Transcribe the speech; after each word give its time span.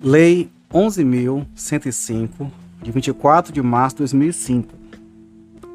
Lei 0.00 0.48
11.105, 0.72 2.48
de 2.80 2.92
24 2.92 3.52
de 3.52 3.60
março 3.60 3.96
de 3.96 4.02
2005, 4.02 4.72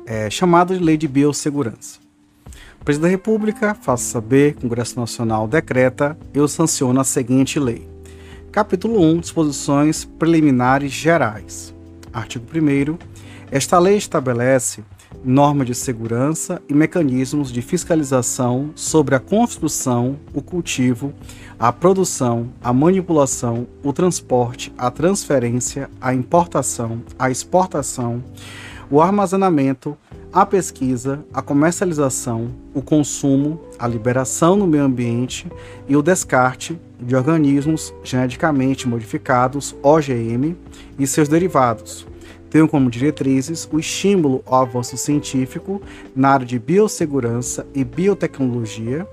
é, 0.05 0.29
chamada 0.29 0.77
de 0.77 0.81
Lei 0.81 0.95
de 0.95 1.09
Biossegurança. 1.09 1.99
O 2.79 2.85
Presidente 2.85 3.09
da 3.09 3.11
República 3.11 3.75
faz 3.75 3.99
saber, 3.99 4.55
Congresso 4.55 4.97
Nacional 4.97 5.45
decreta 5.45 6.17
e 6.33 6.47
sanciona 6.47 7.01
a 7.01 7.03
seguinte 7.03 7.59
lei. 7.59 7.85
Capítulo 8.49 9.01
1, 9.01 9.19
Disposições 9.19 10.05
Preliminares 10.05 10.93
Gerais. 10.93 11.75
Artigo 12.13 12.45
1 12.45 12.97
Esta 13.51 13.77
lei 13.77 13.97
estabelece 13.97 14.85
normas 15.23 15.67
de 15.67 15.75
segurança 15.75 16.61
e 16.69 16.73
mecanismos 16.73 17.51
de 17.51 17.61
fiscalização 17.61 18.71
sobre 18.75 19.15
a 19.15 19.19
construção, 19.19 20.17
o 20.33 20.41
cultivo, 20.41 21.13
a 21.57 21.71
produção, 21.71 22.49
a 22.61 22.73
manipulação, 22.73 23.67
o 23.83 23.93
transporte, 23.93 24.73
a 24.77 24.91
transferência, 24.91 25.89
a 26.01 26.13
importação, 26.13 27.01
a 27.17 27.29
exportação, 27.31 28.23
o 28.89 29.01
armazenamento, 29.01 29.97
a 30.31 30.45
pesquisa, 30.45 31.23
a 31.33 31.41
comercialização, 31.41 32.49
o 32.73 32.81
consumo, 32.81 33.59
a 33.77 33.87
liberação 33.87 34.55
no 34.55 34.67
meio 34.67 34.83
ambiente 34.83 35.47
e 35.87 35.95
o 35.95 36.01
descarte 36.01 36.79
de 36.99 37.15
organismos 37.15 37.93
geneticamente 38.03 38.87
modificados, 38.87 39.75
OGM, 39.83 40.55
e 40.97 41.07
seus 41.07 41.27
derivados 41.27 42.05
tenham 42.53 42.67
como 42.67 42.87
diretrizes 42.87 43.67
o 43.71 43.79
estímulo 43.79 44.43
ao 44.45 44.61
avanço 44.61 44.95
científico 44.95 45.81
na 46.15 46.29
área 46.29 46.45
de 46.45 46.59
biossegurança 46.59 47.65
e 47.73 47.83
biotecnologia, 47.83 49.07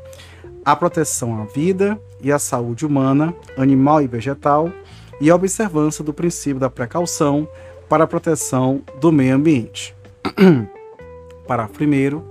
a 0.63 0.77
proteção 0.77 1.41
à 1.41 1.47
vida 1.47 1.99
e 2.23 2.31
à 2.31 2.39
saúde 2.39 2.85
humana, 2.85 3.35
animal 3.57 4.03
e 4.03 4.07
vegetal, 4.07 4.71
e 5.23 5.31
a 5.31 5.35
observância 5.35 6.05
do 6.05 6.13
princípio 6.13 6.61
da 6.61 6.69
precaução 6.69 7.49
para 7.89 8.05
a 8.05 8.07
proteção 8.07 8.83
do 9.01 9.11
meio 9.11 9.37
ambiente. 9.37 9.97
Parágrafo 11.49 11.83
1. 11.83 12.23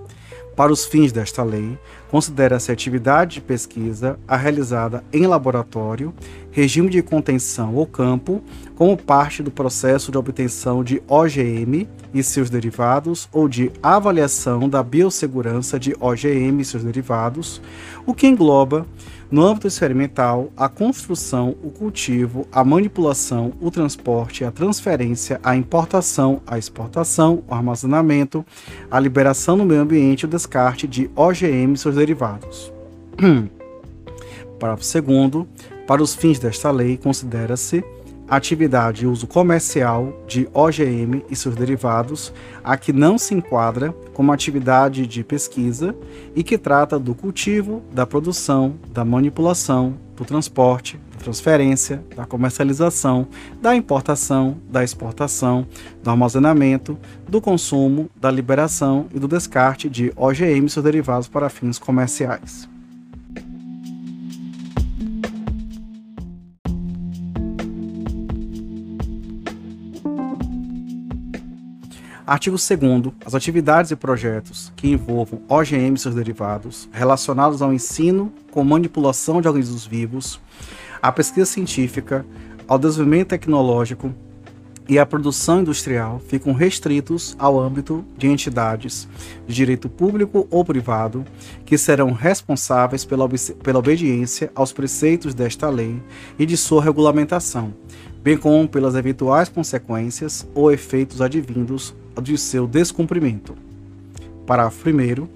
Para 0.56 0.72
os 0.72 0.86
fins 0.86 1.12
desta 1.12 1.42
lei, 1.42 1.76
considera-se 2.10 2.72
atividade 2.72 3.36
de 3.36 3.42
pesquisa 3.42 4.20
a 4.28 4.36
realizada 4.36 5.04
em 5.14 5.28
laboratório, 5.28 6.14
regime 6.52 6.90
de 6.90 7.02
contenção 7.02 7.76
ou 7.76 7.86
campo, 7.86 8.42
como 8.76 8.98
parte 8.98 9.44
do 9.44 9.52
processo 9.52 10.12
de 10.12 10.18
obtenção 10.18 10.84
de 10.84 11.02
OGM 11.08 11.88
e 12.14 12.24
seus 12.24 12.50
derivados 12.50 13.30
ou 13.32 13.48
de 13.48 13.72
avaliação 13.82 14.68
da 14.68 14.82
biossegurança 14.82 15.80
de 15.80 15.96
OGM 16.00 16.62
e 16.62 16.66
seus 16.66 16.84
derivados, 16.84 17.62
o 18.06 18.14
que 18.14 18.28
engloba 18.28 18.86
no 19.32 19.46
âmbito 19.46 19.68
experimental, 19.68 20.52
a 20.58 20.68
construção, 20.68 21.56
o 21.64 21.70
cultivo, 21.70 22.48
a 22.52 22.64
manipulação, 22.64 23.54
o 23.62 23.70
transporte, 23.70 24.44
a 24.44 24.52
transferência, 24.52 25.40
a 25.44 25.56
importação, 25.56 26.42
a 26.48 26.58
exportação, 26.58 27.44
o 27.48 27.54
armazenamento, 27.54 28.44
a 28.90 29.00
liberação 29.00 29.56
no 29.56 29.66
meio 29.66 29.82
ambiente 29.82 30.26
o 30.26 30.28
descarte 30.28 30.88
de 30.88 31.10
OGM 31.16 31.74
e 31.74 31.78
seus 31.78 31.96
derivados. 31.96 32.74
Parágrafo 34.60 35.02
2. 35.02 35.48
Para 35.86 36.04
os 36.04 36.14
fins 36.14 36.38
desta 36.38 36.70
lei, 36.70 36.98
considera-se 36.98 37.84
atividade 38.30 39.04
e 39.04 39.08
uso 39.08 39.26
comercial 39.26 40.14
de 40.28 40.48
OGM 40.54 41.24
e 41.30 41.36
seus 41.36 41.56
derivados, 41.56 42.32
a 42.64 42.78
que 42.78 42.94
não 42.94 43.18
se 43.18 43.34
enquadra 43.34 43.92
como 44.14 44.32
atividade 44.32 45.08
de 45.08 45.24
pesquisa 45.24 45.96
e 46.36 46.44
que 46.44 46.58
trata 46.58 47.00
do 47.00 47.16
cultivo, 47.16 47.82
da 47.92 48.06
produção, 48.06 48.76
da 48.92 49.04
manipulação, 49.04 49.98
do 50.16 50.24
transporte, 50.24 51.00
da 51.12 51.24
transferência, 51.24 52.04
da 52.16 52.26
comercialização, 52.26 53.28
da 53.62 53.76
importação, 53.76 54.58
da 54.70 54.84
exportação, 54.84 55.66
do 56.04 56.10
armazenamento, 56.10 56.98
do 57.28 57.42
consumo, 57.42 58.10
da 58.16 58.30
liberação 58.30 59.08
e 59.14 59.20
do 59.20 59.28
descarte 59.28 59.90
de 59.90 60.14
OGM 60.16 60.66
e 60.66 60.70
seus 60.70 60.84
derivados 60.84 61.28
para 61.28 61.50
fins 61.50 61.80
comerciais. 61.80 62.70
Artigo 72.30 72.58
2 72.58 73.12
As 73.26 73.34
atividades 73.34 73.90
e 73.90 73.96
projetos 73.96 74.72
que 74.76 74.88
envolvam 74.88 75.42
OGM 75.50 75.96
e 75.96 75.98
seus 75.98 76.14
derivados 76.14 76.88
relacionados 76.92 77.60
ao 77.60 77.74
ensino 77.74 78.32
com 78.52 78.64
manipulação 78.64 79.42
de 79.42 79.48
organismos 79.48 79.88
vivos, 79.88 80.40
à 81.02 81.12
pesquisa 81.12 81.48
científica, 81.48 82.24
ao 82.68 82.78
desenvolvimento 82.78 83.30
tecnológico 83.30 84.14
e 84.88 85.00
à 85.00 85.08
produção 85.08 85.62
industrial 85.62 86.20
ficam 86.20 86.54
restritos 86.54 87.36
ao 87.40 87.60
âmbito 87.60 88.06
de 88.16 88.28
entidades 88.28 89.08
de 89.48 89.56
direito 89.56 89.90
público 89.90 90.48
ou 90.52 90.64
privado 90.64 91.26
que 91.66 91.80
serão 91.80 92.12
responsáveis 92.12 93.04
pela, 93.04 93.28
pela 93.64 93.80
obediência 93.80 94.52
aos 94.54 94.72
preceitos 94.72 95.34
desta 95.34 95.68
lei 95.68 96.00
e 96.38 96.46
de 96.46 96.56
sua 96.56 96.84
regulamentação, 96.84 97.74
bem 98.22 98.38
como 98.38 98.68
pelas 98.68 98.94
eventuais 98.94 99.50
consequências 99.50 100.48
ou 100.54 100.72
efeitos 100.72 101.22
advindos 101.22 101.96
de 102.22 102.38
seu 102.38 102.68
descumprimento. 102.68 103.56
Parágrafo 104.46 104.90
1. 104.90 105.28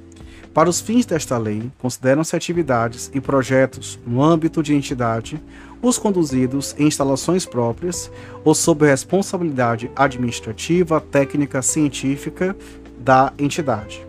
Para 0.54 0.70
os 0.70 0.80
fins 0.80 1.06
desta 1.06 1.38
lei, 1.38 1.72
consideram-se 1.80 2.36
atividades 2.36 3.10
e 3.14 3.20
projetos 3.20 4.00
no 4.06 4.24
âmbito 4.24 4.62
de 4.62 4.76
entidade 4.76 5.42
os 5.82 5.98
conduzidos 5.98 6.76
em 6.78 6.88
instalações 6.88 7.46
próprias 7.46 8.10
ou 8.46 8.54
sob 8.54 8.86
responsabilidade 8.86 9.92
administrativa, 9.96 11.02
técnica, 11.02 11.62
científica 11.62 12.56
da 13.00 13.34
entidade. 13.38 14.06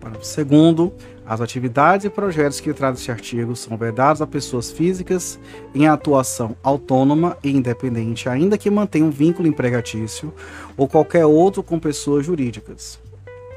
Parágrafo 0.00 0.44
2. 0.44 1.13
As 1.26 1.40
atividades 1.40 2.04
e 2.04 2.10
projetos 2.10 2.60
que 2.60 2.74
tratam 2.74 2.98
este 2.98 3.10
artigo 3.10 3.56
são 3.56 3.78
vedados 3.78 4.20
a 4.20 4.26
pessoas 4.26 4.70
físicas 4.70 5.38
em 5.74 5.86
atuação 5.86 6.54
autônoma 6.62 7.38
e 7.42 7.50
independente, 7.50 8.28
ainda 8.28 8.58
que 8.58 8.68
mantenham 8.68 9.10
vínculo 9.10 9.48
empregatício, 9.48 10.34
ou 10.76 10.86
qualquer 10.86 11.24
outro 11.24 11.62
com 11.62 11.78
pessoas 11.78 12.26
jurídicas. 12.26 12.98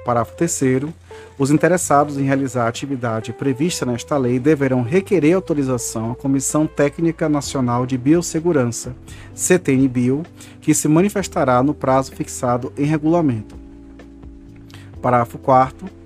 Parágrafo 0.06 0.38
3. 0.38 0.86
Os 1.38 1.52
interessados 1.52 2.18
em 2.18 2.24
realizar 2.24 2.64
a 2.64 2.70
atividade 2.70 3.34
prevista 3.34 3.86
nesta 3.86 4.18
lei 4.18 4.40
deverão 4.40 4.82
requerer 4.82 5.34
autorização 5.34 6.12
à 6.12 6.16
Comissão 6.16 6.66
Técnica 6.66 7.28
Nacional 7.28 7.86
de 7.86 7.98
Biossegurança, 7.98 8.96
CTN-Bio, 9.36 10.24
que 10.62 10.74
se 10.74 10.88
manifestará 10.88 11.62
no 11.62 11.74
prazo 11.74 12.14
fixado 12.14 12.72
em 12.78 12.86
regulamento. 12.86 13.58
Parágrafo 15.02 15.38
4 15.38 15.97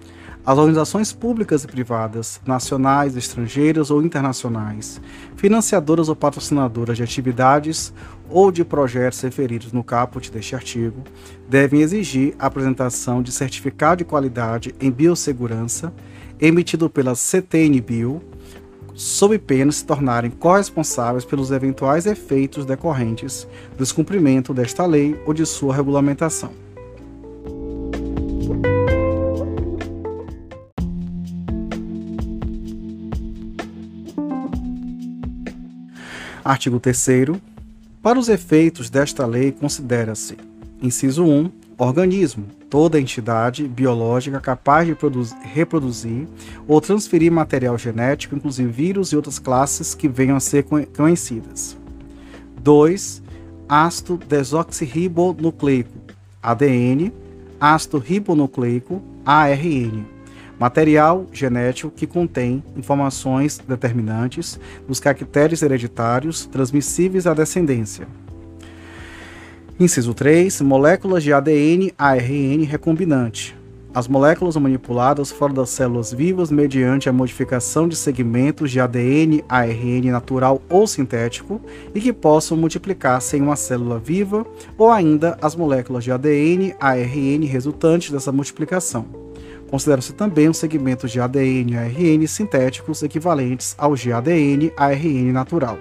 as 0.46 0.58
organizações 0.58 1.14
públicas 1.14 1.64
e 1.64 1.68
privadas, 1.68 2.42
nacionais, 2.46 3.16
estrangeiras 3.16 3.92
ou 3.92 4.02
internacionais, 4.02 5.00
financiadoras 5.36 6.10
ou 6.10 6.16
patrocinadoras 6.16 6.98
de 6.98 7.04
atividades 7.04 7.94
ou 8.30 8.52
de 8.52 8.66
projetos 8.66 9.22
referidos 9.22 9.72
no 9.72 9.84
caput 9.84 10.32
deste 10.32 10.56
artigo, 10.56 11.04
devem 11.48 11.82
exigir 11.82 12.34
a 12.40 12.48
apresentação 12.48 13.22
de 13.22 13.32
certificado 13.32 13.98
de 13.98 14.06
qualidade 14.06 14.74
em 14.80 14.90
biossegurança 14.90 15.94
emitido 16.40 16.90
pela 16.90 17.14
CTN-Bio, 17.14 18.22
sob 18.96 19.38
pena 19.38 19.70
de 19.70 19.76
se 19.78 19.86
tornarem 19.86 20.32
corresponsáveis 20.32 21.24
pelos 21.24 21.52
eventuais 21.52 22.06
efeitos 22.08 22.66
decorrentes 22.66 23.48
do 23.74 23.78
descumprimento 23.78 24.54
desta 24.54 24.86
lei 24.86 25.20
ou 25.26 25.34
de 25.34 25.46
sua 25.46 25.76
regulamentação. 25.76 26.71
Artigo 36.52 36.82
3 36.82 37.08
Para 38.04 38.20
os 38.20 38.28
efeitos 38.28 38.90
desta 38.90 39.26
lei, 39.26 39.54
considera-se: 39.54 40.36
inciso 40.82 41.24
1, 41.24 41.50
organismo, 41.78 42.46
toda 42.70 43.00
entidade 43.00 43.66
biológica 43.66 44.38
capaz 44.42 44.86
de 44.86 44.94
reproduzir 45.54 46.28
ou 46.68 46.82
transferir 46.82 47.32
material 47.32 47.78
genético, 47.78 48.36
inclusive 48.36 48.70
vírus 48.70 49.14
e 49.14 49.16
outras 49.16 49.40
classes 49.40 49.96
que 49.96 50.10
venham 50.10 50.36
a 50.36 50.42
ser 50.42 50.66
conhecidas. 50.94 51.78
2. 52.62 53.24
Ácido 53.70 54.18
desoxirribonucleico, 54.18 55.98
ADN, 56.44 57.14
ácido 57.62 57.98
ribonucleico, 57.98 59.02
ARN 59.26 60.06
Material 60.62 61.26
genético 61.34 61.90
que 61.90 62.06
contém 62.06 62.64
informações 62.78 63.58
determinantes 63.68 64.60
dos 64.88 65.00
caracteres 65.00 65.64
hereditários 65.64 66.46
transmissíveis 66.46 67.26
à 67.26 67.34
descendência. 67.34 68.08
Inciso 69.80 70.14
3. 70.14 70.62
Moléculas 70.62 71.24
de 71.24 71.34
ADN 71.34 71.92
ARN 71.98 72.64
recombinante. 72.64 73.58
as 73.92 74.08
moléculas 74.08 74.56
manipuladas 74.56 75.32
fora 75.32 75.52
das 75.52 75.72
células 75.72 76.14
vivas 76.14 76.52
mediante 76.52 77.10
a 77.10 77.12
modificação 77.12 77.88
de 77.88 77.96
segmentos 77.96 78.70
de 78.70 78.80
ADN, 78.80 79.44
ARN 79.50 80.12
natural 80.12 80.62
ou 80.70 80.86
sintético 80.86 81.60
e 81.96 82.00
que 82.00 82.14
possam 82.14 82.56
multiplicar-se 82.56 83.36
em 83.36 83.42
uma 83.42 83.56
célula 83.56 83.98
viva 83.98 84.46
ou 84.78 84.92
ainda 84.92 85.40
as 85.42 85.56
moléculas 85.56 86.04
de 86.04 86.12
ADN, 86.12 86.76
ARN 86.80 87.48
resultantes 87.48 88.12
dessa 88.12 88.32
multiplicação. 88.32 89.21
Considera-se 89.72 90.12
também 90.12 90.50
os 90.50 90.58
segmentos 90.58 91.10
de 91.10 91.22
ADN 91.22 91.72
e 91.72 91.78
ARN 91.78 92.28
sintéticos 92.28 93.02
equivalentes 93.02 93.74
aos 93.78 94.02
de 94.02 94.12
ADN, 94.12 94.70
ARN 94.76 95.32
natural. 95.32 95.80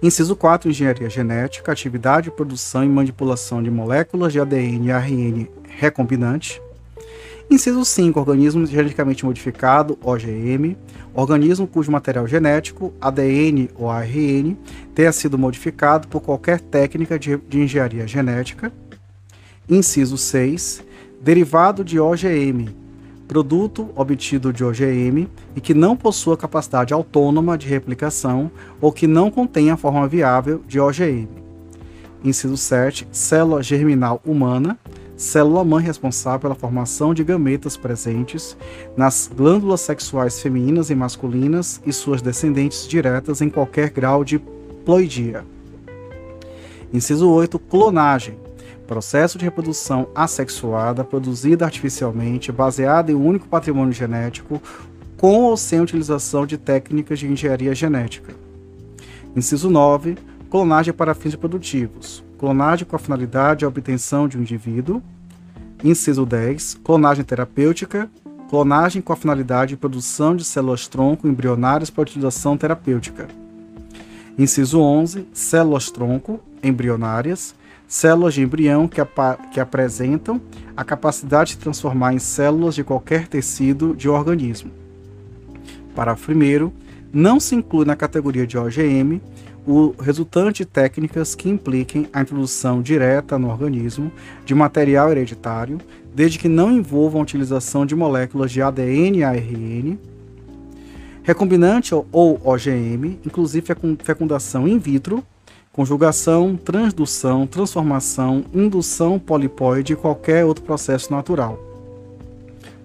Inciso 0.00 0.36
4, 0.36 0.70
engenharia 0.70 1.10
genética, 1.10 1.72
atividade, 1.72 2.30
produção 2.30 2.84
e 2.84 2.88
manipulação 2.88 3.60
de 3.60 3.72
moléculas 3.72 4.32
de 4.32 4.38
ADN 4.38 4.86
e 4.86 4.92
ARN 4.92 5.48
recombinante. 5.68 6.62
Inciso 7.50 7.84
5, 7.84 8.20
organismo 8.20 8.64
geneticamente 8.66 9.24
modificado, 9.24 9.98
OGM, 10.00 10.76
organismo 11.12 11.66
cujo 11.66 11.90
material 11.90 12.26
genético, 12.28 12.94
ADN 13.00 13.68
ou 13.74 13.90
ARN, 13.90 14.56
tenha 14.94 15.10
sido 15.10 15.36
modificado 15.36 16.06
por 16.06 16.20
qualquer 16.20 16.60
técnica 16.60 17.18
de, 17.18 17.36
de 17.36 17.62
engenharia 17.62 18.06
genética. 18.06 18.72
Inciso 19.68 20.16
6, 20.16 20.84
derivado 21.20 21.84
de 21.84 21.98
OGM, 21.98 22.74
produto 23.26 23.88
obtido 23.96 24.52
de 24.52 24.64
OGM 24.64 25.28
e 25.56 25.60
que 25.60 25.74
não 25.74 25.96
possua 25.96 26.36
capacidade 26.36 26.92
autônoma 26.92 27.56
de 27.56 27.68
replicação 27.68 28.50
ou 28.80 28.92
que 28.92 29.06
não 29.06 29.30
contenha 29.30 29.76
forma 29.76 30.06
viável 30.06 30.62
de 30.66 30.78
OGM. 30.78 31.28
Inciso 32.22 32.56
7, 32.56 33.06
célula 33.12 33.62
germinal 33.62 34.20
humana, 34.24 34.78
célula-mãe 35.16 35.84
responsável 35.84 36.40
pela 36.40 36.54
formação 36.54 37.12
de 37.14 37.22
gametas 37.22 37.76
presentes 37.76 38.56
nas 38.96 39.30
glândulas 39.34 39.82
sexuais 39.82 40.40
femininas 40.40 40.90
e 40.90 40.94
masculinas 40.94 41.80
e 41.84 41.92
suas 41.92 42.22
descendentes 42.22 42.88
diretas 42.88 43.40
em 43.40 43.50
qualquer 43.50 43.90
grau 43.90 44.24
de 44.24 44.38
ploidia. 44.84 45.44
Inciso 46.92 47.28
8. 47.28 47.58
Clonagem. 47.58 48.43
Processo 48.86 49.38
de 49.38 49.44
reprodução 49.44 50.08
assexuada 50.14 51.02
produzida 51.02 51.64
artificialmente, 51.64 52.52
baseada 52.52 53.10
em 53.10 53.14
um 53.14 53.26
único 53.26 53.48
patrimônio 53.48 53.92
genético, 53.92 54.60
com 55.16 55.42
ou 55.42 55.56
sem 55.56 55.80
utilização 55.80 56.46
de 56.46 56.58
técnicas 56.58 57.18
de 57.18 57.26
engenharia 57.26 57.74
genética. 57.74 58.34
Inciso 59.34 59.70
9. 59.70 60.16
Clonagem 60.50 60.92
para 60.92 61.14
fins 61.14 61.34
produtivos 61.34 62.24
clonagem 62.44 62.86
com 62.86 62.94
a 62.94 62.98
finalidade 62.98 63.60
de 63.60 63.66
obtenção 63.66 64.28
de 64.28 64.36
um 64.36 64.42
indivíduo. 64.42 65.02
Inciso 65.82 66.26
10, 66.26 66.80
clonagem 66.84 67.24
terapêutica, 67.24 68.10
clonagem 68.50 69.00
com 69.00 69.14
a 69.14 69.16
finalidade 69.16 69.70
de 69.70 69.76
produção 69.78 70.36
de 70.36 70.44
células-tronco 70.44 71.26
embrionárias 71.26 71.88
para 71.88 72.02
utilização 72.02 72.56
terapêutica. 72.58 73.28
Inciso 74.38 74.78
11, 74.78 75.26
células-tronco 75.32 76.38
embrionárias, 76.62 77.54
células 77.94 78.34
de 78.34 78.42
embrião 78.42 78.88
que, 78.88 79.00
que 79.52 79.60
apresentam 79.60 80.40
a 80.76 80.82
capacidade 80.82 81.52
de 81.52 81.58
transformar 81.58 82.12
em 82.12 82.18
células 82.18 82.74
de 82.74 82.82
qualquer 82.82 83.28
tecido 83.28 83.94
de 83.94 84.08
organismo. 84.08 84.72
Parágrafo 85.94 86.32
1 86.32 86.72
não 87.12 87.38
se 87.38 87.54
inclui 87.54 87.84
na 87.84 87.94
categoria 87.94 88.44
de 88.44 88.58
OGM 88.58 89.22
o 89.64 89.94
resultante 90.00 90.64
de 90.64 90.68
técnicas 90.68 91.36
que 91.36 91.48
impliquem 91.48 92.08
a 92.12 92.20
introdução 92.20 92.82
direta 92.82 93.38
no 93.38 93.48
organismo 93.48 94.10
de 94.44 94.56
material 94.56 95.12
hereditário, 95.12 95.78
desde 96.12 96.40
que 96.40 96.48
não 96.48 96.72
envolvam 96.72 97.20
a 97.20 97.22
utilização 97.22 97.86
de 97.86 97.94
moléculas 97.94 98.50
de 98.50 98.60
ADN 98.60 99.18
e 99.18 99.24
ARN, 99.24 99.98
recombinante 101.22 101.94
ou 101.94 102.40
OGM, 102.42 103.20
inclusive 103.24 103.64
fecundação 104.02 104.66
in 104.66 104.80
vitro, 104.80 105.24
conjugação, 105.74 106.56
transdução, 106.56 107.46
transformação, 107.46 108.44
indução 108.54 109.18
polipóide 109.18 109.92
e 109.92 109.96
qualquer 109.96 110.44
outro 110.44 110.64
processo 110.64 111.12
natural. 111.12 111.58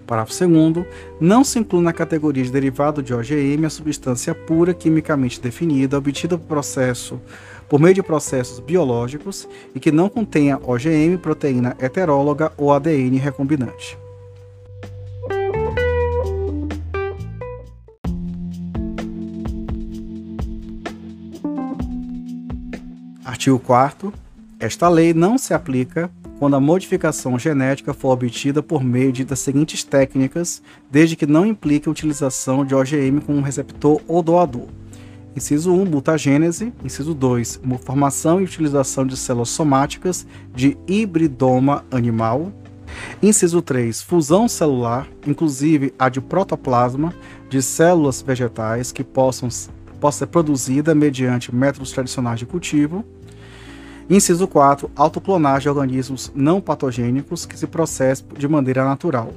Parágrafo 0.04 0.36
2 0.44 0.86
não 1.20 1.44
se 1.44 1.60
inclui 1.60 1.82
na 1.82 1.92
categoria 1.92 2.42
de 2.42 2.50
derivado 2.50 3.00
de 3.00 3.14
OGM 3.14 3.64
a 3.64 3.70
substância 3.70 4.34
pura 4.34 4.74
quimicamente 4.74 5.40
definida 5.40 5.96
obtida 5.96 6.36
por 6.36 6.48
processo 6.48 7.20
por 7.68 7.78
meio 7.78 7.94
de 7.94 8.02
processos 8.02 8.58
biológicos 8.58 9.48
e 9.72 9.78
que 9.78 9.92
não 9.92 10.08
contenha 10.08 10.58
OGM, 10.60 11.16
proteína 11.18 11.76
heteróloga 11.78 12.52
ou 12.56 12.72
ADN 12.72 13.16
recombinante. 13.18 13.96
Artigo 23.40 23.58
4 23.58 24.12
Esta 24.58 24.86
lei 24.86 25.14
não 25.14 25.38
se 25.38 25.54
aplica 25.54 26.10
quando 26.38 26.56
a 26.56 26.60
modificação 26.60 27.38
genética 27.38 27.94
for 27.94 28.10
obtida 28.10 28.62
por 28.62 28.84
meio 28.84 29.10
de 29.10 29.24
das 29.24 29.38
seguintes 29.38 29.82
técnicas, 29.82 30.62
desde 30.90 31.16
que 31.16 31.24
não 31.24 31.46
implique 31.46 31.88
a 31.88 31.90
utilização 31.90 32.66
de 32.66 32.74
OGM 32.74 33.22
como 33.22 33.40
receptor 33.40 33.98
ou 34.06 34.22
doador. 34.22 34.66
Inciso 35.34 35.72
1, 35.72 35.86
mutagênese. 35.86 36.70
Inciso 36.84 37.14
2, 37.14 37.62
formação 37.82 38.42
e 38.42 38.44
utilização 38.44 39.06
de 39.06 39.16
células 39.16 39.48
somáticas 39.48 40.26
de 40.54 40.76
hibridoma 40.86 41.82
animal. 41.90 42.52
Inciso 43.22 43.62
3, 43.62 44.02
fusão 44.02 44.48
celular, 44.48 45.08
inclusive 45.26 45.94
a 45.98 46.10
de 46.10 46.20
protoplasma 46.20 47.14
de 47.48 47.62
células 47.62 48.20
vegetais 48.20 48.92
que 48.92 49.02
possam, 49.02 49.48
possa 49.98 50.18
ser 50.18 50.26
produzida 50.26 50.94
mediante 50.94 51.54
métodos 51.54 51.90
tradicionais 51.90 52.38
de 52.38 52.44
cultivo. 52.44 53.02
Inciso 54.10 54.48
4. 54.48 54.90
Autoclonagem 54.96 55.62
de 55.62 55.68
organismos 55.68 56.32
não 56.34 56.60
patogênicos 56.60 57.46
que 57.46 57.56
se 57.56 57.68
processam 57.68 58.26
de 58.36 58.48
maneira 58.48 58.84
natural. 58.84 59.32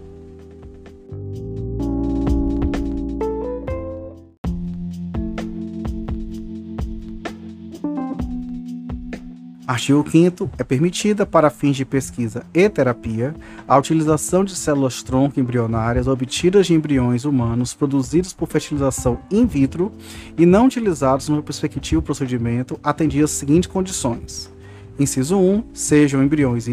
Artigo 9.67 10.03
5 10.09 10.49
é 10.57 10.63
permitida 10.63 11.25
para 11.25 11.49
fins 11.51 11.77
de 11.77 11.85
pesquisa 11.85 12.43
e 12.53 12.67
terapia 12.67 13.35
a 13.67 13.77
utilização 13.77 14.43
de 14.43 14.55
células-tronco 14.55 15.39
embrionárias 15.39 16.07
obtidas 16.07 16.67
de 16.67 16.73
embriões 16.73 17.25
humanos 17.25 17.73
produzidos 17.73 18.33
por 18.33 18.47
fertilização 18.47 19.19
in 19.31 19.45
vitro 19.45 19.91
e 20.37 20.45
não 20.45 20.65
utilizados 20.65 21.29
no 21.29 21.41
respectivo 21.41 22.01
procedimento 22.01 22.79
atendidas 22.83 23.31
as 23.31 23.37
seguintes 23.37 23.69
condições: 23.69 24.52
Inciso 24.99 25.39
1, 25.39 25.63
sejam 25.73 26.23
embriões 26.23 26.67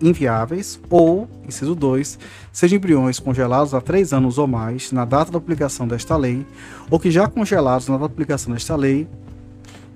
inviáveis, 0.00 0.80
ou, 0.88 1.28
inciso 1.46 1.74
2, 1.74 2.18
sejam 2.52 2.76
embriões 2.76 3.18
congelados 3.18 3.74
há 3.74 3.80
3 3.80 4.12
anos 4.12 4.38
ou 4.38 4.46
mais 4.46 4.92
na 4.92 5.04
data 5.04 5.32
da 5.32 5.38
aplicação 5.38 5.88
desta 5.88 6.16
lei, 6.16 6.46
ou 6.88 7.00
que 7.00 7.10
já 7.10 7.26
congelados 7.26 7.88
na 7.88 7.94
data 7.94 8.08
da 8.08 8.14
aplicação 8.14 8.52
desta 8.52 8.76
lei, 8.76 9.08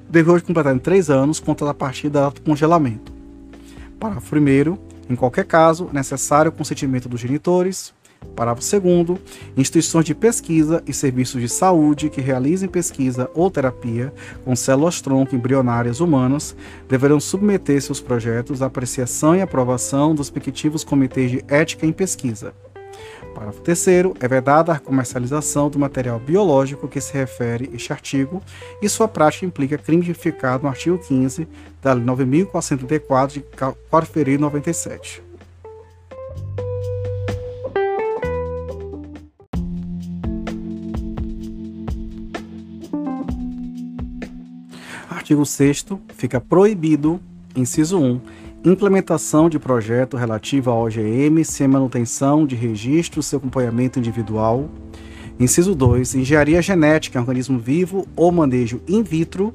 depois 0.09 0.43
de 0.43 0.47
completarem 0.49 0.79
3 0.79 1.09
anos, 1.09 1.39
conta 1.39 1.71
a 1.71 1.75
partir 1.75 2.09
da 2.09 2.23
data 2.23 2.41
do 2.41 2.41
congelamento. 2.41 3.13
Parágrafo 3.99 4.37
1. 4.37 4.79
Em 5.09 5.15
qualquer 5.15 5.45
caso, 5.45 5.89
necessário 5.93 6.51
o 6.51 6.53
consentimento 6.53 7.09
dos 7.09 7.21
genitores, 7.21 7.95
Parágrafo 8.35 8.81
2. 8.81 9.19
Instituições 9.57 10.05
de 10.05 10.15
pesquisa 10.15 10.83
e 10.87 10.93
serviços 10.93 11.41
de 11.41 11.49
saúde 11.49 12.11
que 12.11 12.21
realizem 12.21 12.69
pesquisa 12.69 13.31
ou 13.35 13.51
terapia 13.51 14.13
com 14.45 14.55
células-tronco 14.57 15.35
embrionárias 15.35 16.01
humanas 16.01 16.57
deverão 16.89 17.21
submeter 17.21 17.81
seus 17.81 18.01
projetos 18.01 18.63
à 18.63 18.67
apreciação 18.67 19.37
e 19.37 19.41
aprovação 19.41 20.15
dos 20.15 20.29
respectivos 20.29 20.85
comitês 20.85 21.31
de 21.31 21.45
ética 21.49 21.87
em 21.87 21.93
pesquisa. 21.93 22.53
Parágrafo 23.35 23.61
3. 23.61 23.87
É 24.21 24.29
vedada 24.29 24.73
a 24.73 24.79
comercialização 24.79 25.69
do 25.69 25.79
material 25.79 26.19
biológico 26.19 26.89
que 26.89 27.01
se 27.01 27.13
refere 27.13 27.71
este 27.75 27.93
artigo 27.93 28.43
e 28.81 28.89
sua 28.89 29.07
prática 29.07 29.45
implica 29.45 29.77
crime 29.77 30.03
tipificado 30.03 30.63
no 30.63 30.71
artigo 30.71 30.99
15 30.99 31.47
da 31.83 31.93
Lei 31.93 32.05
9.434 32.05 33.33
de 33.33 33.41
4 33.41 34.01
de 34.01 34.07
fevereiro 34.07 34.39
de 34.39 34.45
97. 34.45 35.23
Artigo 45.27 45.45
6 45.45 45.87
fica 46.15 46.41
proibido, 46.41 47.19
inciso 47.57 47.99
1, 47.99 48.21
implementação 48.65 49.51
de 49.51 49.59
projeto 49.59 50.17
relativo 50.17 50.71
à 50.71 50.75
OGM 50.75 51.45
sem 51.45 51.67
manutenção 51.67 52.47
de 52.47 52.55
registro 52.55 53.21
seu 53.25 53.39
acompanhamento 53.39 53.99
individual. 53.99 54.71
Inciso 55.41 55.75
2, 55.75 56.15
engenharia 56.15 56.63
genética 56.63 57.19
em 57.19 57.21
organismo 57.21 57.59
vivo 57.59 58.07
ou 58.15 58.31
manejo 58.31 58.81
in 58.87 59.03
vitro 59.03 59.53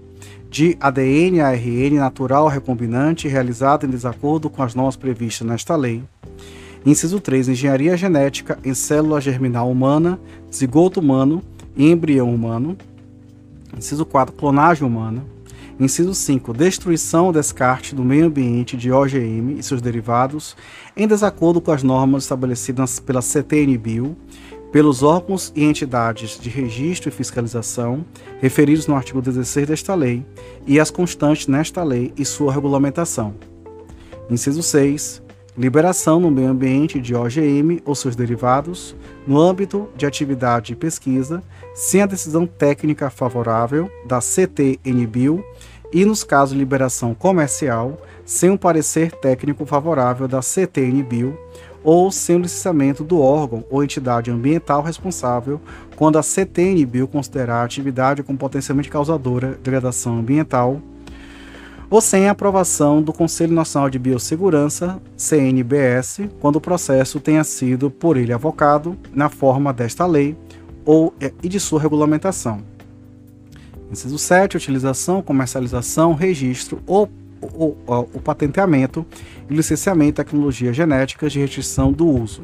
de 0.49 0.75
ADN 0.77 1.39
ARN 1.39 1.95
natural 1.95 2.49
recombinante 2.49 3.29
realizado 3.29 3.85
em 3.85 3.89
desacordo 3.89 4.49
com 4.49 4.61
as 4.61 4.75
normas 4.75 4.97
previstas 4.97 5.47
nesta 5.47 5.77
lei. 5.77 6.03
Inciso 6.85 7.21
3. 7.21 7.47
Engenharia 7.47 7.95
genética 7.95 8.59
em 8.65 8.73
célula 8.73 9.21
germinal 9.21 9.71
humana, 9.71 10.19
zigoto 10.53 10.99
humano 10.99 11.41
e 11.77 11.89
embrião 11.89 12.29
humano. 12.33 12.75
Inciso 13.77 14.05
4. 14.05 14.35
Clonagem 14.35 14.85
humana. 14.85 15.23
Inciso 15.81 16.13
5. 16.13 16.53
Destruição 16.53 17.25
ou 17.25 17.33
descarte 17.33 17.95
do 17.95 18.03
meio 18.03 18.27
ambiente 18.27 18.77
de 18.77 18.91
OGM 18.91 19.57
e 19.57 19.63
seus 19.63 19.81
derivados 19.81 20.55
em 20.95 21.07
desacordo 21.07 21.59
com 21.59 21.71
as 21.71 21.81
normas 21.81 22.21
estabelecidas 22.21 22.99
pela 22.99 23.19
CTNBio, 23.19 24.15
pelos 24.71 25.01
órgãos 25.01 25.51
e 25.55 25.63
entidades 25.63 26.39
de 26.39 26.51
registro 26.51 27.09
e 27.09 27.11
fiscalização 27.11 28.05
referidos 28.39 28.85
no 28.85 28.93
artigo 28.93 29.23
16 29.23 29.69
desta 29.69 29.95
lei 29.95 30.23
e 30.67 30.79
as 30.79 30.91
constantes 30.91 31.47
nesta 31.47 31.81
lei 31.81 32.13
e 32.15 32.23
sua 32.23 32.53
regulamentação. 32.53 33.33
Inciso 34.29 34.61
6 34.61 35.23
liberação 35.57 36.19
no 36.19 36.31
meio 36.31 36.49
ambiente 36.49 36.99
de 36.99 37.13
OGM 37.13 37.81
ou 37.85 37.93
seus 37.93 38.15
derivados 38.15 38.95
no 39.27 39.39
âmbito 39.39 39.89
de 39.95 40.05
atividade 40.05 40.67
de 40.67 40.75
pesquisa, 40.75 41.43
sem 41.73 42.01
a 42.01 42.05
decisão 42.05 42.47
técnica 42.47 43.09
favorável 43.09 43.91
da 44.05 44.21
CTNBio 44.21 45.43
e, 45.93 46.05
nos 46.05 46.23
casos 46.23 46.53
de 46.53 46.59
liberação 46.59 47.13
comercial, 47.13 47.97
sem 48.25 48.49
um 48.49 48.57
parecer 48.57 49.11
técnico 49.11 49.65
favorável 49.65 50.27
da 50.27 50.41
CTNBio 50.41 51.37
ou 51.83 52.11
sem 52.11 52.35
o 52.35 52.39
licenciamento 52.39 53.03
do 53.03 53.19
órgão 53.19 53.63
ou 53.69 53.83
entidade 53.83 54.29
ambiental 54.29 54.81
responsável 54.81 55.59
quando 55.95 56.17
a 56.17 56.23
CTNBio 56.23 57.07
considerar 57.07 57.61
a 57.61 57.63
atividade 57.63 58.23
com 58.23 58.37
potencialmente 58.37 58.89
causadora 58.89 59.53
de 59.53 59.57
degradação 59.57 60.17
ambiental 60.17 60.81
ou 61.89 61.99
sem 61.99 62.29
a 62.29 62.31
aprovação 62.31 63.01
do 63.01 63.11
Conselho 63.11 63.53
Nacional 63.53 63.89
de 63.89 63.99
Biossegurança, 63.99 65.01
CNBS, 65.17 66.21
quando 66.39 66.55
o 66.55 66.61
processo 66.61 67.19
tenha 67.19 67.43
sido 67.43 67.91
por 67.91 68.15
ele 68.15 68.31
avocado 68.31 68.97
na 69.13 69.27
forma 69.27 69.73
desta 69.73 70.05
lei 70.05 70.37
ou 70.85 71.13
é, 71.19 71.33
e 71.43 71.49
de 71.49 71.59
sua 71.59 71.81
regulamentação. 71.81 72.63
Inciso 73.91 74.17
7. 74.17 74.57
Utilização, 74.57 75.21
comercialização, 75.21 76.13
registro 76.13 76.81
ou, 76.87 77.09
ou, 77.41 77.77
ou 77.85 78.09
o 78.13 78.21
patenteamento 78.21 79.05
e 79.49 79.53
licenciamento 79.53 80.11
de 80.11 80.25
tecnologias 80.25 80.75
genéticas 80.75 81.33
de 81.33 81.39
restrição 81.39 81.91
do 81.91 82.07
uso 82.07 82.41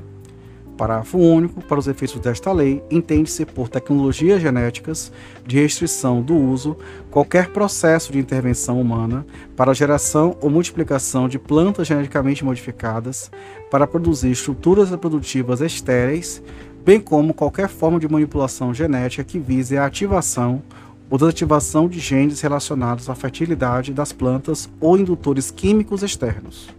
Parágrafo 0.78 1.18
único. 1.18 1.62
Para 1.62 1.80
os 1.80 1.88
efeitos 1.88 2.20
desta 2.20 2.52
lei, 2.54 2.84
entende-se 2.90 3.46
por 3.46 3.68
tecnologias 3.68 4.40
genéticas 4.40 5.12
de 5.46 5.60
restrição 5.60 6.22
do 6.22 6.36
uso 6.36 6.78
qualquer 7.10 7.50
processo 7.50 8.12
de 8.12 8.20
intervenção 8.20 8.80
humana 8.80 9.26
para 9.56 9.74
geração 9.74 10.38
ou 10.40 10.50
multiplicação 10.50 11.28
de 11.28 11.40
plantas 11.40 11.88
geneticamente 11.88 12.46
modificadas 12.46 13.32
para 13.72 13.88
produzir 13.88 14.32
estruturas 14.32 14.92
reprodutivas 14.92 15.62
estéreis, 15.62 16.42
bem 16.86 17.02
como 17.02 17.34
qualquer 17.34 17.68
forma 17.68 18.00
de 18.00 18.08
manipulação 18.08 18.74
genética 18.74 19.24
que 19.24 19.40
vise 19.40 19.78
a 19.78 19.86
ativação 19.86 20.62
ou 21.10 21.18
desativação 21.18 21.88
de 21.88 22.00
genes 22.00 22.42
relacionados 22.42 23.10
à 23.10 23.16
fertilidade 23.16 23.94
das 23.94 24.12
plantas 24.12 24.70
ou 24.80 24.98
indutores 24.98 25.52
químicos 25.52 26.04
externos. 26.04 26.70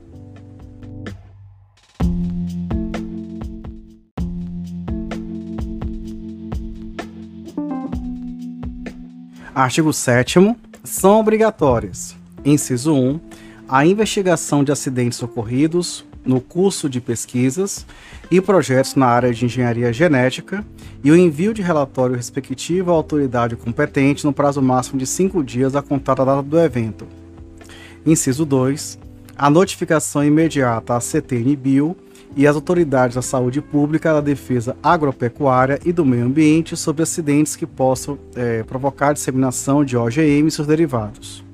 Artigo 9.55 9.93
7 9.93 10.55
são 10.85 11.19
obrigatórias. 11.19 12.15
Inciso 12.45 12.95
1. 12.95 13.21
A 13.69 13.85
investigação 13.85 14.63
de 14.63 14.71
acidentes 14.71 15.21
ocorridos 15.23 16.05
no 16.29 16.43
curso 16.43 16.91
de 16.91 17.01
pesquisas 17.01 17.87
e 18.31 18.39
projetos 18.39 18.95
na 18.95 19.07
área 19.07 19.33
de 19.33 19.47
engenharia 19.47 19.91
genética 19.93 20.65
e 21.03 21.11
o 21.11 21.17
envio 21.17 21.55
de 21.55 21.63
relatório 21.63 22.15
respectivo 22.15 22.91
à 22.91 22.95
autoridade 22.95 23.57
competente 23.57 24.27
no 24.27 24.33
prazo 24.33 24.61
máximo 24.61 24.99
de 24.99 25.07
cinco 25.07 25.43
dias 25.43 25.75
a 25.75 25.81
contar 25.81 26.15
da 26.15 26.25
data 26.27 26.43
do 26.43 26.59
evento. 26.61 27.07
Inciso 28.05 28.45
2. 28.45 28.99
A 29.37 29.49
notificação 29.49 30.23
imediata 30.23 30.95
à 30.95 31.01
CTN-Bio 31.01 31.97
e 32.37 32.47
as 32.47 32.55
autoridades 32.55 33.15
da 33.15 33.23
saúde 33.23 33.63
pública, 33.63 34.13
da 34.13 34.21
defesa 34.21 34.77
agropecuária 34.83 35.81
e 35.85 35.93
do 35.93 36.05
meio 36.05 36.27
ambiente 36.27 36.77
sobre 36.77 37.03
acidentes 37.03 37.57
que 37.57 37.67
possam 37.67 38.19
é, 38.37 38.63
provocar 38.65 39.15
disseminação 39.15 39.83
de 39.83 39.97
OGM 39.97 40.47
e 40.47 40.51
seus 40.51 40.69
derivados. 40.69 41.48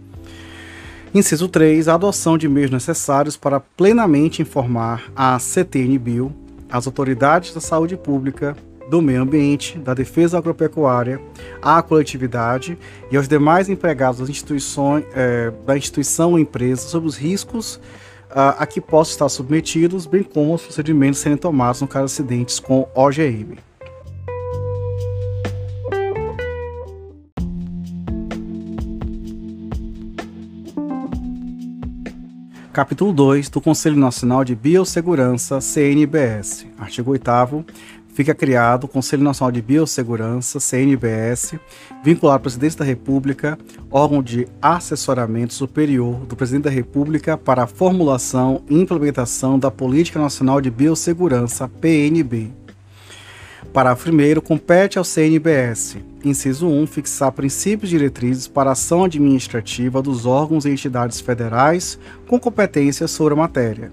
Inciso 1.15 1.47
3. 1.47 1.87
A 1.87 1.95
adoção 1.95 2.37
de 2.37 2.49
meios 2.49 2.73
necessários 2.73 3.37
para 3.37 3.61
plenamente 3.61 4.43
informar 4.43 5.13
a 5.15 5.39
CTN-Bio, 5.39 6.35
as 6.69 6.89
autoridades 6.89 7.55
da 7.55 7.61
saúde 7.61 7.97
pública, 7.97 8.57
do 8.91 9.01
meio 9.01 9.23
ambiente, 9.23 9.79
da 9.79 9.95
defesa 9.95 10.37
agropecuária, 10.37 11.21
à 11.63 11.81
coletividade 11.81 12.77
e 13.13 13.17
aos 13.17 13.29
demais 13.29 13.69
empregados 13.69 14.19
das 14.19 14.29
instituições, 14.29 15.05
é, 15.15 15.53
da 15.65 15.77
instituição 15.77 16.33
ou 16.33 16.39
empresa 16.39 16.83
sobre 16.83 17.09
os 17.09 17.17
riscos 17.17 17.77
uh, 18.31 18.59
a 18.59 18.67
que 18.67 18.81
possam 18.81 19.13
estar 19.13 19.29
submetidos, 19.29 20.07
bem 20.07 20.25
como 20.25 20.53
os 20.53 20.63
procedimentos 20.63 21.21
serem 21.21 21.39
tomados 21.39 21.81
no 21.81 21.87
caso 21.87 22.07
de 22.07 22.13
acidentes 22.13 22.59
com 22.59 22.89
OGM. 22.93 23.57
Capítulo 32.75 33.13
2 33.13 33.51
do 33.51 33.61
Conselho 33.61 33.95
Nacional 33.95 34.43
de 34.45 34.53
Biossegurança, 34.57 35.61
CNBS. 35.61 36.67
Artigo 36.77 37.13
8 37.13 37.65
fica 38.13 38.35
criado 38.35 38.83
o 38.83 38.89
Conselho 38.89 39.23
Nacional 39.23 39.53
de 39.53 39.63
Biossegurança, 39.63 40.59
CNBS, 40.59 41.55
vinculado 42.03 42.39
ao 42.39 42.41
Presidente 42.41 42.77
da 42.77 42.85
República, 42.85 43.57
órgão 43.89 44.21
de 44.21 44.49
assessoramento 44.61 45.55
superior 45.55 46.27
do 46.27 46.35
Presidente 46.35 46.65
da 46.65 46.71
República 46.71 47.39
para 47.39 47.63
a 47.63 47.67
formulação 47.69 48.65
e 48.69 48.77
implementação 48.77 49.57
da 49.57 49.71
Política 49.71 50.19
Nacional 50.19 50.61
de 50.61 50.69
Biossegurança, 50.69 51.69
PNB. 51.69 52.51
Parágrafo 53.73 54.11
1 54.11 54.41
compete 54.41 54.99
ao 54.99 55.05
CNBS, 55.05 55.99
inciso 56.25 56.67
1, 56.67 56.87
fixar 56.87 57.33
princípios 57.33 57.93
e 57.93 57.97
diretrizes 57.97 58.49
para 58.49 58.71
a 58.71 58.73
ação 58.73 59.05
administrativa 59.05 60.01
dos 60.01 60.27
órgãos 60.27 60.65
e 60.65 60.71
entidades 60.71 61.21
federais 61.21 61.99
com 62.27 62.41
competência 62.41 63.07
sobre 63.07 63.35
a 63.35 63.37
matéria. 63.37 63.91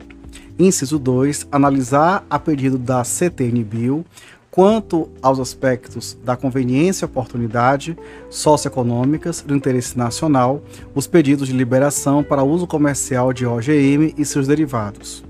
Inciso 0.57 0.97
2. 0.97 1.47
Analisar 1.51 2.25
a 2.29 2.39
pedido 2.39 2.77
da 2.77 3.03
CTN-Bio 3.03 4.05
quanto 4.51 5.09
aos 5.21 5.39
aspectos 5.39 6.17
da 6.25 6.35
conveniência 6.35 7.05
e 7.05 7.07
oportunidade 7.07 7.97
socioeconômicas 8.29 9.41
do 9.41 9.55
interesse 9.55 9.97
nacional, 9.97 10.61
os 10.93 11.07
pedidos 11.07 11.47
de 11.47 11.53
liberação 11.53 12.21
para 12.21 12.43
uso 12.43 12.67
comercial 12.67 13.31
de 13.31 13.45
OGM 13.45 14.13
e 14.17 14.25
seus 14.25 14.47
derivados. 14.47 15.23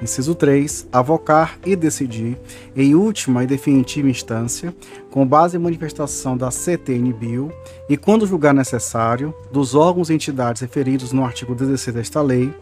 Inciso 0.00 0.34
3. 0.34 0.88
Avocar 0.92 1.58
e 1.64 1.74
decidir, 1.74 2.38
em 2.76 2.94
última 2.94 3.44
e 3.44 3.46
definitiva 3.46 4.08
instância, 4.08 4.74
com 5.10 5.26
base 5.26 5.56
em 5.56 5.60
manifestação 5.60 6.36
da 6.36 6.50
CTN-Bio 6.50 7.50
e, 7.88 7.96
quando 7.96 8.26
julgar 8.26 8.52
necessário, 8.52 9.34
dos 9.50 9.74
órgãos 9.74 10.10
e 10.10 10.14
entidades 10.14 10.60
referidos 10.60 11.12
no 11.12 11.24
artigo 11.24 11.54
16 11.54 11.94
desta 11.94 12.20
lei, 12.20 12.52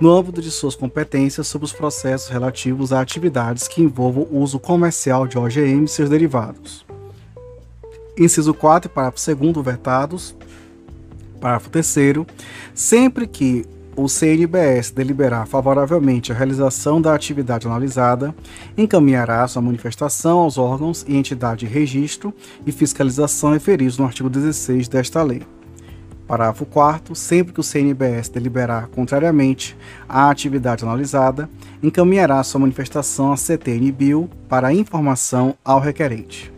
no 0.00 0.12
âmbito 0.12 0.40
de 0.40 0.50
suas 0.50 0.76
competências 0.76 1.48
sobre 1.48 1.64
os 1.64 1.72
processos 1.72 2.28
relativos 2.28 2.92
a 2.92 3.00
atividades 3.00 3.66
que 3.66 3.82
envolvam 3.82 4.28
o 4.30 4.38
uso 4.38 4.60
comercial 4.60 5.26
de 5.26 5.36
OGM 5.36 5.84
e 5.84 5.88
seus 5.88 6.08
derivados. 6.08 6.86
Inciso 8.16 8.54
4 8.54 8.88
parágrafo 8.90 9.34
2 9.34 9.64
vetados. 9.64 10.36
Parágrafo 11.40 11.68
3 11.70 11.96
sempre 12.74 13.26
que 13.26 13.66
o 13.96 14.08
CNBS 14.08 14.90
deliberar 14.90 15.46
favoravelmente 15.46 16.32
a 16.32 16.34
realização 16.34 17.00
da 17.00 17.14
atividade 17.14 17.66
analisada, 17.66 18.34
encaminhará 18.76 19.46
sua 19.46 19.62
manifestação 19.62 20.38
aos 20.40 20.58
órgãos 20.58 21.04
e 21.06 21.16
entidade 21.16 21.66
de 21.66 21.72
registro 21.72 22.34
e 22.66 22.72
fiscalização 22.72 23.52
referidos 23.52 23.98
no 23.98 24.04
artigo 24.04 24.28
16 24.28 24.88
desta 24.88 25.22
lei. 25.22 25.42
Parágrafo 26.26 26.64
4 26.64 27.14
sempre 27.14 27.52
que 27.52 27.60
o 27.60 27.62
CNBS 27.62 28.30
deliberar 28.30 28.88
contrariamente 28.88 29.76
à 30.08 30.30
atividade 30.30 30.82
analisada, 30.82 31.48
encaminhará 31.82 32.42
sua 32.42 32.60
manifestação 32.60 33.32
à 33.32 33.36
CTN-Bio 33.36 34.30
para 34.48 34.72
informação 34.72 35.54
ao 35.62 35.80
requerente. 35.80 36.53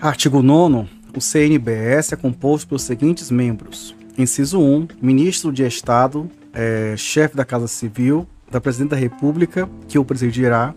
Artigo 0.00 0.40
9 0.40 0.88
o 1.14 1.20
CNBS 1.20 2.14
é 2.14 2.16
composto 2.16 2.68
pelos 2.68 2.84
seguintes 2.84 3.30
membros. 3.30 3.94
Inciso 4.16 4.58
1, 4.58 4.88
ministro 5.02 5.52
de 5.52 5.62
Estado, 5.62 6.30
é, 6.54 6.94
chefe 6.96 7.36
da 7.36 7.44
Casa 7.44 7.68
Civil, 7.68 8.26
da 8.50 8.62
Presidente 8.62 8.92
da 8.92 8.96
República, 8.96 9.68
que 9.88 9.98
o 9.98 10.04
presidirá. 10.04 10.74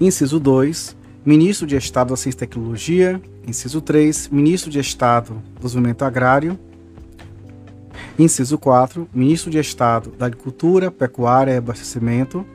Inciso 0.00 0.40
2, 0.40 0.96
Ministro 1.26 1.66
de 1.66 1.76
Estado 1.76 2.08
da 2.10 2.16
Ciência 2.16 2.36
e 2.36 2.38
Tecnologia. 2.38 3.20
Inciso 3.46 3.82
3, 3.82 4.28
Ministro 4.28 4.70
de 4.70 4.78
Estado 4.78 5.42
do 5.56 5.66
Desenvolvimento 5.66 6.06
Agrário. 6.06 6.58
Inciso 8.18 8.56
4, 8.56 9.06
Ministro 9.12 9.50
de 9.50 9.58
Estado 9.58 10.10
da 10.16 10.24
Agricultura, 10.24 10.90
Pecuária 10.90 11.52
e 11.52 11.56
Abastecimento. 11.58 12.46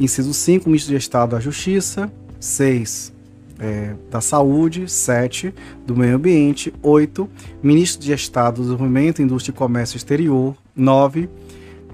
Inciso 0.00 0.32
5, 0.32 0.66
Ministro 0.66 0.92
de 0.92 0.96
Estado 0.96 1.32
da 1.32 1.40
Justiça. 1.40 2.10
6, 2.40 3.12
é, 3.58 3.94
da 4.10 4.20
Saúde. 4.20 4.88
7, 4.90 5.54
do 5.86 5.96
Meio 5.96 6.16
Ambiente. 6.16 6.72
8, 6.82 7.28
Ministro 7.62 8.04
de 8.04 8.12
Estado 8.12 8.56
do 8.56 8.62
Desenvolvimento, 8.62 9.22
Indústria 9.22 9.52
e 9.52 9.56
Comércio 9.56 9.96
Exterior. 9.96 10.54
9, 10.74 11.28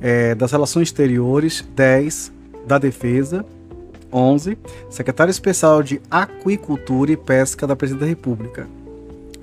é, 0.00 0.34
das 0.34 0.52
Relações 0.52 0.88
Exteriores. 0.88 1.64
10, 1.74 2.32
da 2.66 2.78
Defesa. 2.78 3.44
11. 4.12 4.58
Secretário 4.90 5.30
Especial 5.30 5.82
de 5.82 6.00
Aquicultura 6.10 7.12
e 7.12 7.16
Pesca 7.16 7.66
da 7.66 7.74
Presidência 7.74 8.06
da 8.06 8.10
República. 8.10 8.68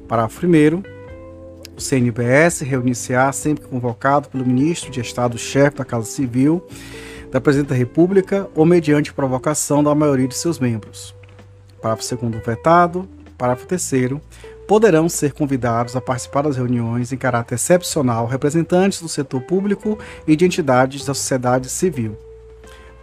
Parágrafo 0.08 0.46
1. 0.46 0.84
O 1.76 1.82
CNBS 1.82 2.62
reunir-se-á 2.62 3.32
sempre 3.32 3.66
convocado 3.66 4.30
pelo 4.30 4.46
Ministro 4.46 4.92
de 4.92 5.00
Estado-Chefe 5.00 5.78
da 5.78 5.86
Casa 5.86 6.06
Civil 6.06 6.62
da 7.32 7.40
Presidência 7.40 7.70
da 7.70 7.76
República 7.76 8.50
ou 8.56 8.66
mediante 8.66 9.14
provocação 9.14 9.84
da 9.84 9.94
maioria 9.94 10.28
de 10.28 10.36
seus 10.36 10.60
membros. 10.60 11.19
Parágrafo 11.82 12.16
2 12.16 12.46
vetado. 12.46 13.08
Parágrafo 13.38 13.68
3 13.68 14.20
poderão 14.68 15.10
ser 15.10 15.34
convidados 15.34 15.96
a 15.96 16.02
participar 16.02 16.44
das 16.44 16.56
reuniões 16.56 17.12
em 17.12 17.18
caráter 17.18 17.56
excepcional 17.56 18.28
representantes 18.28 19.02
do 19.02 19.10
setor 19.10 19.42
público 19.42 19.98
e 20.28 20.36
de 20.36 20.46
entidades 20.46 21.06
da 21.06 21.14
sociedade 21.14 21.70
civil. 21.70 22.16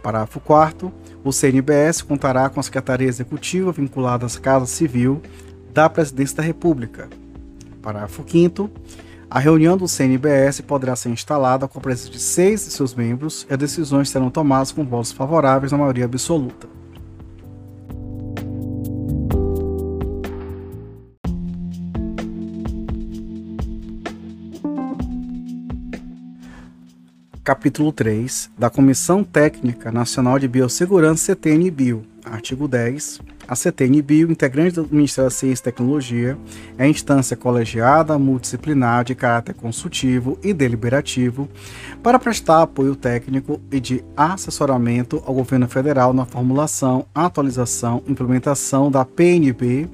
Parágrafo 0.01 0.39
4 0.39 0.93
o 1.23 1.33
CNBS 1.33 2.01
contará 2.01 2.47
com 2.49 2.59
a 2.59 2.63
Secretaria 2.63 3.09
Executiva 3.09 3.73
vinculada 3.73 4.25
à 4.25 4.39
Casa 4.39 4.65
Civil 4.65 5.21
da 5.73 5.89
Presidência 5.89 6.37
da 6.37 6.43
República. 6.43 7.09
Parágrafo 7.81 8.23
5 8.25 8.71
a 9.29 9.39
reunião 9.39 9.75
do 9.75 9.89
CNBS 9.89 10.61
poderá 10.61 10.95
ser 10.95 11.09
instalada 11.09 11.67
com 11.67 11.79
a 11.79 11.81
presença 11.81 12.11
de 12.11 12.19
seis 12.19 12.63
de 12.63 12.71
seus 12.71 12.95
membros 12.95 13.45
e 13.49 13.53
as 13.53 13.59
decisões 13.59 14.09
serão 14.09 14.29
tomadas 14.29 14.71
com 14.71 14.85
votos 14.85 15.11
favoráveis 15.11 15.73
na 15.73 15.77
maioria 15.77 16.05
absoluta. 16.05 16.65
Capítulo 27.47 27.93
3 27.93 28.51
da 28.57 28.69
Comissão 28.69 29.23
Técnica 29.23 29.89
Nacional 29.89 30.37
de 30.37 30.49
Biossegurança 30.49 31.33
CTN-Bio, 31.33 32.03
artigo 32.25 32.67
10. 32.67 33.21
A 33.47 33.55
CTN-Bio, 33.55 34.29
integrante 34.29 34.75
do 34.75 34.87
Ministério 34.91 35.29
da 35.29 35.33
Ciência 35.33 35.61
e 35.61 35.63
Tecnologia, 35.63 36.37
é 36.77 36.89
instância 36.89 37.37
colegiada, 37.37 38.19
multidisciplinar, 38.19 39.05
de 39.05 39.15
caráter 39.15 39.53
consultivo 39.53 40.37
e 40.43 40.51
deliberativo, 40.51 41.47
para 42.03 42.19
prestar 42.19 42.63
apoio 42.63 42.97
técnico 42.97 43.61
e 43.71 43.79
de 43.79 44.03
assessoramento 44.17 45.23
ao 45.25 45.33
governo 45.33 45.69
federal 45.69 46.11
na 46.11 46.25
formulação, 46.25 47.05
atualização 47.15 48.03
implementação 48.09 48.91
da 48.91 49.05
PNB, 49.05 49.87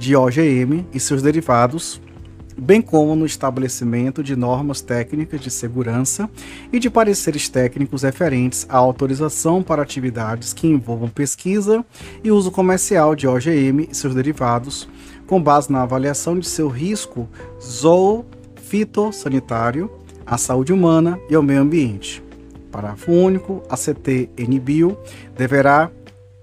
de 0.00 0.16
OGM 0.16 0.84
e 0.92 0.98
seus 0.98 1.22
derivados, 1.22 2.00
bem 2.58 2.82
como 2.82 3.14
no 3.14 3.24
estabelecimento 3.24 4.20
de 4.22 4.34
normas 4.34 4.80
técnicas 4.80 5.40
de 5.40 5.50
segurança 5.50 6.28
e 6.72 6.78
de 6.78 6.88
pareceres 6.90 7.48
técnicos 7.48 8.02
referentes 8.02 8.66
à 8.68 8.76
autorização 8.76 9.62
para 9.62 9.82
atividades 9.82 10.52
que 10.52 10.66
envolvam 10.66 11.08
pesquisa 11.08 11.84
e 12.22 12.32
uso 12.32 12.50
comercial 12.50 13.14
de 13.14 13.28
OGM 13.28 13.88
e 13.90 13.94
seus 13.94 14.14
derivados, 14.14 14.88
com 15.26 15.42
base 15.42 15.70
na 15.70 15.82
avaliação 15.82 16.38
de 16.38 16.48
seu 16.48 16.68
risco 16.68 17.28
zoofitossanitário, 17.62 19.90
à 20.26 20.36
saúde 20.36 20.72
humana 20.72 21.18
e 21.30 21.34
ao 21.34 21.42
meio 21.42 21.60
ambiente. 21.60 22.22
Parágrafo 22.70 23.12
único, 23.12 23.62
a 23.70 23.76
CT-NBio 23.76 24.98
deverá 25.36 25.90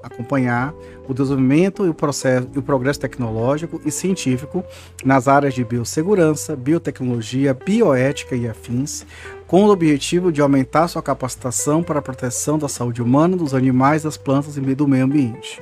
acompanhar 0.02 0.74
o 1.08 1.14
desenvolvimento 1.14 1.86
e 1.86 1.90
o, 1.90 1.94
processo, 1.94 2.48
e 2.54 2.60
o 2.60 2.62
progresso 2.62 3.00
tecnológico 3.00 3.82
e 3.86 3.92
científico 3.92 4.64
nas 5.04 5.28
áreas 5.28 5.54
de 5.54 5.64
biossegurança, 5.64 6.56
biotecnologia, 6.56 7.54
bioética 7.54 8.36
e 8.36 8.48
afins, 8.48 9.06
com 9.48 9.66
o 9.66 9.70
objetivo 9.70 10.32
de 10.32 10.42
aumentar 10.42 10.88
sua 10.88 11.02
capacitação 11.02 11.84
para 11.84 12.00
a 12.00 12.02
proteção 12.02 12.58
da 12.58 12.68
saúde 12.68 13.02
humana, 13.02 13.38
dos 13.38 13.54
animais, 13.54 14.04
das 14.04 14.18
plantas 14.18 14.58
e 14.58 14.62
do 14.62 14.88
meio 14.88 15.06
ambiente. 15.06 15.62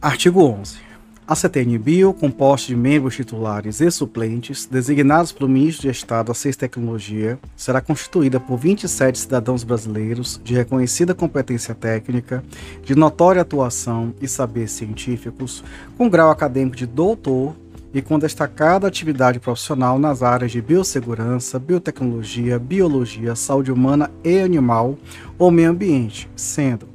Artigo 0.00 0.40
11. 0.40 0.85
A 1.28 1.34
CTN 1.34 1.76
Bio, 1.76 2.14
composta 2.14 2.68
de 2.68 2.76
membros 2.76 3.16
titulares 3.16 3.80
e 3.80 3.90
suplentes, 3.90 4.64
designados 4.64 5.32
pelo 5.32 5.50
Ministro 5.50 5.82
de 5.82 5.90
Estado 5.90 6.28
da 6.28 6.34
Ciência 6.34 6.58
e 6.58 6.60
Tecnologia, 6.60 7.36
será 7.56 7.80
constituída 7.80 8.38
por 8.38 8.56
27 8.56 9.18
cidadãos 9.18 9.64
brasileiros 9.64 10.40
de 10.44 10.54
reconhecida 10.54 11.16
competência 11.16 11.74
técnica, 11.74 12.44
de 12.84 12.94
notória 12.94 13.42
atuação 13.42 14.14
e 14.22 14.28
saberes 14.28 14.70
científicos, 14.70 15.64
com 15.98 16.08
grau 16.08 16.30
acadêmico 16.30 16.76
de 16.76 16.86
doutor 16.86 17.56
e 17.92 18.00
com 18.00 18.20
destacada 18.20 18.86
atividade 18.86 19.40
profissional 19.40 19.98
nas 19.98 20.22
áreas 20.22 20.52
de 20.52 20.62
biossegurança, 20.62 21.58
biotecnologia, 21.58 22.56
biologia, 22.56 23.34
saúde 23.34 23.72
humana 23.72 24.12
e 24.22 24.38
animal 24.38 24.96
ou 25.36 25.50
meio 25.50 25.70
ambiente, 25.70 26.30
sendo, 26.36 26.86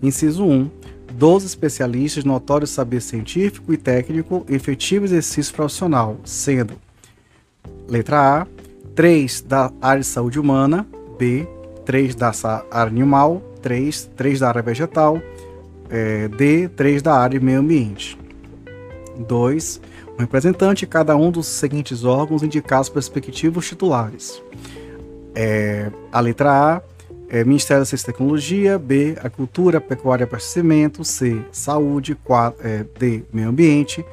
inciso 0.00 0.44
1, 0.44 0.70
12 1.12 1.46
especialistas, 1.46 2.24
notório 2.24 2.66
saber 2.66 3.00
científico 3.00 3.72
e 3.72 3.76
técnico, 3.76 4.44
efetivo 4.48 5.04
exercício 5.04 5.54
profissional, 5.54 6.18
sendo 6.24 6.74
letra 7.88 8.42
A, 8.42 8.46
3 8.94 9.42
da 9.42 9.72
área 9.80 10.00
de 10.00 10.06
saúde 10.06 10.38
humana, 10.38 10.86
B, 11.18 11.46
3 11.84 12.14
da 12.14 12.32
área 12.70 12.88
animal, 12.88 13.42
3, 13.60 14.10
3 14.16 14.40
da 14.40 14.48
área 14.48 14.62
vegetal, 14.62 15.20
é, 15.88 16.28
D, 16.28 16.68
3 16.68 17.02
da 17.02 17.14
área 17.14 17.38
meio 17.38 17.60
ambiente. 17.60 18.18
2. 19.18 19.80
Um 20.14 20.20
representante 20.20 20.80
de 20.80 20.86
cada 20.86 21.16
um 21.16 21.30
dos 21.30 21.46
seguintes 21.46 22.04
órgãos 22.04 22.42
indicados 22.42 22.88
pelos 22.88 23.06
respectivos 23.06 23.68
titulares. 23.68 24.42
É, 25.34 25.90
a 26.10 26.20
letra 26.20 26.76
A, 26.76 26.82
é, 27.32 27.42
Ministério 27.44 27.80
da 27.80 27.86
Ciência 27.86 28.04
e 28.04 28.12
Tecnologia, 28.12 28.78
B, 28.78 29.16
Agricultura, 29.18 29.80
Pecuária 29.80 30.24
e 30.24 30.26
Abastecimento, 30.28 31.02
C, 31.02 31.40
Saúde, 31.50 32.14
4, 32.14 32.60
é, 32.62 32.84
D, 32.98 33.24
Meio 33.32 33.48
Ambiente, 33.48 34.04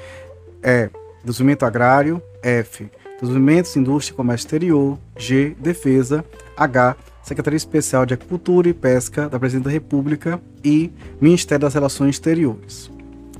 E, 0.63 0.89
Desenvolvimento 1.21 1.65
Agrário, 1.65 2.21
F, 2.41 2.89
Desenvolvimento, 3.19 3.75
Indústria 3.77 4.13
e 4.13 4.15
Comércio 4.15 4.45
Exterior, 4.45 4.97
G, 5.17 5.53
Defesa, 5.59 6.23
H, 6.55 6.95
Secretaria 7.21 7.57
Especial 7.57 8.05
de 8.05 8.13
Agricultura 8.13 8.69
e 8.69 8.73
Pesca 8.73 9.27
da 9.27 9.37
Presidência 9.37 9.65
da 9.65 9.71
República 9.71 10.39
e 10.63 10.89
Ministério 11.19 11.63
das 11.63 11.73
Relações 11.73 12.15
Exteriores. 12.15 12.89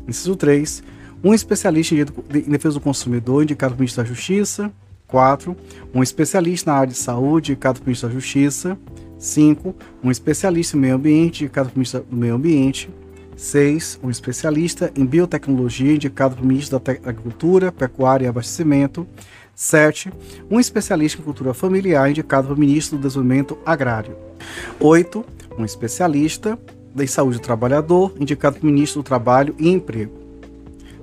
Inciso 0.05 0.35
3. 0.35 0.83
Um 1.23 1.33
especialista 1.33 1.95
em 1.95 2.51
defesa 2.51 2.75
do 2.75 2.81
consumidor 2.81 3.43
indicado 3.43 3.73
pelo 3.73 3.79
Ministro 3.79 4.03
da 4.03 4.09
Justiça. 4.09 4.69
4. 5.07 5.55
Um 5.93 6.03
especialista 6.03 6.69
na 6.69 6.77
área 6.77 6.91
de 6.91 6.97
saúde 6.97 7.53
indicado 7.53 7.79
pelo 7.79 7.87
Ministro 7.87 8.09
da 8.09 8.13
Justiça. 8.13 8.77
5. 9.19 9.75
Um 10.03 10.09
especialista 10.09 10.75
em 10.75 10.79
meio 10.79 10.95
ambiente, 10.95 11.43
indicado 11.43 11.69
pelo 11.69 11.79
ministro 11.79 12.05
do 12.09 12.15
Meio 12.15 12.35
Ambiente. 12.35 12.89
6. 13.35 13.99
Um 14.01 14.09
especialista 14.09 14.91
em 14.95 15.05
biotecnologia, 15.05 15.93
indicado 15.93 16.35
pelo 16.35 16.47
ministro 16.47 16.79
da 16.79 16.91
Agricultura, 16.91 17.71
Pecuária 17.71 18.25
e 18.25 18.27
Abastecimento. 18.27 19.05
7. 19.53 20.11
Um 20.49 20.59
especialista 20.59 21.21
em 21.21 21.23
cultura 21.23 21.53
familiar, 21.53 22.09
indicado 22.09 22.47
pelo 22.47 22.59
ministro 22.59 22.97
do 22.97 23.03
Desenvolvimento 23.03 23.57
Agrário. 23.65 24.15
8. 24.79 25.25
Um 25.57 25.65
especialista 25.65 26.57
em 26.97 27.07
saúde 27.07 27.37
do 27.37 27.41
trabalhador, 27.41 28.13
indicado 28.19 28.57
pelo 28.59 28.71
ministro 28.71 29.01
do 29.01 29.05
Trabalho 29.05 29.53
e 29.59 29.69
Emprego. 29.69 30.17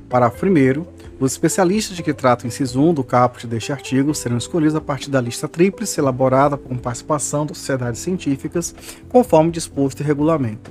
Parágrafo 0.08 0.46
1. 0.46 0.95
Os 1.18 1.32
especialistas 1.32 1.96
de 1.96 2.02
que 2.02 2.12
trata 2.12 2.44
o 2.44 2.46
inciso 2.46 2.78
1 2.78 2.92
do 2.92 3.02
caput 3.02 3.46
deste 3.46 3.72
artigo 3.72 4.14
serão 4.14 4.36
escolhidos 4.36 4.74
a 4.74 4.82
partir 4.82 5.08
da 5.08 5.18
lista 5.18 5.48
tríplice 5.48 5.98
elaborada 5.98 6.58
com 6.58 6.76
participação 6.76 7.46
das 7.46 7.56
sociedades 7.56 8.02
científicas, 8.02 8.74
conforme 9.08 9.50
disposto 9.50 10.02
em 10.02 10.04
regulamento. 10.04 10.70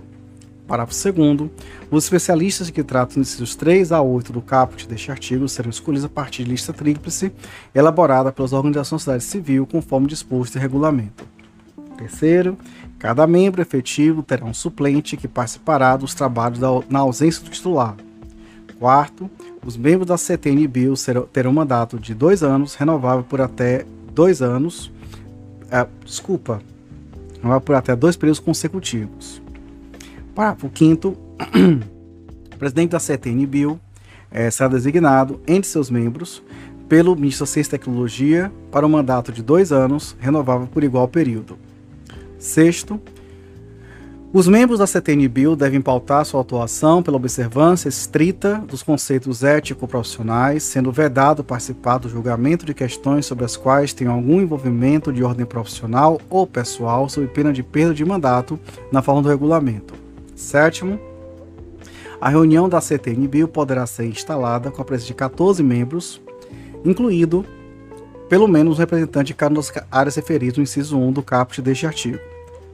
Parágrafo 0.68 0.94
2 1.12 1.50
Os 1.90 2.04
especialistas 2.04 2.68
de 2.68 2.74
que 2.74 2.84
tratam 2.84 3.22
os 3.22 3.28
incisos 3.28 3.56
3 3.56 3.92
a 3.92 4.02
8 4.04 4.32
do 4.32 4.42
caput 4.42 4.88
deste 4.88 5.10
artigo 5.10 5.50
serão 5.50 5.72
escolhidos 5.72 6.06
a 6.06 6.10
partir 6.10 6.44
de 6.44 6.52
lista 6.52 6.72
tríplice 6.72 7.32
elaborada 7.74 8.32
pelas 8.32 8.54
organizações 8.54 9.04
da 9.04 9.20
sociedade 9.20 9.24
civil, 9.24 9.66
conforme 9.66 10.08
disposto 10.08 10.58
em 10.58 10.62
regulamento. 10.62 11.28
Terceiro, 11.98 12.56
cada 13.00 13.26
membro 13.26 13.64
efetivo 13.64 14.22
terá 14.22 14.46
um 14.46 14.54
suplente 14.54 15.18
que 15.18 15.28
participará 15.28 15.98
dos 15.98 16.14
trabalhos 16.14 16.60
na 16.88 17.00
ausência 17.00 17.44
do 17.44 17.50
titular. 17.50 17.96
Quarto, 18.78 19.30
os 19.66 19.76
membros 19.76 20.08
da 20.08 20.18
CTN 20.18 20.68
Bio 20.68 20.94
terão 21.34 21.52
mandato 21.52 22.00
de 22.00 22.14
dois 22.14 22.44
anos, 22.44 22.76
renovável 22.76 23.24
por 23.24 23.42
até 23.42 23.84
dois 24.14 24.42
anos. 24.42 24.92
É, 25.72 25.86
desculpa, 26.06 26.62
não 27.42 27.60
por 27.60 27.76
até 27.76 27.96
dois 27.96 28.16
períodos 28.16 28.40
consecutivos. 28.40 29.42
Parágrafo 30.36 30.70
5 30.74 31.08
o 31.08 31.18
presidente 32.60 32.92
da 32.92 33.00
CETN-BIL 33.00 33.80
é, 34.30 34.52
será 34.52 34.70
designado 34.70 35.42
entre 35.48 35.68
seus 35.68 35.90
membros 35.90 36.44
pelo 36.88 37.16
ministro 37.16 37.46
da 37.46 37.52
Ciência 37.52 37.70
e 37.70 37.80
Tecnologia 37.80 38.52
para 38.72 38.86
um 38.86 38.90
mandato 38.90 39.32
de 39.32 39.42
dois 39.42 39.72
anos, 39.72 40.16
renovável 40.20 40.68
por 40.68 40.84
igual 40.84 41.08
período. 41.08 41.58
Sexto, 42.38 43.02
os 44.38 44.50
membros 44.50 44.80
da 44.80 44.86
CTN-BIL 44.86 45.56
devem 45.56 45.80
pautar 45.80 46.26
sua 46.26 46.42
atuação 46.42 47.02
pela 47.02 47.16
observância 47.16 47.88
estrita 47.88 48.62
dos 48.68 48.84
conceitos 48.84 49.46
ético-profissionais, 49.46 50.62
sendo 50.62 50.92
vedado 50.92 51.42
participar 51.42 52.00
do 52.00 52.10
julgamento 52.10 52.66
de 52.66 52.74
questões 52.74 53.26
sobre 53.26 53.46
as 53.46 53.56
quais 53.56 53.94
tenham 53.94 54.14
algum 54.14 54.42
envolvimento 54.42 55.14
de 55.14 55.24
ordem 55.24 55.46
profissional 55.46 56.20
ou 56.30 56.46
pessoal, 56.46 57.08
sob 57.08 57.26
pena 57.28 57.54
de 57.54 57.64
perda 57.64 57.94
de 57.94 58.04
mandato, 58.04 58.60
na 58.92 59.02
forma 59.02 59.22
do 59.22 59.30
regulamento. 59.30 59.94
Sétimo, 60.36 61.00
a 62.20 62.28
reunião 62.28 62.68
da 62.68 62.82
CTN-BIL 62.82 63.48
poderá 63.48 63.86
ser 63.86 64.06
instalada 64.06 64.70
com 64.70 64.82
a 64.82 64.86
presença 64.86 65.08
de 65.08 65.14
14 65.14 65.64
membros, 65.64 66.22
incluído 66.84 67.46
pelo 68.28 68.50
menos 68.50 68.76
um 68.76 68.80
representante 68.80 69.28
de 69.28 69.34
cada 69.34 69.56
das 69.56 69.72
áreas 69.90 70.18
referidas 70.18 70.58
no 70.58 70.64
inciso 70.64 71.00
1 71.00 71.14
do 71.14 71.24
caput 71.24 71.62
deste 71.62 71.88
artigo. 71.88 72.20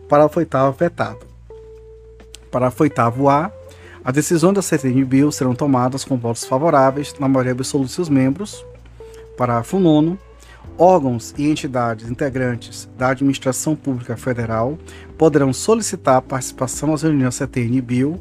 Parágrafo 0.10 0.40
8 0.40 0.58
vetado. 0.76 1.31
Parágrafo 2.52 2.84
8 2.84 3.30
A. 3.30 3.52
As 4.04 4.14
decisões 4.14 4.56
da 4.56 4.62
CTN-BIL 4.62 5.32
serão 5.32 5.56
tomadas 5.56 6.04
com 6.04 6.18
votos 6.18 6.44
favoráveis 6.44 7.14
na 7.20 7.28
maioria 7.28 7.54
absoluta 7.54 7.88
de 7.88 7.94
seus 7.94 8.10
membros. 8.10 8.66
Parágrafo 9.38 9.80
9 9.80 10.18
órgãos 10.78 11.34
e 11.38 11.50
entidades 11.50 12.10
integrantes 12.10 12.90
da 12.98 13.10
Administração 13.10 13.76
Pública 13.76 14.18
Federal 14.18 14.78
poderão 15.18 15.54
solicitar 15.54 16.18
a 16.18 16.22
participação 16.22 16.90
nas 16.90 17.04
reuniões 17.04 17.38
da 17.38 17.46
CTN-BIL 17.46 18.20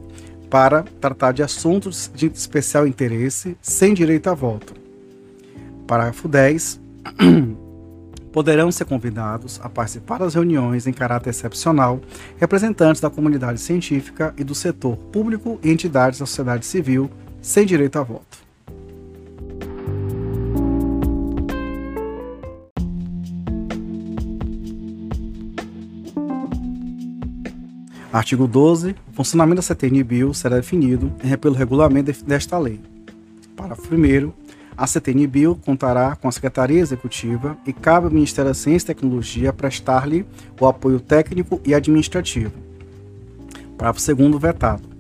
para 0.49 0.83
tratar 1.01 1.33
de 1.33 1.43
assuntos 1.43 2.11
de 2.15 2.27
especial 2.27 2.87
interesse 2.87 3.57
sem 3.63 3.95
direito 3.95 4.29
a 4.29 4.35
voto. 4.35 4.75
Parágrafo 5.87 6.29
10. 6.29 6.81
Poderão 8.33 8.71
ser 8.71 8.85
convidados 8.85 9.61
a 9.63 9.69
participar 9.69 10.19
das 10.19 10.35
reuniões 10.35 10.87
em 10.87 10.93
caráter 10.93 11.31
excepcional 11.31 12.01
representantes 12.39 13.01
da 13.01 13.11
comunidade 13.11 13.61
científica 13.61 14.33
e 14.37 14.45
do 14.45 14.55
setor 14.55 14.97
público 14.97 15.59
e 15.63 15.71
entidades 15.71 16.21
da 16.21 16.27
sociedade 16.27 16.65
civil 16.65 17.11
sem 17.43 17.67
direito 17.67 17.99
a 17.99 18.03
voto. 18.03 18.51
Artigo 28.13 28.49
12. 28.49 28.91
O 28.91 29.13
funcionamento 29.13 29.63
da 29.63 29.63
CTN-BIL 29.63 30.35
será 30.35 30.57
definido 30.57 31.13
pelo 31.41 31.55
regulamento 31.55 32.13
desta 32.25 32.59
lei. 32.59 32.81
Parágrafo 33.55 33.95
1. 33.95 34.33
A 34.77 34.87
CTN-BIL 34.87 35.59
contará 35.65 36.17
com 36.17 36.29
a 36.29 36.33
Secretaria 36.33 36.81
Executiva 36.81 37.57
e 37.67 37.73
cabe 37.73 38.07
ao 38.07 38.13
Ministério 38.13 38.51
da 38.51 38.55
Ciência 38.55 38.87
e 38.87 38.95
Tecnologia 38.95 39.53
prestar-lhe 39.53 40.25
o 40.61 40.67
apoio 40.67 41.01
técnico 41.01 41.61
e 41.65 41.75
administrativo. 41.75 42.53
Parágrafo 43.77 44.15
2. 44.15 44.41
Vetado. 44.41 44.91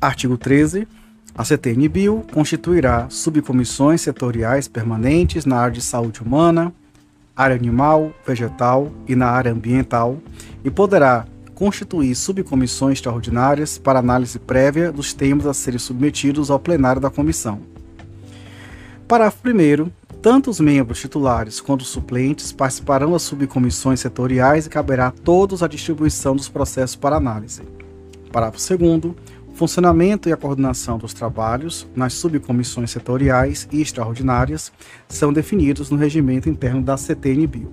Artigo 0.00 0.36
13. 0.36 0.88
A 1.34 1.44
CTN-BIL 1.44 2.26
constituirá 2.32 3.08
subcomissões 3.08 4.00
setoriais 4.00 4.68
permanentes 4.68 5.46
na 5.46 5.56
área 5.56 5.72
de 5.72 5.80
saúde 5.80 6.20
humana, 6.20 6.74
área 7.36 7.56
animal, 7.56 8.12
vegetal 8.26 8.92
e 9.08 9.14
na 9.14 9.26
área 9.26 9.52
ambiental 9.52 10.18
e 10.64 10.70
poderá 10.70 11.26
constituir 11.54 12.14
subcomissões 12.14 12.98
extraordinárias 12.98 13.78
para 13.78 13.98
análise 13.98 14.38
prévia 14.38 14.90
dos 14.90 15.12
temas 15.12 15.46
a 15.46 15.54
serem 15.54 15.78
submetidos 15.78 16.50
ao 16.50 16.58
plenário 16.58 17.00
da 17.00 17.10
comissão. 17.10 17.60
Parágrafo 19.06 19.38
1. 19.46 19.90
Tanto 20.20 20.50
os 20.50 20.60
membros 20.60 21.00
titulares 21.00 21.60
quanto 21.60 21.82
os 21.82 21.88
suplentes 21.88 22.52
participarão 22.52 23.12
das 23.12 23.22
subcomissões 23.22 24.00
setoriais 24.00 24.66
e 24.66 24.70
caberá 24.70 25.08
a 25.08 25.10
todos 25.10 25.62
a 25.62 25.68
distribuição 25.68 26.36
dos 26.36 26.48
processos 26.48 26.96
para 26.96 27.16
análise. 27.16 27.62
Parágrafo 28.30 28.76
2 28.78 29.14
funcionamento 29.54 30.28
e 30.28 30.32
a 30.32 30.36
coordenação 30.36 30.98
dos 30.98 31.12
trabalhos 31.14 31.86
nas 31.94 32.14
subcomissões 32.14 32.90
setoriais 32.90 33.68
e 33.70 33.80
extraordinárias 33.80 34.72
são 35.08 35.32
definidos 35.32 35.90
no 35.90 35.96
regimento 35.96 36.48
interno 36.48 36.82
da 36.82 36.96
CTN-BIO. 36.96 37.70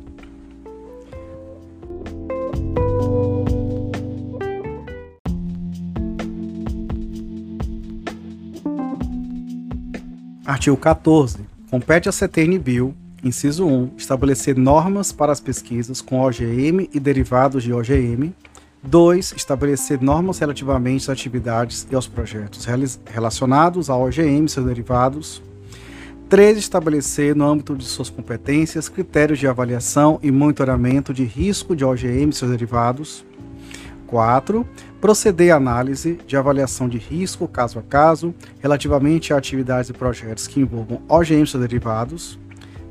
Artigo 10.45 10.75
14. 10.75 11.39
Compete 11.69 12.09
à 12.09 12.11
CTN-BIO, 12.11 12.95
inciso 13.23 13.67
1, 13.67 13.91
estabelecer 13.95 14.57
normas 14.57 15.11
para 15.11 15.31
as 15.31 15.39
pesquisas 15.39 16.01
com 16.01 16.19
OGM 16.19 16.89
e 16.91 16.99
derivados 16.99 17.61
de 17.63 17.71
OGM 17.71 18.33
2. 18.83 19.33
Estabelecer 19.35 20.01
normas 20.01 20.39
relativamente 20.39 21.03
às 21.03 21.09
atividades 21.09 21.87
e 21.89 21.95
aos 21.95 22.07
projetos 22.07 22.65
relacionados 23.05 23.89
ao 23.89 24.03
OGM 24.03 24.45
e 24.45 24.49
seus 24.49 24.65
derivados. 24.65 25.41
3. 26.29 26.57
Estabelecer, 26.57 27.35
no 27.35 27.45
âmbito 27.45 27.75
de 27.75 27.83
suas 27.83 28.09
competências, 28.09 28.87
critérios 28.87 29.39
de 29.39 29.47
avaliação 29.47 30.19
e 30.21 30.31
monitoramento 30.31 31.13
de 31.13 31.23
risco 31.23 31.75
de 31.75 31.83
OGM 31.83 32.29
e 32.29 32.33
seus 32.33 32.51
derivados. 32.51 33.25
4. 34.07 34.65
Proceder 35.01 35.53
à 35.53 35.57
análise 35.57 36.19
de 36.27 36.37
avaliação 36.37 36.87
de 36.87 36.97
risco, 36.97 37.47
caso 37.47 37.79
a 37.79 37.81
caso, 37.81 38.33
relativamente 38.59 39.33
a 39.33 39.37
atividades 39.37 39.89
e 39.89 39.93
projetos 39.93 40.47
que 40.47 40.59
envolvam 40.59 41.01
OGM 41.07 41.43
e 41.43 41.47
seus 41.47 41.61
derivados. 41.61 42.39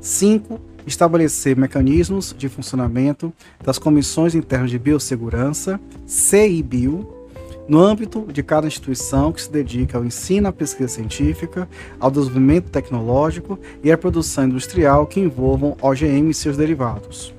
5 0.01 0.59
estabelecer 0.85 1.55
mecanismos 1.57 2.35
de 2.37 2.49
funcionamento 2.49 3.33
das 3.63 3.77
comissões 3.77 4.35
internas 4.35 4.69
de 4.69 4.79
biossegurança, 4.79 5.79
CIBio, 6.05 7.19
no 7.67 7.79
âmbito 7.79 8.25
de 8.31 8.41
cada 8.41 8.65
instituição 8.65 9.31
que 9.31 9.43
se 9.43 9.51
dedica 9.51 9.97
ao 9.97 10.03
ensino, 10.03 10.47
à 10.47 10.51
pesquisa 10.51 10.87
científica, 10.87 11.69
ao 11.99 12.09
desenvolvimento 12.09 12.71
tecnológico 12.71 13.59
e 13.83 13.91
à 13.91 13.97
produção 13.97 14.45
industrial 14.45 15.05
que 15.05 15.19
envolvam 15.19 15.77
OGM 15.79 16.31
e 16.31 16.33
seus 16.33 16.57
derivados. 16.57 17.31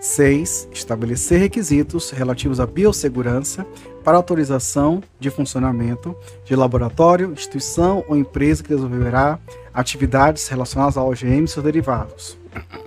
6. 0.00 0.68
Estabelecer 0.72 1.40
requisitos 1.40 2.10
relativos 2.10 2.60
à 2.60 2.66
biossegurança 2.66 3.66
para 4.02 4.16
autorização 4.16 5.02
de 5.18 5.30
funcionamento 5.30 6.14
de 6.44 6.54
laboratório, 6.56 7.32
instituição 7.32 8.04
ou 8.08 8.16
empresa 8.16 8.62
que 8.62 8.68
desenvolverá 8.68 9.38
atividades 9.72 10.46
relacionadas 10.48 10.96
ao 10.96 11.08
OGM 11.08 11.44
e 11.44 11.48
seus 11.48 11.64
derivados. 11.64 12.36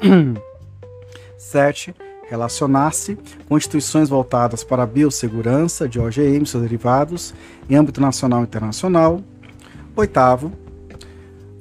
7. 1.37 1.95
Relacionar-se 2.27 3.17
com 3.47 3.55
instituições 3.55 4.09
voltadas 4.09 4.63
para 4.63 4.83
a 4.83 4.85
biossegurança 4.85 5.87
de 5.87 5.99
OGM 5.99 6.43
e 6.43 6.45
seus 6.47 6.63
derivados 6.63 7.33
em 7.69 7.75
âmbito 7.75 8.01
nacional 8.01 8.41
e 8.41 8.43
internacional. 8.43 9.21
8. 9.95 10.51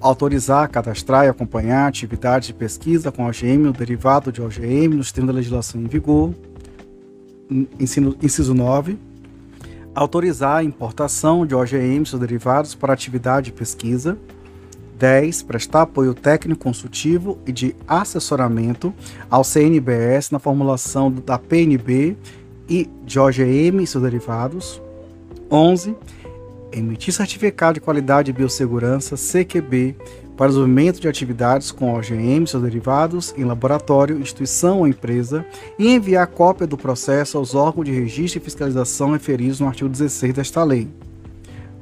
Autorizar, 0.01 0.69
cadastrar 0.71 1.27
e 1.27 1.29
acompanhar 1.29 1.87
atividades 1.87 2.49
de 2.49 2.55
pesquisa 2.55 3.13
com 3.13 3.27
OGM 3.27 3.67
ou 3.67 3.73
derivado 3.73 4.33
de 4.33 4.43
OGM 4.43 4.97
nos 4.97 5.13
termos 5.13 5.33
da 5.33 5.37
legislação 5.37 5.81
em 5.81 5.87
vigor. 5.87 6.35
Ensino, 7.79 8.17
inciso 8.23 8.55
9. 8.55 8.99
Autorizar 9.95 10.57
a 10.57 10.65
importação 10.65 11.47
de 11.47 11.55
OGM 11.55 12.03
e 12.03 12.07
seus 12.07 12.21
derivados 12.21 12.75
para 12.75 12.93
atividade 12.93 13.47
de 13.47 13.53
pesquisa. 13.53 14.19
10. 14.99 15.43
Prestar 15.45 15.83
apoio 15.83 16.15
técnico 16.15 16.65
consultivo 16.65 17.39
e 17.47 17.53
de 17.53 17.77
assessoramento 17.87 18.93
ao 19.31 19.45
CNBS 19.45 20.31
na 20.31 20.41
formulação 20.41 21.13
da 21.13 21.39
PNB 21.39 22.17
e 22.69 22.89
de 23.05 23.21
OGM 23.21 23.83
e 23.83 23.87
seus 23.87 24.03
derivados. 24.03 24.83
11. 25.49 25.95
Emitir 26.73 27.15
certificado 27.15 27.75
de 27.75 27.81
qualidade 27.81 28.33
de 28.33 28.39
biossegurança 28.39 29.15
CQB 29.17 29.97
para 30.37 30.47
o 30.47 30.49
desenvolvimento 30.49 31.01
de 31.01 31.09
atividades 31.09 31.71
com 31.71 31.95
OGM 31.95 32.45
e 32.45 32.47
seus 32.47 32.63
derivados 32.63 33.35
em 33.37 33.45
laboratório, 33.45 34.19
instituição 34.19 34.79
ou 34.79 34.89
empresa 34.89 35.47
e 35.79 35.89
enviar 35.89 36.27
cópia 36.27 36.67
do 36.67 36.77
processo 36.77 37.39
aos 37.39 37.55
órgãos 37.55 37.85
de 37.85 37.93
registro 37.93 38.41
e 38.41 38.45
fiscalização 38.45 39.13
referidos 39.13 39.61
no 39.61 39.69
artigo 39.69 39.89
16 39.89 40.35
desta 40.35 40.65
lei. 40.65 40.89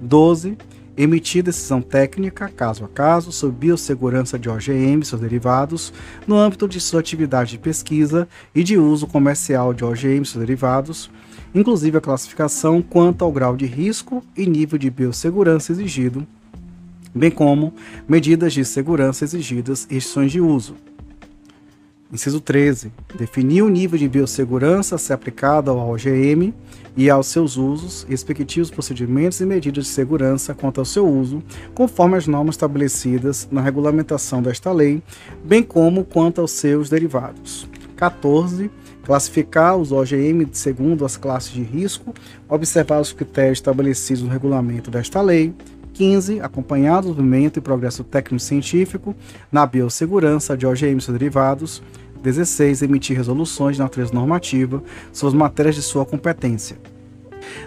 12 0.00 0.56
emitir 0.96 1.42
decisão 1.42 1.80
técnica, 1.80 2.48
caso 2.48 2.84
a 2.84 2.88
caso, 2.88 3.32
sobre 3.32 3.56
biossegurança 3.56 4.38
de 4.38 4.48
OGM 4.48 5.00
e 5.00 5.04
seus 5.04 5.20
derivados, 5.20 5.92
no 6.26 6.36
âmbito 6.36 6.68
de 6.68 6.80
sua 6.80 7.00
atividade 7.00 7.52
de 7.52 7.58
pesquisa 7.58 8.28
e 8.54 8.62
de 8.62 8.76
uso 8.76 9.06
comercial 9.06 9.72
de 9.72 9.84
OGM 9.84 10.22
e 10.22 10.26
seus 10.26 10.40
derivados, 10.40 11.10
inclusive 11.54 11.96
a 11.96 12.00
classificação 12.00 12.82
quanto 12.82 13.24
ao 13.24 13.32
grau 13.32 13.56
de 13.56 13.66
risco 13.66 14.22
e 14.36 14.46
nível 14.46 14.78
de 14.78 14.90
biossegurança 14.90 15.72
exigido, 15.72 16.26
bem 17.14 17.30
como 17.30 17.72
medidas 18.08 18.52
de 18.52 18.64
segurança 18.64 19.24
exigidas 19.24 19.86
e 19.90 19.94
restrições 19.94 20.32
de 20.32 20.40
uso. 20.40 20.74
Inciso 22.12 22.40
13. 22.40 22.92
Definir 23.16 23.62
o 23.62 23.70
nível 23.70 23.98
de 23.98 24.06
biossegurança 24.06 24.96
a 24.96 24.98
ser 24.98 25.14
aplicado 25.14 25.70
ao 25.70 25.90
OGM 25.90 26.52
e 26.94 27.08
aos 27.08 27.28
seus 27.28 27.56
usos, 27.56 28.06
respectivos 28.06 28.70
procedimentos 28.70 29.40
e 29.40 29.46
medidas 29.46 29.86
de 29.86 29.90
segurança 29.90 30.52
quanto 30.52 30.78
ao 30.78 30.84
seu 30.84 31.08
uso, 31.08 31.42
conforme 31.74 32.18
as 32.18 32.26
normas 32.26 32.54
estabelecidas 32.54 33.48
na 33.50 33.62
regulamentação 33.62 34.42
desta 34.42 34.70
lei, 34.70 35.02
bem 35.42 35.62
como 35.62 36.04
quanto 36.04 36.42
aos 36.42 36.50
seus 36.50 36.90
derivados. 36.90 37.66
14 37.96 38.70
classificar 39.02 39.76
os 39.76 39.92
OGM 39.92 40.48
segundo 40.52 41.04
as 41.04 41.16
classes 41.16 41.50
de 41.50 41.62
risco, 41.62 42.14
observar 42.48 43.00
os 43.00 43.12
critérios 43.12 43.58
estabelecidos 43.58 44.22
no 44.22 44.30
regulamento 44.30 44.90
desta 44.90 45.20
lei. 45.20 45.52
15. 45.92 46.40
Acompanhar 46.40 46.98
o 46.98 47.02
desenvolvimento 47.02 47.58
e 47.58 47.60
progresso 47.60 48.02
técnico-científico 48.02 49.14
na 49.50 49.66
biossegurança 49.66 50.56
de 50.56 50.66
OGM 50.66 50.98
e 50.98 51.12
derivados. 51.12 51.82
16. 52.22 52.82
Emitir 52.82 53.16
resoluções 53.16 53.76
de 53.76 53.82
natureza 53.82 54.12
normativa 54.12 54.82
sobre 55.12 55.34
as 55.34 55.40
matérias 55.40 55.74
de 55.74 55.82
sua 55.82 56.06
competência. 56.06 56.76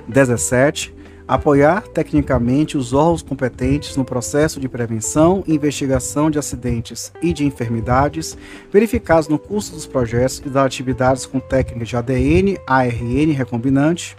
17 0.08 0.96
apoiar 1.28 1.82
tecnicamente 1.88 2.78
os 2.78 2.94
órgãos 2.94 3.22
competentes 3.22 3.96
no 3.96 4.06
processo 4.06 4.60
de 4.60 4.70
prevenção 4.70 5.44
e 5.48 5.56
investigação 5.56 6.30
de 6.30 6.38
acidentes 6.38 7.12
e 7.22 7.34
de 7.34 7.46
enfermidades, 7.46 8.38
verificados 8.72 9.28
no 9.28 9.40
curso 9.40 9.72
dos 9.74 9.88
projetos 9.88 10.42
e 10.46 10.50
das 10.50 10.66
atividades 10.66 11.26
com 11.26 11.40
técnicas 11.40 11.90
de 11.90 11.98
ADN, 11.98 12.58
ARN 12.68 13.32
recombinante. 13.32 14.16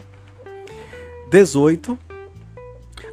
18. 1.30 1.98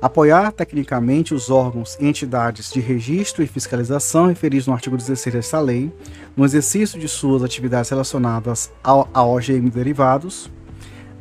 Apoiar 0.04 0.52
tecnicamente 0.52 1.34
os 1.34 1.50
órgãos 1.50 1.96
e 1.98 2.06
entidades 2.06 2.70
de 2.70 2.82
registro 2.82 3.42
e 3.42 3.48
fiscalização 3.48 4.28
referidos 4.28 4.68
no 4.68 4.74
artigo 4.74 4.98
16 4.98 5.34
desta 5.34 5.62
lei, 5.62 5.94
no 6.36 6.44
exercício 6.44 7.00
de 7.00 7.08
suas 7.08 7.42
atividades 7.42 7.89
relacionadas 7.89 8.70
ao, 8.84 9.08
a 9.13 9.24
OGM 9.24 9.70
derivados. 9.70 10.52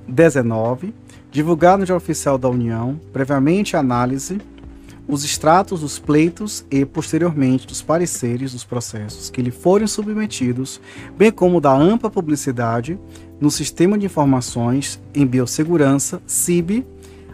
19 0.09 0.93
divulgar 1.31 1.79
no 1.79 1.85
Diário 1.85 2.03
Oficial 2.03 2.37
da 2.37 2.49
União, 2.49 3.01
previamente 3.13 3.77
a 3.77 3.79
análise, 3.79 4.41
os 5.07 5.23
extratos 5.23 5.83
dos 5.83 6.01
pleitos 6.01 6.67
e, 6.69 6.85
posteriormente, 6.85 7.69
dos 7.69 7.83
pareceres 7.83 8.51
dos 8.51 8.65
processos 8.65 9.31
que 9.31 9.41
lhe 9.41 9.53
forem 9.53 9.87
submetidos, 9.87 10.81
bem 11.17 11.31
como 11.31 11.61
da 11.61 11.73
ampla 11.73 12.11
publicidade 12.11 12.99
no 13.41 13.49
Sistema 13.49 13.97
de 13.97 14.07
Informações 14.07 15.01
em 15.15 15.25
Biossegurança, 15.25 16.21
CIB, 16.27 16.85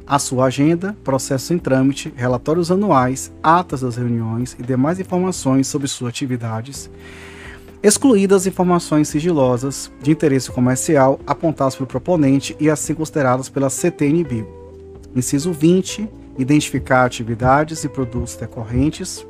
a 0.09 0.19
sua 0.19 0.47
agenda, 0.47 0.97
processo 1.05 1.53
em 1.53 1.59
trâmite, 1.59 2.13
relatórios 2.17 2.71
anuais, 2.71 3.31
atas 3.43 3.83
das 3.83 3.97
reuniões 3.97 4.57
e 4.59 4.63
demais 4.63 4.99
informações 4.99 5.67
sobre 5.67 5.87
suas 5.87 6.09
atividades, 6.09 6.91
excluídas 7.83 8.47
informações 8.47 9.09
sigilosas 9.09 9.93
de 10.03 10.11
interesse 10.11 10.51
comercial 10.51 11.21
apontadas 11.27 11.77
pelo 11.77 11.87
proponente 11.87 12.57
e 12.59 12.71
assim 12.71 12.95
consideradas 12.95 13.51
pela 13.51 13.69
CTNBio. 13.69 14.49
Inciso 15.15 15.53
20. 15.53 16.09
Identificar 16.39 17.05
atividades 17.05 17.83
e 17.83 17.89
produtos 17.89 18.37
decorrentes 18.37 19.27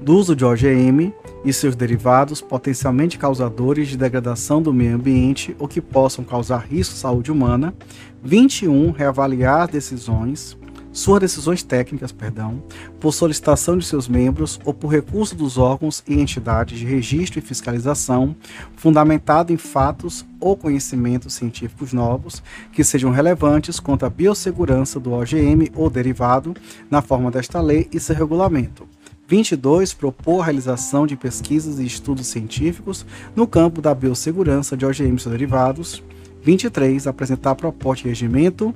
do 0.00 0.16
uso 0.16 0.36
de 0.36 0.44
OGM 0.44 1.12
e 1.44 1.52
seus 1.52 1.74
derivados 1.74 2.40
potencialmente 2.40 3.18
causadores 3.18 3.88
de 3.88 3.96
degradação 3.96 4.60
do 4.60 4.72
meio 4.72 4.94
ambiente 4.94 5.56
ou 5.58 5.68
que 5.68 5.80
possam 5.80 6.24
causar 6.24 6.58
risco 6.58 6.94
à 6.94 6.98
saúde 6.98 7.30
humana. 7.30 7.74
21. 8.22 8.90
Reavaliar 8.92 9.68
decisões 9.68 10.56
suas 10.98 11.20
decisões 11.20 11.62
técnicas, 11.62 12.10
perdão, 12.10 12.60
por 12.98 13.12
solicitação 13.12 13.78
de 13.78 13.84
seus 13.84 14.08
membros 14.08 14.58
ou 14.64 14.74
por 14.74 14.88
recurso 14.88 15.34
dos 15.34 15.56
órgãos 15.56 16.02
e 16.08 16.20
entidades 16.20 16.78
de 16.78 16.84
registro 16.84 17.38
e 17.38 17.42
fiscalização, 17.42 18.34
fundamentado 18.74 19.52
em 19.52 19.56
fatos 19.56 20.26
ou 20.40 20.56
conhecimentos 20.56 21.34
científicos 21.34 21.92
novos 21.92 22.42
que 22.72 22.82
sejam 22.82 23.12
relevantes 23.12 23.78
quanto 23.78 24.06
à 24.06 24.10
biossegurança 24.10 24.98
do 24.98 25.12
OGM 25.12 25.70
ou 25.74 25.88
derivado 25.88 26.54
na 26.90 27.00
forma 27.00 27.30
desta 27.30 27.60
lei 27.60 27.88
e 27.92 28.00
seu 28.00 28.16
regulamento. 28.16 28.88
22. 29.28 29.92
Propor 29.92 30.40
a 30.40 30.44
realização 30.46 31.06
de 31.06 31.14
pesquisas 31.14 31.78
e 31.78 31.84
estudos 31.84 32.26
científicos 32.26 33.04
no 33.36 33.46
campo 33.46 33.82
da 33.82 33.94
biossegurança 33.94 34.76
de 34.76 34.86
OGM 34.86 35.14
e 35.14 35.20
seus 35.20 35.32
derivados. 35.32 36.02
23. 36.42 37.06
Apresentar 37.06 37.54
proposta 37.54 38.02
de 38.02 38.08
regimento 38.08 38.74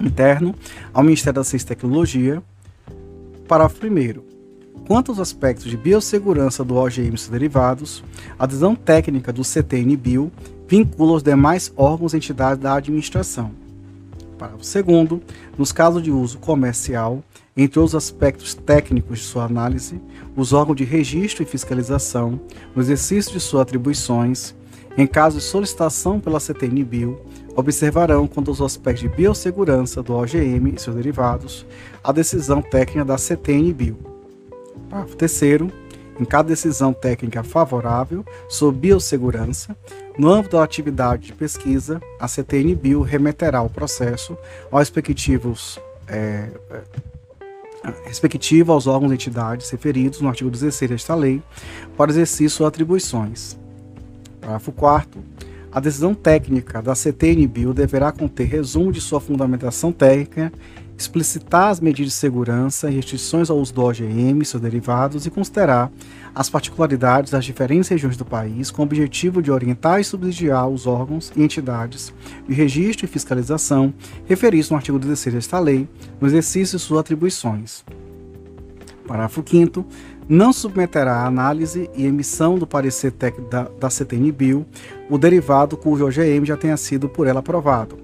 interno 0.00 0.54
ao 0.92 1.02
Ministério 1.02 1.34
da 1.34 1.44
Ciência 1.44 1.66
e 1.66 1.68
Tecnologia. 1.68 2.42
Parágrafo 3.48 3.86
1. 3.86 4.36
Quanto 4.86 5.10
aos 5.10 5.18
aspectos 5.18 5.64
de 5.64 5.76
biossegurança 5.76 6.62
do 6.62 6.76
OGM 6.76 7.14
e 7.14 7.18
seus 7.18 7.28
derivados, 7.28 8.04
a 8.38 8.44
adesão 8.44 8.74
técnica 8.74 9.32
do 9.32 9.42
CTN-Bio 9.42 10.30
vincula 10.68 11.14
os 11.14 11.22
demais 11.22 11.72
órgãos 11.76 12.14
e 12.14 12.16
entidades 12.16 12.62
da 12.62 12.74
administração. 12.74 13.50
Parágrafo 14.38 14.64
2. 14.64 15.20
Nos 15.56 15.72
casos 15.72 16.02
de 16.02 16.10
uso 16.10 16.38
comercial, 16.38 17.22
entre 17.56 17.80
os 17.80 17.94
aspectos 17.94 18.54
técnicos 18.54 19.20
de 19.20 19.24
sua 19.24 19.44
análise, 19.44 20.00
os 20.36 20.52
órgãos 20.52 20.76
de 20.76 20.84
registro 20.84 21.42
e 21.42 21.46
fiscalização, 21.46 22.38
no 22.74 22.82
exercício 22.82 23.32
de 23.32 23.40
suas 23.40 23.62
atribuições, 23.62 24.54
em 24.96 25.06
caso 25.06 25.38
de 25.38 25.44
solicitação 25.44 26.18
pela 26.18 26.40
CTN-Bio, 26.40 27.20
observarão 27.54 28.26
quanto 28.26 28.50
aos 28.50 28.60
aspectos 28.60 29.02
de 29.02 29.08
biossegurança 29.08 30.02
do 30.02 30.14
OGM 30.14 30.74
e 30.74 30.80
seus 30.80 30.96
derivados 30.96 31.66
a 32.02 32.12
decisão 32.12 32.62
técnica 32.62 33.04
da 33.04 33.16
CTN-Bio. 33.16 33.96
Parágrafo 34.88 35.16
3 35.16 35.42
em 36.18 36.24
cada 36.24 36.48
decisão 36.48 36.92
técnica 36.92 37.42
favorável 37.42 38.24
sobre 38.48 38.88
biossegurança, 38.88 39.76
no 40.16 40.30
âmbito 40.30 40.56
da 40.56 40.64
atividade 40.64 41.26
de 41.26 41.32
pesquisa, 41.34 42.00
a 42.18 42.26
CTN-Bio 42.26 43.02
remeterá 43.02 43.60
o 43.60 43.68
processo 43.68 44.36
aos 44.70 44.80
respectivos 44.80 45.78
é, 46.08 46.48
é, 46.70 46.82
respectivo 48.06 48.72
aos 48.72 48.86
órgãos 48.86 49.12
e 49.12 49.14
entidades 49.14 49.68
referidos 49.70 50.20
no 50.20 50.28
artigo 50.28 50.50
16 50.50 50.90
desta 50.90 51.14
lei 51.14 51.42
para 51.96 52.10
exercício 52.10 52.50
suas 52.50 52.68
atribuições. 52.68 53.58
Parágrafo 54.46 54.70
4 54.70 55.24
a 55.72 55.80
decisão 55.80 56.14
técnica 56.14 56.80
da 56.80 56.94
CTN-Bio 56.94 57.74
deverá 57.74 58.10
conter 58.10 58.44
resumo 58.44 58.90
de 58.90 58.98
sua 58.98 59.20
fundamentação 59.20 59.92
técnica, 59.92 60.50
explicitar 60.96 61.68
as 61.68 61.80
medidas 61.80 62.12
de 62.12 62.18
segurança 62.18 62.88
e 62.88 62.94
restrições 62.94 63.50
ao 63.50 63.58
uso 63.58 63.74
do 63.74 63.82
OGM 63.82 64.40
e 64.40 64.44
seus 64.46 64.62
derivados 64.62 65.26
e 65.26 65.30
considerar 65.30 65.92
as 66.34 66.48
particularidades 66.48 67.32
das 67.32 67.44
diferentes 67.44 67.90
regiões 67.90 68.16
do 68.16 68.24
país 68.24 68.70
com 68.70 68.80
o 68.80 68.84
objetivo 68.86 69.42
de 69.42 69.50
orientar 69.50 70.00
e 70.00 70.04
subsidiar 70.04 70.66
os 70.66 70.86
órgãos 70.86 71.30
e 71.36 71.42
entidades 71.42 72.14
de 72.48 72.54
registro 72.54 73.04
e 73.04 73.08
fiscalização 73.08 73.92
referidos 74.24 74.70
no 74.70 74.76
artigo 74.76 74.98
16 74.98 75.34
desta 75.34 75.58
lei 75.58 75.86
no 76.18 76.26
exercício 76.26 76.78
de 76.78 76.84
suas 76.84 77.00
atribuições. 77.00 77.84
Parágrafo 79.06 79.44
5 79.46 79.86
não 80.28 80.52
submeterá 80.52 81.18
à 81.18 81.26
análise 81.26 81.88
e 81.94 82.04
emissão 82.04 82.58
do 82.58 82.66
parecer 82.66 83.12
técnico 83.12 83.48
da, 83.48 83.68
da 83.78 83.88
CTN-Bio 83.88 84.66
o 85.08 85.16
derivado 85.16 85.76
cujo 85.76 86.04
OGM 86.04 86.44
já 86.44 86.56
tenha 86.56 86.76
sido 86.76 87.08
por 87.08 87.26
ela 87.26 87.40
aprovado. 87.40 87.96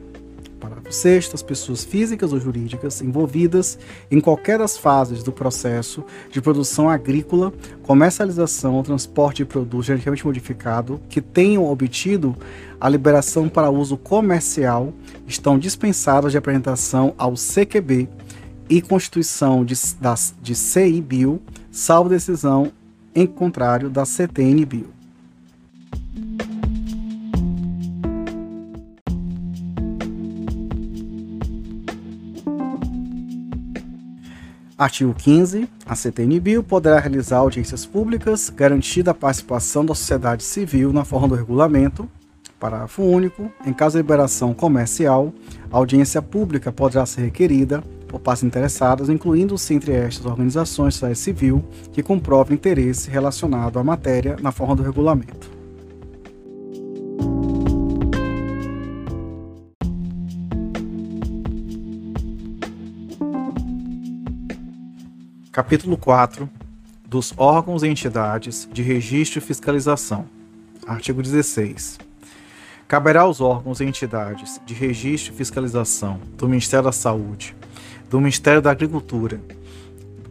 Parágrafo 0.60 0.92
6 0.92 1.32
as 1.34 1.42
pessoas 1.42 1.82
físicas 1.82 2.32
ou 2.32 2.38
jurídicas 2.38 3.02
envolvidas 3.02 3.76
em 4.08 4.20
qualquer 4.20 4.58
das 4.58 4.78
fases 4.78 5.24
do 5.24 5.32
processo 5.32 6.04
de 6.30 6.40
produção 6.40 6.88
agrícola, 6.88 7.52
comercialização 7.82 8.74
ou 8.74 8.84
transporte 8.84 9.38
de 9.38 9.44
produto 9.44 9.82
geneticamente 9.82 10.24
modificado 10.24 11.00
que 11.08 11.20
tenham 11.20 11.68
obtido 11.68 12.36
a 12.80 12.88
liberação 12.88 13.48
para 13.48 13.70
uso 13.70 13.96
comercial 13.96 14.92
estão 15.26 15.58
dispensadas 15.58 16.30
de 16.30 16.38
apresentação 16.38 17.14
ao 17.18 17.34
CQB 17.34 18.08
e 18.72 18.80
constituição 18.80 19.66
de, 19.66 19.74
das, 20.00 20.34
de 20.40 20.54
salvo 21.70 22.08
decisão 22.08 22.72
em 23.14 23.26
contrário 23.26 23.90
da 23.90 24.06
CTN-Bio. 24.06 24.88
Artigo 34.78 35.12
15. 35.12 35.68
A 35.84 35.94
CTN-Bio 35.94 36.62
poderá 36.62 36.98
realizar 36.98 37.36
audiências 37.36 37.84
públicas, 37.84 38.48
garantida 38.48 39.10
a 39.10 39.14
participação 39.14 39.84
da 39.84 39.94
sociedade 39.94 40.44
civil 40.44 40.94
na 40.94 41.04
forma 41.04 41.28
do 41.28 41.34
regulamento. 41.34 42.08
Parágrafo 42.62 43.02
único. 43.02 43.50
Em 43.66 43.72
caso 43.72 43.96
de 43.96 44.02
liberação 44.02 44.54
comercial, 44.54 45.34
a 45.68 45.76
audiência 45.76 46.22
pública 46.22 46.70
poderá 46.70 47.04
ser 47.04 47.22
requerida 47.22 47.82
por 48.06 48.20
partes 48.20 48.44
interessadas, 48.44 49.08
incluindo-se 49.08 49.74
entre 49.74 49.92
estas 49.92 50.24
organizações 50.24 50.94
sociedade 50.94 51.18
civil 51.18 51.64
que 51.92 52.04
comprove 52.04 52.54
interesse 52.54 53.10
relacionado 53.10 53.80
à 53.80 53.82
matéria 53.82 54.36
na 54.40 54.52
forma 54.52 54.76
do 54.76 54.82
regulamento. 54.84 55.50
Capítulo 65.50 65.96
4 65.96 66.48
dos 67.08 67.34
órgãos 67.36 67.82
e 67.82 67.88
entidades 67.88 68.68
de 68.72 68.82
registro 68.82 69.40
e 69.40 69.42
fiscalização. 69.42 70.26
Artigo 70.86 71.20
16. 71.20 72.11
Caberá 72.92 73.22
aos 73.22 73.40
órgãos 73.40 73.80
e 73.80 73.86
entidades 73.86 74.60
de 74.66 74.74
registro 74.74 75.32
e 75.32 75.36
fiscalização 75.38 76.20
do 76.36 76.46
Ministério 76.46 76.84
da 76.84 76.92
Saúde, 76.92 77.56
do 78.10 78.18
Ministério 78.18 78.60
da 78.60 78.70
Agricultura, 78.70 79.40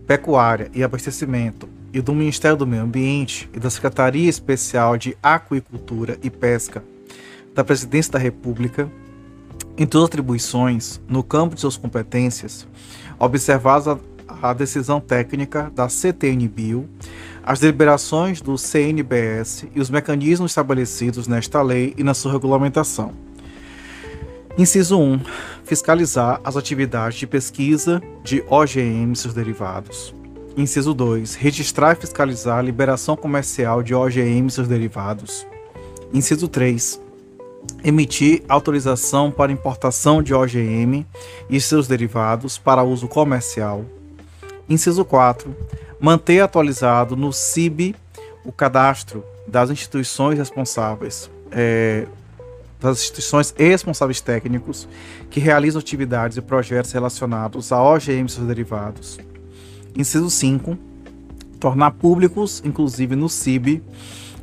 Pecuária 0.06 0.70
e 0.72 0.84
Abastecimento 0.84 1.68
e 1.92 2.00
do 2.02 2.14
Ministério 2.14 2.56
do 2.56 2.68
Meio 2.68 2.84
Ambiente 2.84 3.50
e 3.52 3.60
da 3.60 3.72
Secretaria 3.72 4.30
Especial 4.30 4.96
de 4.96 5.18
Aquicultura 5.24 6.20
e 6.22 6.30
Pesca 6.30 6.84
da 7.56 7.64
Presidência 7.64 8.12
da 8.12 8.20
República, 8.20 8.88
em 9.76 9.88
suas 9.92 10.06
atribuições, 10.06 11.02
no 11.08 11.24
campo 11.24 11.56
de 11.56 11.62
suas 11.62 11.78
competências, 11.78 12.68
observadas 13.18 13.88
a, 13.88 13.98
a 14.52 14.54
decisão 14.54 15.02
técnica 15.02 15.72
da 15.74 15.90
CTN-Bio, 15.90 16.88
as 17.44 17.60
deliberações 17.60 18.42
do 18.42 18.58
CNBS 18.58 19.66
e 19.74 19.80
os 19.80 19.90
mecanismos 19.90 20.52
estabelecidos 20.52 21.28
nesta 21.28 21.62
lei 21.62 21.94
e 21.98 22.04
na 22.04 22.14
sua 22.14 22.32
regulamentação. 22.32 23.14
Inciso 24.58 25.00
1. 25.00 25.22
Fiscalizar 25.64 26.42
as 26.44 26.58
atividades 26.58 27.18
de 27.18 27.26
pesquisa 27.26 28.02
de 28.24 28.44
OGM 28.48 29.14
e 29.14 29.16
seus 29.16 29.34
derivados. 29.34 30.14
Inciso 30.58 30.94
2. 30.94 31.36
Registrar 31.36 31.94
e 31.94 32.02
fiscalizar 32.02 32.60
a 32.60 32.62
liberação 32.62 33.16
comercial 33.16 33.82
de 33.82 33.96
OGM 33.96 34.48
e 34.48 34.52
seus 34.52 34.68
derivados. 34.68 35.48
Inciso 36.14 36.48
3. 36.48 37.00
Emitir 37.84 38.44
autorização 38.50 39.32
para 39.32 39.52
importação 39.52 40.22
de 40.22 40.34
OGM 40.34 41.06
e 41.50 41.62
seus 41.62 41.88
derivados 41.88 42.58
para 42.58 42.84
uso 42.84 43.08
comercial. 43.08 43.86
Inciso 44.70 45.06
4. 45.06 45.56
Manter 46.02 46.40
atualizado 46.40 47.16
no 47.16 47.32
CIB 47.32 47.96
o 48.44 48.52
cadastro 48.52 49.24
das 49.48 49.70
instituições 49.70 50.36
responsáveis, 50.36 51.30
é, 51.52 52.08
das 52.80 52.98
instituições 53.02 53.54
e 53.56 53.68
responsáveis 53.70 54.20
técnicos 54.20 54.88
que 55.30 55.40
realizam 55.40 55.80
atividades 55.80 56.38
e 56.38 56.42
projetos 56.42 56.92
relacionados 56.92 57.72
a 57.72 57.80
OGM 57.80 58.26
e 58.26 58.30
seus 58.30 58.48
derivados. 58.48 59.20
Inciso 59.96 60.30
5. 60.32 60.76
Tornar 61.60 61.92
públicos, 61.92 62.64
inclusive 62.66 63.16
no 63.16 63.30
CIB, 63.30 63.84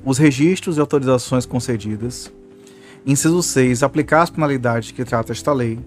os 0.04 0.16
registros 0.16 0.76
e 0.76 0.80
autorizações 0.80 1.44
concedidas. 1.44 2.32
Inciso 3.04 3.42
6. 3.42 3.82
Aplicar 3.82 4.22
as 4.22 4.30
penalidades 4.30 4.92
que 4.92 5.04
trata 5.04 5.32
esta 5.32 5.52
lei. 5.52 5.80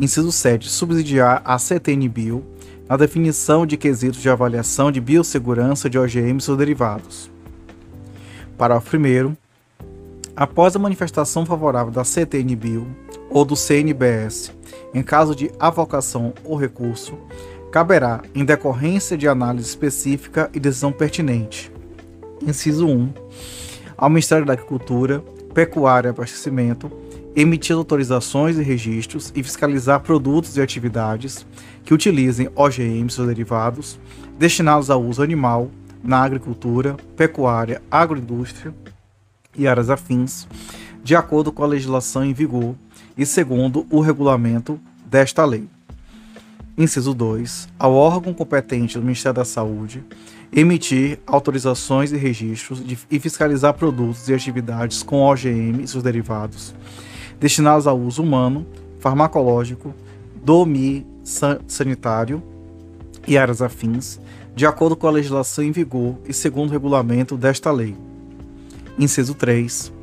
Inciso 0.00 0.32
7. 0.32 0.68
Subsidiar 0.68 1.42
a 1.44 1.56
CTN-Bio 1.58 2.44
na 2.88 2.96
definição 2.96 3.66
de 3.66 3.76
quesitos 3.76 4.20
de 4.20 4.30
avaliação 4.30 4.92
de 4.92 5.00
biossegurança 5.00 5.90
de 5.90 5.98
OGM 5.98 6.38
e 6.38 6.40
seus 6.40 6.56
derivados. 6.56 7.30
Parágrafo 8.56 8.96
1. 8.96 9.36
Após 10.34 10.76
a 10.76 10.78
manifestação 10.78 11.44
favorável 11.44 11.92
da 11.92 12.04
CTN-Bio 12.04 12.86
ou 13.30 13.44
do 13.44 13.56
CNBS, 13.56 14.52
em 14.94 15.02
caso 15.02 15.34
de 15.34 15.50
avocação 15.58 16.32
ou 16.44 16.56
recurso, 16.56 17.18
caberá, 17.72 18.22
em 18.34 18.44
decorrência 18.44 19.16
de 19.16 19.26
análise 19.26 19.68
específica 19.68 20.48
e 20.54 20.60
decisão 20.60 20.92
pertinente. 20.92 21.72
Inciso 22.40 22.86
1. 22.86 23.12
Ao 23.96 24.08
Ministério 24.08 24.46
da 24.46 24.52
Agricultura, 24.52 25.24
Pecuária 25.52 26.08
e 26.08 26.10
Abastecimento 26.10 26.90
emitir 27.36 27.76
autorizações 27.76 28.56
e 28.56 28.62
registros 28.62 29.30
e 29.36 29.42
fiscalizar 29.42 30.00
produtos 30.00 30.56
e 30.56 30.62
atividades 30.62 31.46
que 31.84 31.92
utilizem 31.92 32.48
OGM 32.56 33.06
e 33.06 33.12
seus 33.12 33.28
derivados 33.28 34.00
destinados 34.38 34.88
ao 34.88 35.04
uso 35.04 35.22
animal 35.22 35.70
na 36.02 36.22
agricultura, 36.22 36.96
pecuária, 37.14 37.82
agroindústria 37.90 38.74
e 39.54 39.68
áreas 39.68 39.90
afins, 39.90 40.48
de 41.04 41.14
acordo 41.14 41.52
com 41.52 41.62
a 41.62 41.66
legislação 41.66 42.24
em 42.24 42.32
vigor 42.32 42.74
e 43.18 43.26
segundo 43.26 43.86
o 43.90 44.00
regulamento 44.00 44.80
desta 45.04 45.44
lei. 45.44 45.68
Inciso 46.78 47.12
2. 47.12 47.68
Ao 47.78 47.92
órgão 47.94 48.32
competente 48.32 48.98
do 48.98 49.04
Ministério 49.04 49.36
da 49.36 49.44
Saúde 49.44 50.02
emitir 50.52 51.18
autorizações 51.26 52.12
e 52.12 52.16
registros 52.16 52.84
de, 52.84 52.98
e 53.10 53.18
fiscalizar 53.18 53.74
produtos 53.74 54.28
e 54.28 54.34
atividades 54.34 55.02
com 55.02 55.20
OGM 55.20 55.82
e 55.82 55.88
seus 55.88 56.02
derivados 56.02 56.74
destinados 57.40 57.86
ao 57.86 57.98
uso 57.98 58.22
humano, 58.22 58.66
farmacológico, 59.00 59.94
domi 60.42 61.06
sanitário 61.66 62.42
e 63.26 63.36
áreas 63.36 63.60
afins, 63.60 64.20
de 64.54 64.64
acordo 64.64 64.96
com 64.96 65.06
a 65.06 65.10
legislação 65.10 65.64
em 65.64 65.72
vigor 65.72 66.16
e 66.26 66.32
segundo 66.32 66.70
o 66.70 66.72
regulamento 66.72 67.36
desta 67.36 67.70
lei. 67.70 67.96
Inciso 68.98 69.34
3 69.34 69.96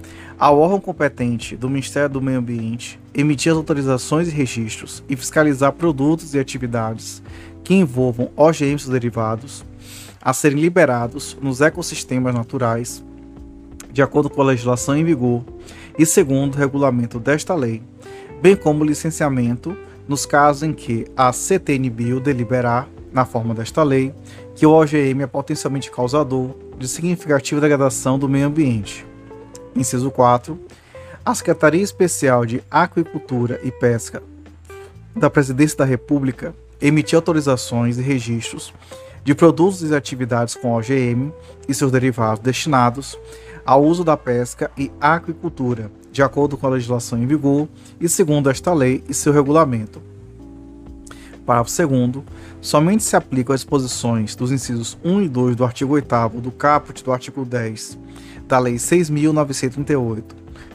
ao 0.44 0.60
órgão 0.60 0.80
competente 0.80 1.56
do 1.56 1.70
Ministério 1.70 2.10
do 2.10 2.22
Meio 2.22 2.40
Ambiente 2.40 3.00
emitir 3.14 3.52
as 3.52 3.58
autorizações 3.58 4.28
e 4.28 4.32
registros 4.32 5.04
e 5.08 5.16
fiscalizar 5.16 5.72
produtos 5.72 6.34
e 6.34 6.40
atividades 6.40 7.22
que 7.64 7.74
envolvam 7.74 8.30
OGMs 8.36 8.90
derivados 8.90 9.64
a 10.22 10.34
serem 10.34 10.60
liberados 10.60 11.38
nos 11.42 11.62
ecossistemas 11.62 12.34
naturais, 12.34 13.04
de 13.92 14.02
acordo 14.02 14.30
com 14.30 14.42
a 14.42 14.46
legislação 14.46 14.98
em 14.98 15.04
vigor 15.04 15.44
e 15.98 16.06
segundo 16.06 16.56
o 16.56 16.58
regulamento 16.58 17.20
desta 17.20 17.54
lei, 17.56 17.82
bem 18.42 18.56
como 18.56 18.84
licenciamento 18.84 19.78
nos 20.08 20.26
casos 20.26 20.64
em 20.64 20.74
que 20.74 21.06
a 21.16 21.32
CTNBio 21.32 22.20
deliberar, 22.20 22.88
na 23.12 23.26
forma 23.26 23.54
desta 23.54 23.84
lei, 23.84 24.14
que 24.56 24.66
o 24.66 24.72
OGM 24.72 25.24
é 25.24 25.28
potencialmente 25.28 25.92
causador 25.92 26.56
de 26.78 26.88
significativa 26.88 27.62
degradação 27.62 28.18
do 28.18 28.28
meio 28.28 28.48
ambiente 28.48 29.06
Inciso 29.76 30.12
4. 30.12 30.60
A 31.26 31.34
Secretaria 31.34 31.82
Especial 31.82 32.46
de 32.46 32.64
Aquicultura 32.70 33.60
e 33.64 33.72
Pesca 33.72 34.22
da 35.16 35.30
Presidência 35.30 35.78
da 35.78 35.86
República 35.86 36.54
emitir 36.82 37.16
autorizações 37.16 37.98
e 37.98 38.02
registros 38.02 38.74
de 39.24 39.34
produtos 39.34 39.82
e 39.82 39.96
atividades 39.96 40.54
com 40.56 40.74
OGM 40.74 41.32
e 41.68 41.74
seus 41.74 41.92
derivados 41.92 42.40
destinados 42.40 43.18
ao 43.66 43.84
uso 43.84 44.04
da 44.04 44.18
pesca 44.18 44.72
e 44.78 44.92
aquicultura, 45.00 45.92
de 46.12 46.22
acordo 46.22 46.58
com 46.58 46.68
a 46.68 46.72
legislação 46.72 47.18
em 47.18 47.26
vigor 47.26 47.68
e 48.00 48.08
segundo 48.08 48.50
esta 48.50 48.74
lei 48.74 49.04
e 49.08 49.14
seu 49.14 49.34
regulamento. 49.34 50.02
Parágrafo 51.46 51.88
2 51.88 52.26
somente 52.62 53.04
se 53.04 53.16
aplicam 53.16 53.54
as 53.54 53.62
disposições 53.62 54.36
dos 54.36 54.52
incisos 54.52 54.98
1 55.04 55.24
e 55.24 55.30
2 55.30 55.56
do 55.56 55.66
artigo 55.66 55.94
8 55.94 56.42
do 56.42 56.52
caput 56.52 57.04
do 57.04 57.12
artigo 57.12 57.44
10 57.44 57.98
da 58.48 58.60
Lei 58.60 58.76
6.938, 58.76 60.24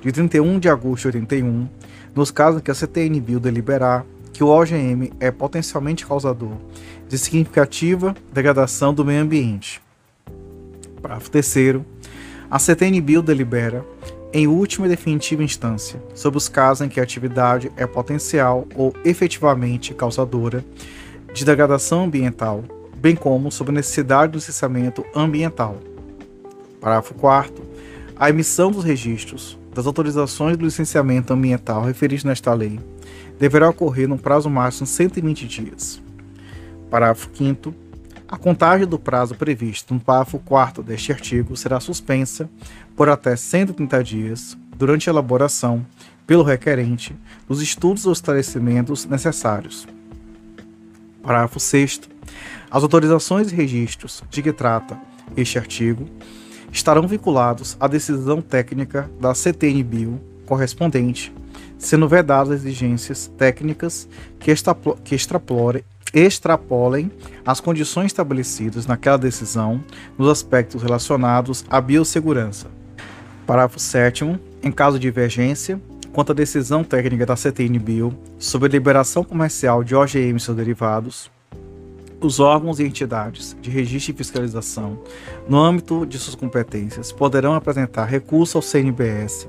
de 0.02 0.12
31 0.12 0.58
de 0.58 0.68
agosto 0.68 1.10
de 1.10 1.18
81, 1.18 1.68
nos 2.14 2.30
casos 2.30 2.60
em 2.60 2.64
que 2.64 2.70
a 2.70 2.74
CTN-Bio 2.74 3.40
deliberar 3.40 4.04
que 4.32 4.44
o 4.44 4.48
OGM 4.48 5.12
é 5.18 5.30
potencialmente 5.30 6.06
causador 6.06 6.56
de 7.08 7.18
significativa 7.18 8.14
degradação 8.32 8.92
do 8.92 9.04
meio 9.04 9.22
ambiente. 9.22 9.80
Parágrafo 11.00 11.30
3 11.30 11.46
a 12.50 12.58
CTN-Bio 12.58 13.22
delibera, 13.22 13.84
em 14.32 14.46
última 14.46 14.86
e 14.86 14.90
definitiva 14.90 15.42
instância, 15.42 16.02
sobre 16.14 16.38
os 16.38 16.48
casos 16.48 16.86
em 16.86 16.88
que 16.88 17.00
a 17.00 17.02
atividade 17.02 17.70
é 17.76 17.86
potencial 17.86 18.66
ou 18.74 18.94
efetivamente 19.04 19.94
causadora 19.94 20.64
de 21.32 21.44
degradação 21.44 22.04
ambiental, 22.04 22.64
bem 22.96 23.16
como 23.16 23.50
sobre 23.50 23.72
a 23.72 23.76
necessidade 23.76 24.32
do 24.32 24.36
licenciamento 24.36 25.04
ambiental. 25.14 25.76
Parágrafo 26.80 27.14
4 27.14 27.68
a 28.20 28.30
emissão 28.30 28.72
dos 28.72 28.82
registros 28.82 29.56
das 29.72 29.86
autorizações 29.86 30.56
do 30.56 30.64
licenciamento 30.64 31.32
ambiental 31.32 31.84
referidos 31.84 32.24
nesta 32.24 32.52
lei 32.52 32.80
deverá 33.38 33.68
ocorrer 33.68 34.08
no 34.08 34.18
prazo 34.18 34.50
máximo 34.50 34.86
de 34.86 34.92
120 34.92 35.46
dias. 35.46 36.02
Parágrafo 36.90 37.30
5 37.32 37.72
a 38.28 38.36
contagem 38.36 38.86
do 38.86 38.98
prazo 38.98 39.34
previsto 39.34 39.94
no 39.94 40.00
parágrafo 40.00 40.38
4 40.40 40.82
deste 40.82 41.10
artigo 41.10 41.56
será 41.56 41.80
suspensa 41.80 42.48
por 42.94 43.08
até 43.08 43.34
130 43.34 44.04
dias 44.04 44.58
durante 44.76 45.08
a 45.08 45.12
elaboração, 45.12 45.84
pelo 46.26 46.42
requerente, 46.42 47.16
dos 47.48 47.62
estudos 47.62 48.04
ou 48.04 48.12
esclarecimentos 48.12 49.06
necessários. 49.06 49.88
Parágrafo 51.22 51.58
6 51.58 52.02
As 52.70 52.82
autorizações 52.82 53.50
e 53.50 53.54
registros 53.54 54.22
de 54.28 54.42
que 54.42 54.52
trata 54.52 55.00
este 55.34 55.58
artigo 55.58 56.06
estarão 56.70 57.08
vinculados 57.08 57.78
à 57.80 57.88
decisão 57.88 58.42
técnica 58.42 59.10
da 59.18 59.32
CTN-Bio 59.32 60.20
correspondente, 60.44 61.32
sendo 61.78 62.06
vedadas 62.06 62.60
exigências 62.60 63.26
técnicas 63.38 64.06
que, 64.38 64.50
extrapolem, 65.14 65.82
extrapolem 66.14 67.10
as 67.44 67.60
condições 67.60 68.06
estabelecidas 68.06 68.86
naquela 68.86 69.18
decisão 69.18 69.82
nos 70.16 70.28
aspectos 70.28 70.82
relacionados 70.82 71.64
à 71.68 71.80
biossegurança. 71.80 72.66
Parágrafo 73.46 73.78
7 73.78 74.38
em 74.62 74.72
caso 74.72 74.98
de 74.98 75.02
divergência, 75.08 75.80
quanto 76.12 76.32
à 76.32 76.34
decisão 76.34 76.82
técnica 76.82 77.24
da 77.24 77.36
CTN-Bio 77.36 78.12
sobre 78.38 78.68
a 78.68 78.72
liberação 78.72 79.22
comercial 79.22 79.84
de 79.84 79.94
OGM 79.94 80.36
e 80.36 80.40
seus 80.40 80.56
derivados, 80.56 81.30
Os 82.20 82.40
órgãos 82.40 82.80
e 82.80 82.84
entidades 82.84 83.56
de 83.62 83.70
registro 83.70 84.12
e 84.12 84.16
fiscalização, 84.16 84.98
no 85.48 85.56
âmbito 85.56 86.04
de 86.04 86.18
suas 86.18 86.34
competências, 86.34 87.12
poderão 87.12 87.54
apresentar 87.54 88.06
recurso 88.06 88.58
ao 88.58 88.62
CNBS 88.62 89.46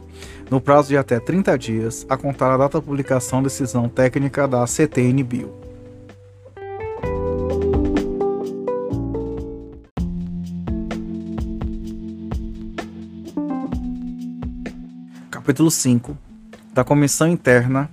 no 0.52 0.62
prazo 0.62 0.90
de 0.90 0.98
até 0.98 1.20
30 1.20 1.58
dias, 1.58 2.06
a 2.08 2.16
contar 2.16 2.54
a 2.54 2.58
data 2.58 2.78
da 2.78 2.86
publicação 2.86 3.42
da 3.42 3.48
decisão 3.48 3.90
técnica 3.90 4.48
da 4.48 4.68
CTN-Bio. 4.68 5.52
Capítulo 15.50 15.72
5 15.72 16.16
da 16.76 16.84
Comissão 16.84 17.28
Interna 17.28 17.90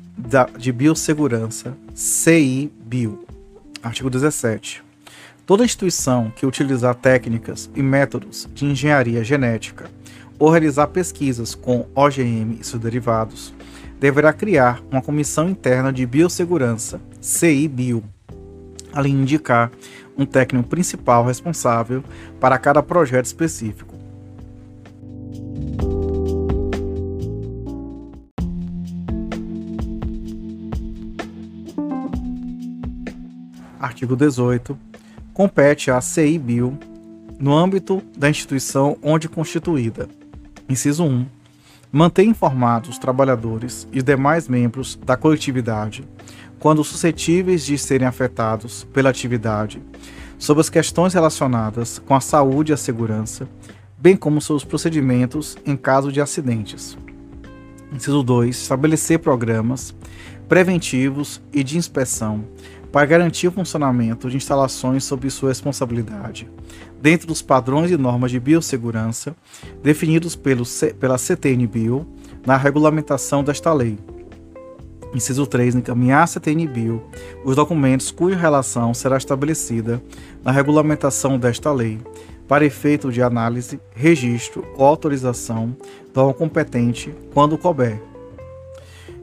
de 0.59 0.71
Biossegurança, 0.71 1.75
CI-Bio. 1.95 3.25
Artigo 3.83 4.11
17. 4.11 4.85
Toda 5.47 5.65
instituição 5.65 6.31
que 6.37 6.45
utilizar 6.45 6.95
técnicas 6.95 7.71
e 7.75 7.83
métodos 7.83 8.47
de 8.53 8.67
engenharia 8.67 9.25
genética 9.25 9.89
ou 10.39 10.51
realizar 10.51 10.89
pesquisas 10.89 11.55
com 11.55 11.87
OGM 11.95 12.59
e 12.61 12.63
seus 12.63 12.83
derivados 12.83 13.55
deverá 13.99 14.35
criar 14.35 14.83
uma 14.91 15.01
comissão 15.01 15.49
interna 15.49 15.91
de 15.91 16.05
biossegurança, 16.05 17.01
CI-Bio, 17.23 18.05
além 18.93 19.15
de 19.15 19.23
indicar 19.23 19.73
um 20.15 20.27
técnico 20.27 20.69
principal 20.69 21.25
responsável 21.25 22.05
para 22.39 22.59
cada 22.59 22.83
projeto 22.83 23.25
específico. 23.25 23.97
Artigo 33.87 34.17
18. 34.17 34.77
Compete 35.33 35.93
à 35.93 36.01
CI-Bio, 36.01 36.77
no 37.39 37.57
âmbito 37.57 38.03
da 38.19 38.29
instituição 38.29 38.97
onde 39.01 39.29
constituída. 39.29 40.09
Inciso 40.69 41.05
1. 41.05 41.25
Manter 41.93 42.25
informados 42.25 42.91
os 42.91 42.99
trabalhadores 42.99 43.87
e 43.93 44.03
demais 44.03 44.49
membros 44.49 44.97
da 45.07 45.17
coletividade, 45.17 46.05
quando 46.59 46.83
suscetíveis 46.83 47.65
de 47.65 47.79
serem 47.79 48.09
afetados 48.09 48.83
pela 48.93 49.11
atividade, 49.11 49.81
sobre 50.37 50.63
as 50.63 50.69
questões 50.69 51.15
relacionadas 51.15 52.01
com 52.01 52.15
a 52.17 52.21
saúde 52.21 52.73
e 52.73 52.75
a 52.75 52.77
segurança, 52.77 53.49
bem 53.97 54.17
como 54.17 54.41
seus 54.41 54.65
procedimentos 54.65 55.57
em 55.65 55.77
caso 55.77 56.11
de 56.11 56.21
acidentes. 56.21 56.99
Inciso 57.93 58.25
2. 58.25 58.63
Estabelecer 58.63 59.21
programas 59.21 59.95
preventivos 60.49 61.41
e 61.53 61.63
de 61.63 61.77
inspeção 61.77 62.45
para 62.97 63.05
garantir 63.05 63.47
o 63.47 63.53
funcionamento 63.53 64.31
de 64.31 64.39
instalações 64.39 65.05
sob 65.05 65.29
sua 65.29 65.51
responsabilidade, 65.51 66.49
dentro 66.99 67.27
dos 67.27 67.43
padrões 67.43 67.91
e 67.91 67.97
normas 67.99 68.31
de 68.31 68.41
biossegurança 68.41 69.37
definidos 69.83 70.35
pelo, 70.35 70.65
pela 70.99 71.19
CTN-Bio 71.19 72.07
na 72.47 72.57
regulamentação 72.57 73.45
desta 73.45 73.71
lei. 73.71 73.99
Inciso 75.15 75.47
3. 75.47 75.75
Encaminhar 75.75 76.23
à 76.23 76.27
CTN-Bio 76.27 77.03
os 77.45 77.55
documentos 77.55 78.11
cuja 78.11 78.35
relação 78.35 78.95
será 78.95 79.19
estabelecida 79.19 80.03
na 80.43 80.51
regulamentação 80.51 81.39
desta 81.39 81.71
lei, 81.71 81.99
para 82.49 82.65
efeito 82.65 83.13
de 83.13 83.21
análise, 83.21 83.79
registro 83.95 84.65
ou 84.75 84.87
autorização 84.87 85.77
do 86.15 86.21
órgão 86.23 86.33
competente 86.33 87.15
quando 87.35 87.59
couber 87.59 88.01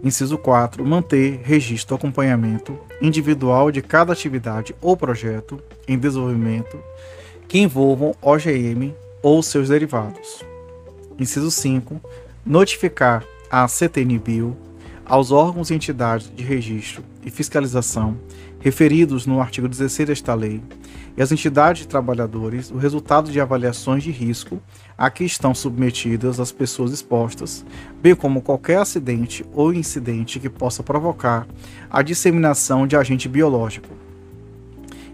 Inciso 0.04 0.38
4. 0.38 0.86
Manter 0.86 1.40
registro 1.46 1.96
acompanhamento 1.96 2.78
individual 3.04 3.70
de 3.70 3.82
cada 3.82 4.14
atividade 4.14 4.74
ou 4.82 4.96
projeto 4.96 5.62
em 5.86 5.98
desenvolvimento 5.98 6.80
que 7.50 7.60
envolvam 7.60 8.16
OGM 8.22 8.96
ou 9.22 9.44
seus 9.44 9.68
derivados. 9.68 10.42
Inciso 11.20 11.52
5. 11.52 12.02
Notificar 12.46 13.24
a 13.52 13.68
CTNBio 13.68 14.58
aos 15.06 15.32
órgãos 15.32 15.70
e 15.70 15.76
entidades 15.76 16.32
de 16.34 16.44
registro 16.44 17.04
e 17.26 17.30
fiscalização 17.30 18.18
referidos 18.62 19.26
no 19.26 19.42
artigo 19.42 19.68
16 19.68 20.08
desta 20.08 20.34
lei 20.34 20.62
e 21.18 21.22
as 21.22 21.32
entidades 21.32 21.82
de 21.82 21.88
trabalhadores 21.90 22.72
o 22.72 22.78
resultado 22.78 23.30
de 23.30 23.42
avaliações 23.42 24.02
de 24.02 24.12
risco 24.12 24.62
a 24.98 25.10
que 25.10 25.24
estão 25.24 25.54
submetidas 25.54 26.40
as 26.40 26.52
pessoas 26.52 26.92
expostas, 26.92 27.66
bem 28.02 28.16
como 28.16 28.42
qualquer 28.42 28.78
acidente 28.78 29.46
ou 29.54 29.74
incidente 29.74 30.40
que 30.40 30.50
possa 30.50 30.84
provocar 30.84 31.48
a 31.90 32.02
disseminação 32.02 32.86
de 32.86 32.96
agente 32.96 33.28
biológico. 33.28 33.90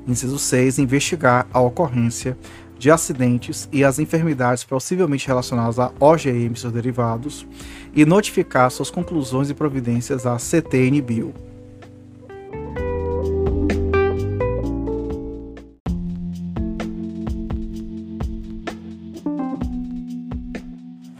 Inciso 0.07 0.39
6. 0.39 0.79
Investigar 0.79 1.47
a 1.53 1.59
ocorrência 1.59 2.37
de 2.77 2.89
acidentes 2.89 3.67
e 3.71 3.83
as 3.83 3.99
enfermidades 3.99 4.63
possivelmente 4.63 5.27
relacionadas 5.27 5.77
a 5.77 5.91
OGM 5.99 6.53
e 6.53 6.59
seus 6.59 6.71
derivados 6.71 7.45
e 7.93 8.05
notificar 8.05 8.71
suas 8.71 8.89
conclusões 8.89 9.49
e 9.49 9.53
providências 9.53 10.25
à 10.25 10.37
CTN-Bio. 10.39 11.48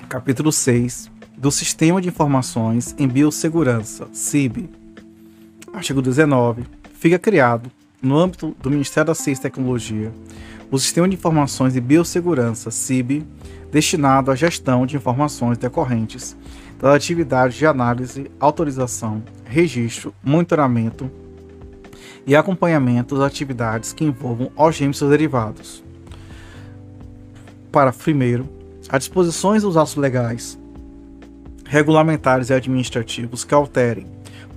Capítulo 0.10 0.52
6 0.52 1.12
do 1.38 1.52
Sistema 1.52 2.02
de 2.02 2.10
Informações 2.10 2.96
em 2.98 3.08
Biossegurança, 3.08 4.08
CIB. 4.12 4.68
Artigo 5.72 6.02
19. 6.02 6.64
Fica 6.96 7.20
criado, 7.20 7.72
no 8.02 8.18
âmbito 8.18 8.56
do 8.60 8.72
Ministério 8.72 9.06
da 9.06 9.14
Ciência 9.14 9.42
e 9.42 9.44
Tecnologia, 9.44 10.12
o 10.72 10.80
Sistema 10.80 11.08
de 11.08 11.14
Informações 11.14 11.76
em 11.76 11.80
Biossegurança, 11.82 12.72
CIB, 12.72 13.24
destinado 13.72 14.32
à 14.32 14.36
gestão 14.36 14.84
de 14.84 14.98
informações 14.98 15.60
decorrentes 15.60 16.36
das 16.80 16.96
atividades 16.96 17.56
de 17.56 17.68
análise, 17.68 18.32
autorização, 18.40 19.22
registro, 19.46 20.12
monitoramento 20.24 21.10
e 22.26 22.36
acompanhamento 22.36 23.16
das 23.16 23.28
atividades 23.28 23.94
que 23.94 24.06
envolvam 24.06 24.52
OGMs 24.56 24.98
e 24.98 24.98
seus 24.98 25.12
derivados. 25.12 25.84
Para 27.72 27.94
primeiro, 27.94 28.59
Há 28.92 28.98
disposições 28.98 29.62
dos 29.62 29.78
atos 29.78 29.96
legais, 29.96 30.58
regulamentares 31.64 32.50
e 32.50 32.56
administrativos 32.56 33.44
que 33.44 33.54
alterem, 33.54 34.08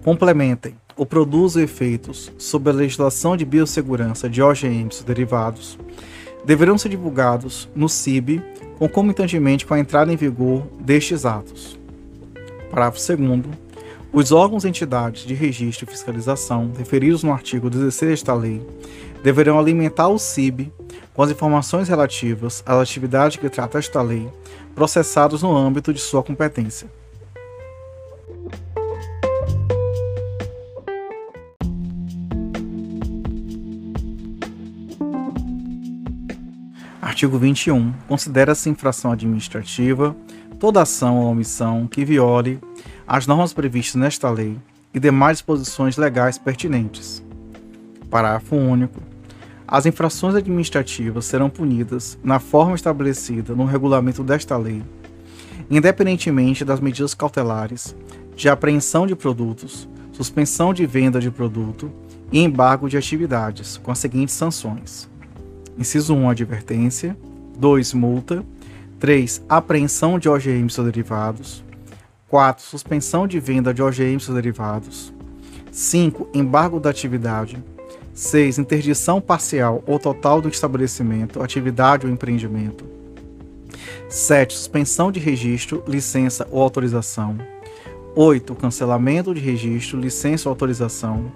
complementem 0.03 0.75
ou 0.97 1.05
produzam 1.05 1.63
efeitos 1.63 2.33
sob 2.39 2.71
a 2.71 2.73
legislação 2.73 3.37
de 3.37 3.45
biossegurança 3.45 4.31
de 4.31 4.41
OGMs 4.41 5.05
derivados 5.05 5.79
deverão 6.47 6.79
ser 6.79 6.89
divulgados 6.89 7.69
no 7.75 7.91
CIB 7.91 8.43
concomitantemente 8.79 9.67
com 9.67 9.75
a 9.75 9.79
entrada 9.79 10.11
em 10.11 10.17
vigor 10.17 10.67
destes 10.81 11.27
atos. 11.27 11.79
Parágrafo 12.71 12.99
2 13.15 13.43
Os 14.11 14.33
órgãos 14.33 14.65
e 14.65 14.69
entidades 14.69 15.27
de 15.27 15.35
registro 15.35 15.87
e 15.87 15.91
fiscalização 15.91 16.73
referidos 16.77 17.23
no 17.23 17.35
artigo 17.35 17.69
16 17.69 18.11
desta 18.11 18.33
lei 18.33 18.67
deverão 19.23 19.59
alimentar 19.59 20.09
o 20.09 20.19
CIB 20.19 20.73
com 21.15 21.23
as 21.23 21.31
informações 21.31 21.89
relativas 21.89 22.63
às 22.67 22.77
atividades 22.77 23.37
que 23.37 23.49
trata 23.49 23.79
esta 23.79 24.03
lei, 24.03 24.29
processados 24.75 25.43
no 25.43 25.57
âmbito 25.57 25.93
de 25.93 26.01
sua 26.01 26.23
competência. 26.23 26.89
Artigo 37.01 37.39
21. 37.39 37.93
Considera-se 38.09 38.71
infração 38.71 39.13
administrativa 39.13 40.17
toda 40.59 40.81
ação 40.81 41.19
ou 41.19 41.31
omissão 41.31 41.87
que 41.87 42.05
viole 42.05 42.61
as 43.07 43.27
normas 43.27 43.53
previstas 43.53 44.01
nesta 44.01 44.31
lei 44.31 44.57
e 44.95 44.99
demais 44.99 45.39
disposições 45.39 45.97
legais 45.97 46.39
pertinentes. 46.39 47.23
Parágrafo 48.09 48.57
único. 48.57 49.12
As 49.73 49.87
infrações 49.87 50.35
administrativas 50.35 51.25
serão 51.25 51.49
punidas 51.49 52.19
na 52.23 52.39
forma 52.39 52.75
estabelecida 52.75 53.55
no 53.55 53.65
regulamento 53.65 54.23
desta 54.23 54.55
lei, 54.55 54.83
independentemente 55.71 56.63
das 56.63 56.79
medidas 56.79 57.15
cautelares 57.15 57.97
de 58.37 58.51
apreensão 58.51 59.07
de 59.07 59.17
produtos, 59.17 59.89
suspensão 60.13 60.75
de 60.75 60.85
venda 60.85 61.19
de 61.19 61.31
produto 61.31 61.91
e 62.31 62.41
embargo 62.41 62.87
de 62.87 62.99
atividades, 62.99 63.79
com 63.79 63.91
as 63.91 63.99
seguintes 63.99 64.35
sanções: 64.35 65.09
inciso 65.79 66.15
1, 66.15 66.29
advertência, 66.29 67.17
2, 67.57 67.95
multa, 67.95 68.45
3, 69.01 69.43
apreensão 69.49 70.19
de 70.19 70.29
OGMs 70.29 70.79
ou 70.79 70.85
derivados, 70.85 71.65
4, 72.29 72.63
suspensão 72.63 73.27
de 73.27 73.41
venda 73.41 73.73
de 73.73 73.83
OGMs 73.83 74.29
ou 74.29 74.35
derivados, 74.35 75.15
5, 75.71 76.29
embargo 76.35 76.79
da 76.79 76.91
atividade, 76.91 77.57
6. 78.15 78.59
Interdição 78.59 79.21
parcial 79.21 79.83
ou 79.87 79.99
total 79.99 80.41
do 80.41 80.49
estabelecimento, 80.49 81.43
atividade 81.43 82.07
ou 82.07 82.13
empreendimento. 82.13 82.85
7. 84.09 84.55
Suspensão 84.55 85.11
de 85.11 85.19
registro, 85.19 85.83
licença 85.89 86.47
ou 86.51 86.63
autorização. 86.63 87.39
8. 88.15 88.55
Cancelamento 88.55 89.35
de 89.35 89.41
registro, 89.41 89.99
licença 89.99 90.49
ou 90.49 90.53
autorização. 90.53 91.33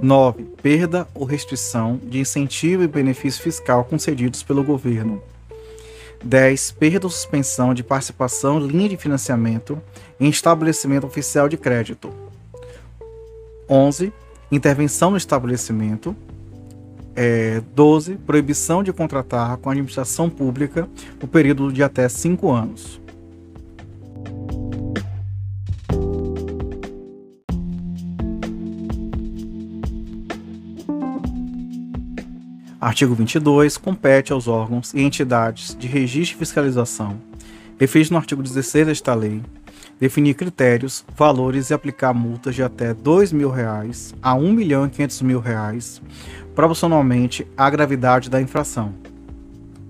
9. 0.00 0.44
Perda 0.62 1.06
ou 1.14 1.24
restrição 1.24 2.00
de 2.02 2.20
incentivo 2.20 2.82
e 2.82 2.88
benefício 2.88 3.42
fiscal 3.42 3.84
concedidos 3.84 4.42
pelo 4.42 4.64
governo. 4.64 5.22
10. 6.24 6.72
Perda 6.72 7.06
ou 7.06 7.10
suspensão 7.10 7.74
de 7.74 7.84
participação 7.84 8.58
linha 8.58 8.88
de 8.88 8.96
financiamento 8.96 9.80
em 10.18 10.28
estabelecimento 10.28 11.06
oficial 11.06 11.48
de 11.48 11.56
crédito. 11.58 12.10
11. 13.68 14.12
Intervenção 14.50 15.10
no 15.10 15.16
estabelecimento. 15.16 16.14
É, 17.14 17.62
12. 17.74 18.16
Proibição 18.16 18.82
de 18.82 18.92
contratar 18.92 19.56
com 19.56 19.68
a 19.68 19.72
administração 19.72 20.28
pública 20.28 20.88
no 21.20 21.26
período 21.26 21.72
de 21.72 21.82
até 21.82 22.08
5 22.08 22.50
anos. 22.52 23.00
Artigo 32.86 33.16
22. 33.16 33.76
Compete 33.78 34.32
aos 34.32 34.46
órgãos 34.46 34.94
e 34.94 35.00
entidades 35.00 35.74
de 35.76 35.88
registro 35.88 36.36
e 36.36 36.38
fiscalização, 36.38 37.18
referidos 37.80 38.10
no 38.10 38.16
artigo 38.16 38.42
16 38.42 38.86
desta 38.86 39.12
lei, 39.12 39.42
definir 39.98 40.34
critérios, 40.34 41.04
valores 41.16 41.70
e 41.70 41.74
aplicar 41.74 42.12
multas 42.12 42.54
de 42.54 42.62
até 42.62 42.92
2 42.92 43.32
mil 43.32 43.50
reais 43.50 44.14
a 44.22 44.34
R$ 44.34 44.40
1 44.40 44.52
milhão 44.52 44.86
e 44.86 44.90
500 44.90 45.22
mil 45.22 45.40
reais, 45.40 46.02
proporcionalmente 46.54 47.46
à 47.56 47.68
gravidade 47.70 48.28
da 48.28 48.40
infração. 48.40 48.94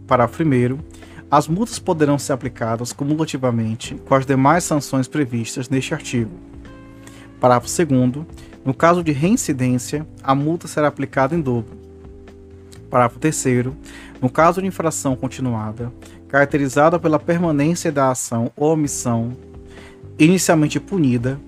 Parágrafo 0.06 0.42
1 0.42 0.78
as 1.28 1.48
multas 1.48 1.78
poderão 1.78 2.18
ser 2.18 2.32
aplicadas 2.32 2.92
cumulativamente 2.92 3.96
com 4.06 4.14
as 4.14 4.24
demais 4.24 4.62
sanções 4.62 5.08
previstas 5.08 5.68
neste 5.68 5.92
artigo. 5.92 6.30
Parágrafo 7.40 7.68
2 7.84 8.26
no 8.64 8.74
caso 8.74 9.04
de 9.04 9.12
reincidência, 9.12 10.04
a 10.24 10.34
multa 10.34 10.66
será 10.66 10.88
aplicada 10.88 11.36
em 11.36 11.40
dobro, 11.40 11.78
Parágrafo 12.90 13.20
3. 13.20 13.44
No 14.20 14.28
caso 14.28 14.60
de 14.60 14.66
infração 14.66 15.14
continuada, 15.14 15.92
caracterizada 16.28 16.98
pela 16.98 17.18
permanência 17.18 17.92
da 17.92 18.10
ação 18.10 18.50
ou 18.56 18.72
omissão 18.72 19.36
inicialmente 20.18 20.80
punida, 20.80 21.38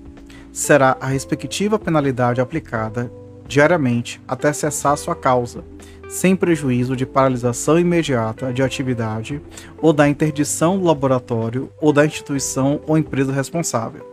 será 0.52 0.96
a 1.00 1.06
respectiva 1.06 1.78
penalidade 1.78 2.40
aplicada 2.40 3.10
diariamente 3.46 4.20
até 4.28 4.52
cessar 4.52 4.96
sua 4.96 5.14
causa, 5.14 5.64
sem 6.08 6.34
prejuízo 6.34 6.96
de 6.96 7.06
paralisação 7.06 7.78
imediata 7.78 8.52
de 8.52 8.62
atividade 8.62 9.40
ou 9.80 9.92
da 9.92 10.08
interdição 10.08 10.78
do 10.78 10.84
laboratório 10.84 11.70
ou 11.80 11.92
da 11.92 12.04
instituição 12.04 12.80
ou 12.86 12.96
empresa 12.96 13.32
responsável. 13.32 14.07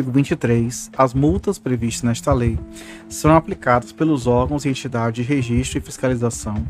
Artigo 0.00 0.10
23, 0.12 0.90
as 0.96 1.12
multas 1.12 1.58
previstas 1.58 2.02
nesta 2.02 2.32
lei 2.32 2.58
serão 3.08 3.36
aplicadas 3.36 3.92
pelos 3.92 4.26
órgãos 4.26 4.64
e 4.64 4.70
entidades 4.70 5.14
de 5.14 5.30
registro 5.30 5.78
e 5.78 5.80
fiscalização 5.80 6.66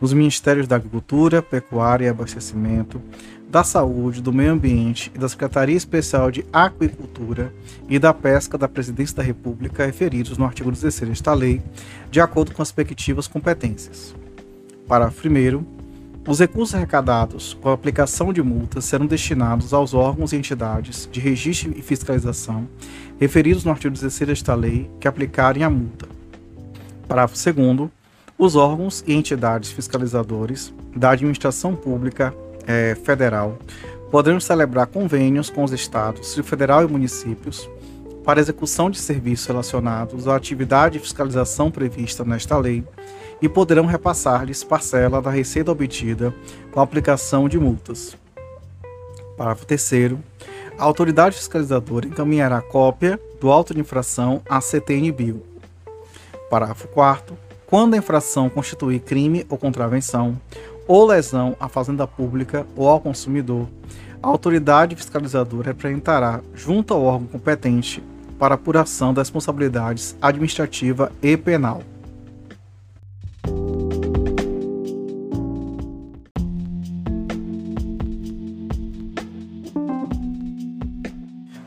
dos 0.00 0.12
Ministérios 0.12 0.66
da 0.66 0.76
Agricultura, 0.76 1.40
Pecuária 1.40 2.06
e 2.06 2.08
Abastecimento, 2.08 3.00
da 3.48 3.62
Saúde, 3.62 4.20
do 4.20 4.32
Meio 4.32 4.52
Ambiente 4.52 5.12
e 5.14 5.18
da 5.18 5.28
Secretaria 5.28 5.76
Especial 5.76 6.30
de 6.30 6.44
Aquicultura 6.52 7.52
e 7.88 7.98
da 7.98 8.12
Pesca 8.12 8.58
da 8.58 8.66
Presidência 8.66 9.16
da 9.16 9.22
República 9.22 9.86
referidos 9.86 10.36
no 10.36 10.44
artigo 10.44 10.72
16 10.72 11.10
desta 11.10 11.32
lei, 11.34 11.62
de 12.10 12.20
acordo 12.20 12.52
com 12.52 12.62
as 12.62 12.68
respectivas 12.68 13.28
competências. 13.28 14.14
Parágrafo 14.88 15.28
1 15.28 15.81
os 16.26 16.38
recursos 16.38 16.74
arrecadados 16.74 17.54
com 17.60 17.68
a 17.68 17.72
aplicação 17.72 18.32
de 18.32 18.40
multas 18.42 18.84
serão 18.84 19.06
destinados 19.06 19.74
aos 19.74 19.92
órgãos 19.92 20.32
e 20.32 20.36
entidades 20.36 21.08
de 21.10 21.18
registro 21.18 21.72
e 21.76 21.82
fiscalização 21.82 22.68
referidos 23.18 23.64
no 23.64 23.72
artigo 23.72 23.92
16 23.92 24.28
desta 24.28 24.54
lei 24.54 24.88
que 25.00 25.08
aplicarem 25.08 25.64
a 25.64 25.70
multa. 25.70 26.06
Parágrafo 27.08 27.34
2 27.34 27.90
os 28.38 28.56
órgãos 28.56 29.04
e 29.06 29.14
entidades 29.14 29.72
fiscalizadores 29.72 30.72
da 30.96 31.10
administração 31.10 31.74
pública 31.74 32.34
eh, 32.66 32.96
federal 33.04 33.58
poderão 34.10 34.38
celebrar 34.38 34.86
convênios 34.86 35.50
com 35.50 35.64
os 35.64 35.72
estados, 35.72 36.34
federal 36.44 36.84
e 36.84 36.90
municípios 36.90 37.68
para 38.24 38.40
execução 38.40 38.90
de 38.90 38.98
serviços 38.98 39.46
relacionados 39.46 40.28
à 40.28 40.36
atividade 40.36 40.94
de 40.94 41.00
fiscalização 41.00 41.70
prevista 41.70 42.24
nesta 42.24 42.56
lei 42.56 42.84
e 43.42 43.48
poderão 43.48 43.84
repassar-lhes 43.84 44.64
parcela 44.64 45.20
da 45.20 45.30
receita 45.30 45.72
obtida 45.72 46.32
com 46.70 46.80
a 46.80 46.82
aplicação 46.82 47.48
de 47.48 47.58
multas. 47.58 48.16
Parágrafo 49.36 49.66
3 49.66 50.14
a 50.78 50.84
autoridade 50.84 51.36
fiscalizadora 51.36 52.06
encaminhará 52.06 52.60
cópia 52.62 53.20
do 53.40 53.50
auto 53.50 53.74
de 53.74 53.80
infração 53.80 54.40
à 54.48 54.60
CTN-Bio. 54.60 55.42
Parágrafo 56.48 56.88
4 56.88 57.36
quando 57.72 57.94
a 57.94 57.96
infração 57.96 58.50
constituir 58.50 59.00
crime 59.00 59.46
ou 59.48 59.56
contravenção 59.56 60.38
ou 60.86 61.06
lesão 61.06 61.56
à 61.58 61.70
fazenda 61.70 62.06
pública 62.06 62.66
ou 62.76 62.86
ao 62.86 63.00
consumidor, 63.00 63.66
a 64.22 64.28
autoridade 64.28 64.94
fiscalizadora 64.94 65.68
representará 65.68 66.42
junto 66.54 66.92
ao 66.92 67.02
órgão 67.02 67.28
competente 67.28 68.04
para 68.38 68.56
apuração 68.56 69.14
das 69.14 69.28
responsabilidades 69.28 70.14
administrativa 70.20 71.10
e 71.22 71.34
penal. 71.34 71.82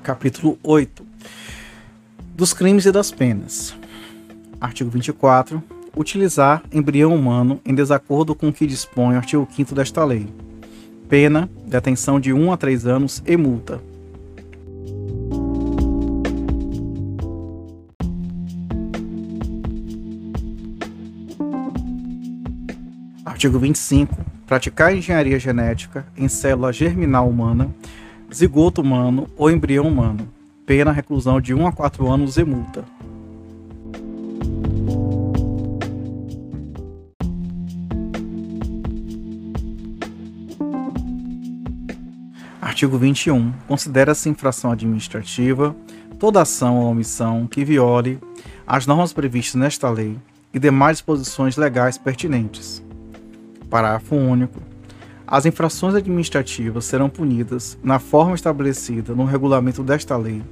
Capítulo 0.06 0.60
8 0.62 1.03
dos 2.36 2.53
crimes 2.53 2.86
e 2.86 2.91
das 2.91 3.12
penas. 3.12 3.76
Artigo 4.62 4.91
24. 4.91 5.64
Utilizar 5.97 6.62
embrião 6.72 7.16
humano 7.16 7.60
em 7.66 7.74
desacordo 7.74 8.36
com 8.36 8.49
o 8.49 8.53
que 8.53 8.68
dispõe 8.68 9.16
o 9.16 9.18
artigo 9.18 9.47
5 9.51 9.74
desta 9.74 10.06
lei. 10.06 10.28
Pena, 11.10 11.49
detenção 11.66 12.20
de 12.20 12.32
1 12.32 12.51
a 12.51 12.58
3 12.58 12.86
anos 12.86 13.24
e 13.26 13.36
multa. 13.36 13.82
Artigo 23.26 23.58
25. 23.58 24.16
Praticar 24.45 24.95
engenharia 24.95 25.39
genética 25.39 26.06
em 26.16 26.28
célula 26.28 26.72
germinal 26.72 27.28
humana 27.28 27.74
zigoto 28.34 28.82
humano 28.82 29.30
ou 29.38 29.50
embrião 29.50 29.88
humano. 29.88 30.28
Pena 30.66 30.92
reclusão 30.92 31.40
de 31.40 31.54
1 31.54 31.68
a 31.68 31.72
4 31.72 32.12
anos 32.12 32.38
e 32.38 32.44
multa. 32.44 32.84
Artigo 42.62 42.98
21. 42.98 43.54
Considera-se 43.68 44.28
infração 44.28 44.72
administrativa 44.72 45.76
toda 46.20 46.42
ação 46.42 46.78
ou 46.78 46.90
omissão 46.90 47.48
que 47.48 47.64
viole 47.64 48.20
as 48.66 48.88
normas 48.88 49.14
previstas 49.14 49.60
nesta 49.60 49.90
lei 49.90 50.18
e 50.54 50.60
demais 50.60 50.98
disposições 50.98 51.58
legais 51.58 51.98
pertinentes. 51.98 52.84
Parágrafo 53.70 54.16
único. 54.16 54.60
As 55.28 55.46
infrações 55.46 55.96
administrativas 55.96 56.86
serão 56.86 57.10
punidas 57.10 57.78
na 57.84 57.98
forma 57.98 58.36
estabelecida 58.36 59.16
no 59.16 59.26
regulamento 59.26 59.82
desta 59.82 60.16
lei, 60.16 60.44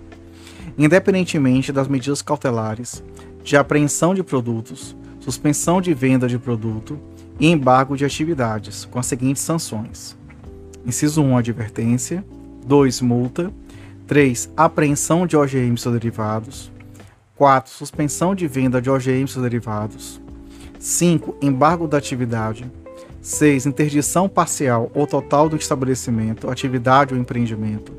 independentemente 0.77 1.71
das 1.71 1.87
medidas 1.87 2.23
cautelares 2.23 3.03
de 3.43 3.55
apreensão 3.55 4.15
de 4.15 4.23
produtos, 4.23 4.95
suspensão 5.19 5.79
de 5.79 5.93
venda 5.93 6.27
de 6.27 6.39
produto 6.39 6.99
e 7.39 7.47
embargo 7.47 7.95
de 7.95 8.03
atividades, 8.03 8.85
com 8.85 8.97
as 8.97 9.05
seguintes 9.05 9.43
sanções: 9.43 10.17
inciso 10.85 11.21
1, 11.21 11.37
advertência, 11.37 12.25
2, 12.65 13.01
multa, 13.01 13.53
3, 14.07 14.49
apreensão 14.57 15.27
de 15.27 15.37
OGMs 15.37 15.87
ou 15.87 15.93
derivados, 15.93 16.71
4, 17.35 17.71
suspensão 17.71 18.33
de 18.33 18.47
venda 18.47 18.81
de 18.81 18.89
OGMs 18.89 19.37
ou 19.37 19.43
derivados, 19.43 20.19
5, 20.79 21.37
embargo 21.41 21.87
da 21.87 21.97
atividade, 21.97 22.65
6. 23.23 23.65
Interdição 23.65 24.27
parcial 24.27 24.91
ou 24.93 25.07
total 25.07 25.47
do 25.47 25.55
estabelecimento, 25.55 26.49
atividade 26.49 27.13
ou 27.13 27.19
empreendimento. 27.19 27.93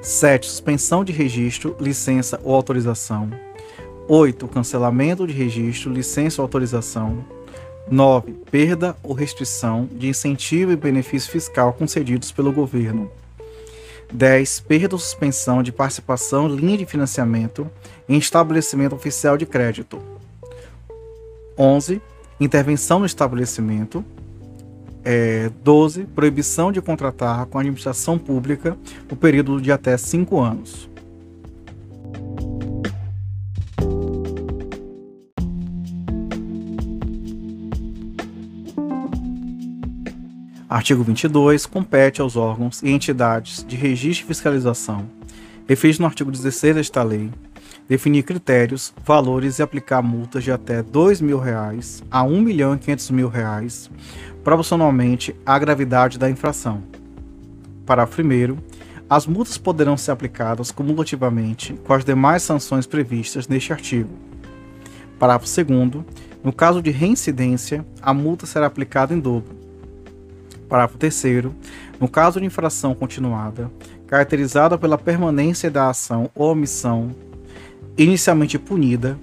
7. 0.00 0.46
Suspensão 0.46 1.04
de 1.04 1.12
registro, 1.12 1.76
licença 1.78 2.40
ou 2.42 2.54
autorização. 2.54 3.30
8. 4.08 4.48
Cancelamento 4.48 5.26
de 5.26 5.34
registro, 5.34 5.92
licença 5.92 6.40
ou 6.40 6.44
autorização. 6.44 7.22
9. 7.90 8.32
Perda 8.50 8.96
ou 9.02 9.12
restrição 9.12 9.86
de 9.92 10.08
incentivo 10.08 10.72
e 10.72 10.76
benefício 10.76 11.30
fiscal 11.30 11.74
concedidos 11.74 12.32
pelo 12.32 12.50
governo. 12.50 13.10
10. 14.10 14.60
Perda 14.60 14.94
ou 14.94 14.98
suspensão 14.98 15.62
de 15.62 15.70
participação 15.70 16.48
linha 16.48 16.78
de 16.78 16.86
financiamento 16.86 17.70
em 18.08 18.16
estabelecimento 18.16 18.94
oficial 18.94 19.36
de 19.36 19.44
crédito. 19.44 20.00
11 21.58 22.00
intervenção 22.40 23.00
no 23.00 23.06
estabelecimento. 23.06 24.04
É, 25.04 25.50
12. 25.64 26.04
Proibição 26.04 26.70
de 26.70 26.82
contratar 26.82 27.46
com 27.46 27.58
a 27.58 27.60
administração 27.60 28.18
pública 28.18 28.76
o 29.10 29.16
período 29.16 29.60
de 29.60 29.72
até 29.72 29.96
5 29.96 30.40
anos. 30.40 30.88
Artigo 40.68 41.02
22. 41.02 41.64
Compete 41.64 42.20
aos 42.20 42.36
órgãos 42.36 42.82
e 42.82 42.90
entidades 42.90 43.64
de 43.66 43.74
registro 43.74 44.26
e 44.26 44.28
fiscalização, 44.28 45.08
referido 45.66 46.00
no 46.00 46.06
artigo 46.06 46.30
16 46.30 46.74
desta 46.76 47.02
lei, 47.02 47.30
definir 47.88 48.22
critérios, 48.22 48.92
valores 49.04 49.58
e 49.58 49.62
aplicar 49.62 50.02
multas 50.02 50.44
de 50.44 50.52
até 50.52 50.82
2 50.82 51.22
mil 51.22 51.38
reais 51.38 52.02
a 52.10 52.22
R$ 52.22 52.28
1 52.28 52.40
milhão 52.42 52.74
e 52.74 52.78
500 52.78 53.10
mil 53.10 53.28
reais, 53.28 53.90
proporcionalmente 54.44 55.34
à 55.46 55.58
gravidade 55.58 56.18
da 56.18 56.28
infração. 56.28 56.82
Parágrafo 57.86 58.20
1 58.20 58.56
as 59.08 59.26
multas 59.26 59.56
poderão 59.56 59.96
ser 59.96 60.10
aplicadas 60.10 60.70
cumulativamente 60.70 61.72
com 61.86 61.94
as 61.94 62.04
demais 62.04 62.42
sanções 62.42 62.86
previstas 62.86 63.48
neste 63.48 63.72
artigo. 63.72 64.10
Parágrafo 65.18 65.46
2 65.64 66.04
no 66.44 66.52
caso 66.52 66.80
de 66.80 66.90
reincidência, 66.90 67.84
a 68.00 68.14
multa 68.14 68.46
será 68.46 68.66
aplicada 68.66 69.12
em 69.14 69.18
dobro. 69.18 69.56
Parágrafo 70.68 70.98
3 70.98 71.46
no 71.98 72.06
caso 72.06 72.38
de 72.38 72.46
infração 72.46 72.94
continuada, 72.94 73.70
caracterizada 74.06 74.76
pela 74.76 74.98
permanência 74.98 75.70
da 75.70 75.88
ação 75.88 76.30
ou 76.34 76.52
omissão 76.52 77.10
inicialmente 77.98 78.58
punida, 78.58 79.18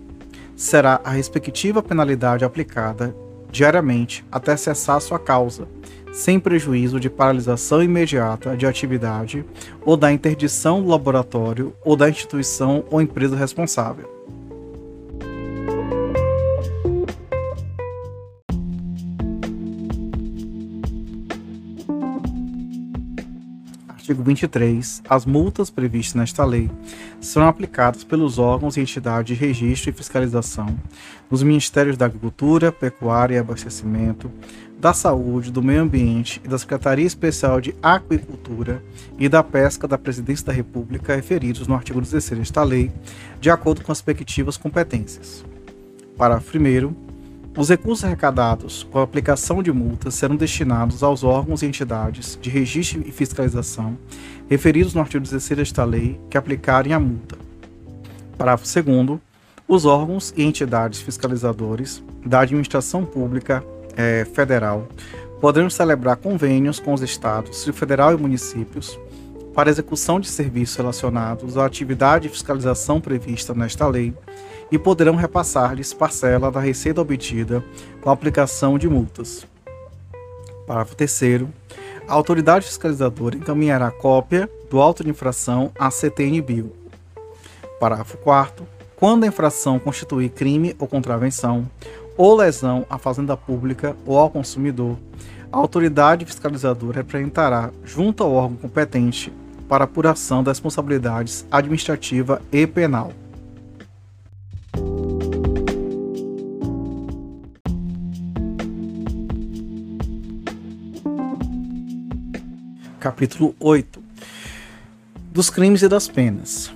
será 0.56 1.00
a 1.04 1.12
respectiva 1.12 1.82
penalidade 1.82 2.44
aplicada 2.44 3.16
diariamente 3.50 4.26
até 4.30 4.56
cessar 4.58 5.00
sua 5.00 5.18
causa, 5.18 5.68
sem 6.12 6.40
prejuízo 6.40 7.00
de 7.00 7.10
paralisação 7.10 7.82
imediata 7.82 8.56
de 8.56 8.66
atividade 8.66 9.46
ou 9.86 9.96
da 9.96 10.12
interdição 10.12 10.82
do 10.82 10.90
laboratório 10.90 11.74
ou 11.84 11.96
da 11.96 12.10
instituição 12.10 12.84
ou 12.90 13.02
empresa 13.02 13.36
responsável. 13.36 14.15
Artigo 24.06 24.22
23, 24.22 25.02
as 25.10 25.26
multas 25.26 25.72
previstas 25.72 26.14
nesta 26.14 26.46
lei 26.46 26.70
serão 27.20 27.48
aplicadas 27.48 28.04
pelos 28.04 28.38
órgãos 28.38 28.78
e 28.78 28.82
entidades 28.82 29.36
de 29.36 29.46
registro 29.46 29.90
e 29.90 29.94
fiscalização 29.94 30.78
dos 31.28 31.42
Ministérios 31.42 31.98
da 31.98 32.06
Agricultura, 32.06 32.72
Pecuária 32.72 33.36
e 33.36 33.40
Abastecimento, 33.40 34.32
da 34.80 34.94
Saúde, 34.94 35.52
do 35.52 35.64
Meio 35.64 35.82
Ambiente 35.82 36.40
e 36.46 36.48
da 36.48 36.60
Secretaria 36.60 37.06
Especial 37.06 37.60
de 37.60 37.74
Aquicultura 37.82 38.84
e 39.18 39.28
da 39.28 39.42
Pesca 39.42 39.88
da 39.88 39.98
Presidência 39.98 40.46
da 40.46 40.54
República 40.54 41.16
referidos 41.16 41.68
no 41.68 41.74
artigo 41.74 42.00
16 42.00 42.40
desta 42.40 42.64
lei, 42.64 42.92
de 43.42 43.50
acordo 43.50 43.84
com 43.84 43.92
as 43.92 43.98
respectivas 43.98 44.56
competências. 44.56 45.44
Parágrafo 46.16 46.56
1 46.56 47.15
os 47.58 47.70
recursos 47.70 48.04
arrecadados 48.04 48.84
com 48.92 49.00
a 49.00 49.04
aplicação 49.04 49.64
de 49.64 49.72
multas 49.72 50.16
serão 50.16 50.36
destinados 50.36 51.02
aos 51.02 51.24
órgãos 51.24 51.62
e 51.62 51.66
entidades 51.66 52.38
de 52.42 52.50
registro 52.50 53.02
e 53.06 53.12
fiscalização 53.12 53.98
referidos 54.50 54.94
no 54.94 55.02
artigo 55.02 55.24
16 55.24 55.58
desta 55.58 55.84
lei 55.86 56.20
que 56.30 56.38
aplicarem 56.38 56.94
a 56.94 57.00
multa. 57.00 57.38
Parágrafo 58.38 58.66
2 58.66 59.20
os 59.68 59.86
órgãos 59.86 60.34
e 60.36 60.44
entidades 60.44 61.02
fiscalizadores 61.02 62.04
da 62.24 62.42
administração 62.42 63.04
pública 63.04 63.64
eh, 63.96 64.26
federal 64.34 64.88
poderão 65.40 65.70
celebrar 65.70 66.18
convênios 66.18 66.80
com 66.80 66.94
os 66.94 67.02
estados, 67.02 67.66
federal 67.74 68.14
e 68.14 68.18
municípios 68.18 69.00
para 69.56 69.70
execução 69.70 70.20
de 70.20 70.28
serviços 70.28 70.76
relacionados 70.76 71.58
à 71.58 71.66
atividade 71.66 72.28
de 72.28 72.34
fiscalização 72.34 73.00
prevista 73.00 73.54
nesta 73.54 73.88
lei 73.88 74.14
e 74.72 74.78
poderão 74.78 75.16
repassar-lhes 75.16 75.94
parcela 75.94 76.52
da 76.52 76.60
receita 76.60 77.02
obtida 77.02 77.64
com 78.02 78.10
a 78.10 78.14
aplicação 78.14 78.78
de 78.78 78.88
multas. 78.88 79.46
Parágrafo 80.66 80.96
3 80.96 81.46
a 82.08 82.14
autoridade 82.14 82.68
fiscalizadora 82.68 83.36
encaminhará 83.36 83.90
cópia 83.90 84.50
do 84.70 84.80
auto 84.80 85.04
de 85.04 85.10
infração 85.10 85.72
à 85.78 85.90
CTN-Bio. 85.90 86.72
Parágrafo 87.80 88.18
4 88.18 88.76
quando 88.96 89.26
a 89.26 89.28
infração 89.28 89.78
constituir 89.78 90.30
crime 90.30 90.76
ou 90.80 90.88
contravenção 90.88 91.70
ou 92.18 92.36
lesão 92.36 92.86
à 92.90 92.98
fazenda 92.98 93.36
pública 93.36 93.96
ou 94.06 94.18
ao 94.18 94.30
consumidor, 94.30 94.98
a 95.52 95.58
autoridade 95.58 96.26
fiscalizadora 96.26 96.98
representará, 96.98 97.72
junto 97.84 98.24
ao 98.24 98.32
órgão 98.32 98.58
competente, 98.58 99.34
para 99.68 99.84
apuração 99.84 100.44
das 100.44 100.58
responsabilidades 100.58 101.46
administrativa 101.52 102.42
e 102.52 102.66
penal. 102.66 103.12
Capítulo 113.06 113.56
8 113.60 114.02
dos 115.32 115.52
crimes 115.52 115.84
e 115.84 115.88
das 115.88 116.08
penas. 116.08 116.74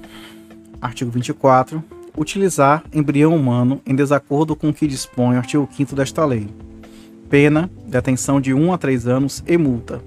Artigo 0.79 1.09
24. 1.09 1.83
Utilizar 2.15 2.83
embrião 2.93 3.35
humano 3.35 3.81
em 3.83 3.95
desacordo 3.95 4.55
com 4.55 4.69
o 4.69 4.73
que 4.73 4.85
dispõe 4.85 5.33
o 5.33 5.39
artigo 5.39 5.67
5 5.75 5.95
desta 5.95 6.23
lei. 6.23 6.47
Pena, 7.31 7.67
detenção 7.83 8.39
de 8.39 8.53
1 8.53 8.71
a 8.71 8.77
3 8.77 9.07
anos 9.07 9.43
e 9.47 9.57
multa. 9.57 10.03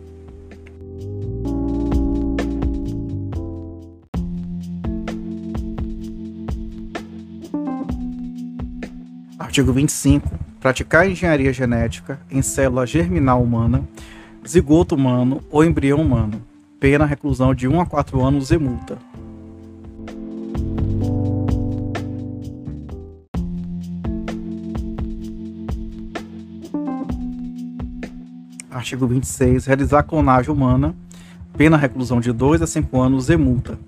Artigo 9.40 9.72
25. 9.72 10.38
Praticar 10.60 11.10
engenharia 11.10 11.52
genética 11.52 12.20
em 12.30 12.42
célula 12.42 12.86
germinal 12.86 13.42
humana 13.42 13.82
zigoto 14.46 14.94
humano 14.94 15.40
ou 15.50 15.64
embrião 15.64 16.00
humano. 16.00 16.42
Pena 16.80 17.06
reclusão 17.06 17.54
de 17.54 17.68
1 17.68 17.80
a 17.80 17.86
4 17.86 18.24
anos 18.24 18.50
e 18.50 18.58
multa. 18.58 18.98
Artigo 28.70 29.06
26. 29.06 29.66
Realizar 29.66 30.02
clonagem 30.02 30.52
humana. 30.52 30.94
Pena 31.56 31.76
reclusão 31.76 32.20
de 32.20 32.32
2 32.32 32.62
a 32.62 32.66
5 32.66 33.00
anos 33.00 33.30
e 33.30 33.36
multa. 33.36 33.78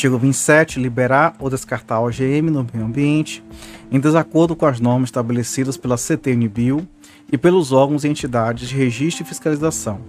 Artigo 0.00 0.16
27. 0.16 0.80
Liberar 0.80 1.34
ou 1.38 1.50
descartar 1.50 2.00
OGM 2.00 2.48
no 2.50 2.66
meio 2.72 2.86
ambiente, 2.86 3.44
em 3.92 4.00
desacordo 4.00 4.56
com 4.56 4.64
as 4.64 4.80
normas 4.80 5.08
estabelecidas 5.08 5.76
pela 5.76 5.98
CTN-Bio 5.98 6.88
e 7.30 7.36
pelos 7.36 7.70
órgãos 7.70 8.02
e 8.02 8.08
entidades 8.08 8.70
de 8.70 8.74
registro 8.74 9.24
e 9.24 9.26
fiscalização. 9.26 10.00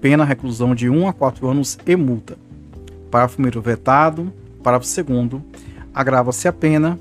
Pena 0.00 0.24
reclusão 0.24 0.74
de 0.74 0.90
1 0.90 1.06
a 1.06 1.12
4 1.12 1.46
anos 1.46 1.78
e 1.86 1.94
multa. 1.94 2.36
Parágrafo 3.12 3.40
1 3.40 3.60
vetado. 3.60 4.32
Parágrafo 4.60 5.04
2 5.04 5.40
Agrava-se 5.94 6.48
a 6.48 6.52
pena, 6.52 6.98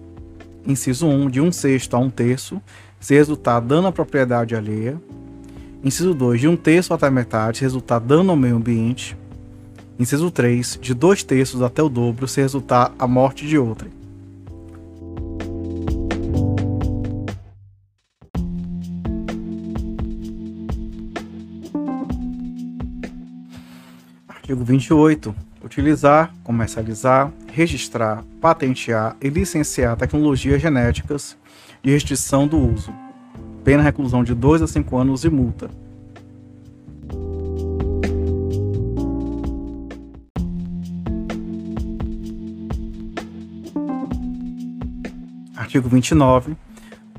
inciso 0.64 1.08
1, 1.08 1.32
de 1.32 1.42
1 1.42 1.52
sexto 1.52 1.96
a 1.96 2.00
1 2.00 2.10
terço, 2.12 2.62
se 3.00 3.16
resultar 3.16 3.62
dano 3.62 3.88
à 3.88 3.92
propriedade 3.92 4.56
alheia. 4.56 5.02
Inciso 5.84 6.14
2, 6.14 6.42
de 6.42 6.48
1 6.48 6.56
terço 6.56 6.94
até 6.94 7.10
metade, 7.10 7.58
se 7.58 7.64
resultar 7.64 7.98
dano 7.98 8.30
ao 8.30 8.38
meio 8.38 8.58
ambiente. 8.58 9.18
Inciso 10.00 10.30
3. 10.30 10.78
De 10.80 10.94
dois 10.94 11.24
terços 11.24 11.64
até 11.64 11.82
o 11.82 11.90
dobro 11.90 12.28
se 12.28 12.40
resultar 12.40 12.94
a 13.00 13.08
morte 13.08 13.48
de 13.48 13.58
outrem. 13.58 13.92
Artigo 24.28 24.64
28. 24.64 25.36
Utilizar, 25.64 26.34
comercializar, 26.44 27.34
registrar, 27.52 28.24
patentear 28.40 29.18
e 29.20 29.30
licenciar 29.30 29.98
tecnologias 29.98 30.62
genéticas 30.62 31.36
de 31.82 31.92
restrição 31.92 32.48
do 32.48 32.58
uso. 32.58 32.94
Pena 33.64 33.82
reclusão 33.82 34.24
de 34.24 34.36
2 34.36 34.62
a 34.62 34.68
5 34.68 34.96
anos 34.96 35.26
e 35.26 35.30
multa. 35.30 35.70
Artigo 45.68 45.90
29. 45.90 46.56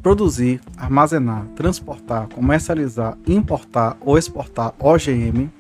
Produzir, 0.03 0.59
armazenar, 0.75 1.45
transportar, 1.55 2.29
comercializar, 2.29 3.19
importar 3.27 3.95
ou 4.01 4.17
exportar 4.17 4.73
OGM 4.79 5.51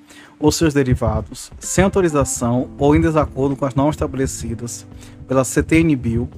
ou 0.40 0.50
seus 0.50 0.72
derivados, 0.72 1.52
sem 1.58 1.84
autorização 1.84 2.70
ou 2.78 2.96
em 2.96 3.00
desacordo 3.02 3.54
com 3.56 3.66
as 3.66 3.74
normas 3.74 3.96
estabelecidas 3.96 4.86
pela 5.26 5.44
CTNBio 5.44 6.30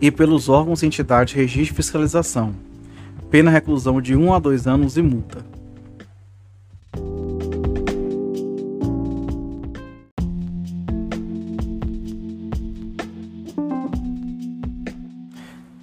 e 0.00 0.10
pelos 0.10 0.48
órgãos 0.48 0.82
e 0.82 0.86
entidades 0.86 1.34
de 1.34 1.40
registro 1.40 1.74
e 1.74 1.76
fiscalização. 1.76 2.54
Pena 3.30 3.50
reclusão 3.50 4.00
de 4.00 4.16
1 4.16 4.24
um 4.24 4.32
a 4.32 4.38
2 4.38 4.66
anos 4.66 4.96
e 4.96 5.02
multa. 5.02 5.44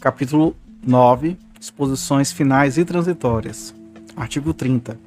Capítulo 0.07 0.55
9 0.87 1.37
Disposições 1.59 2.31
finais 2.31 2.77
e 2.77 2.85
transitórias. 2.85 3.75
Artigo 4.15 4.53
30. 4.53 4.97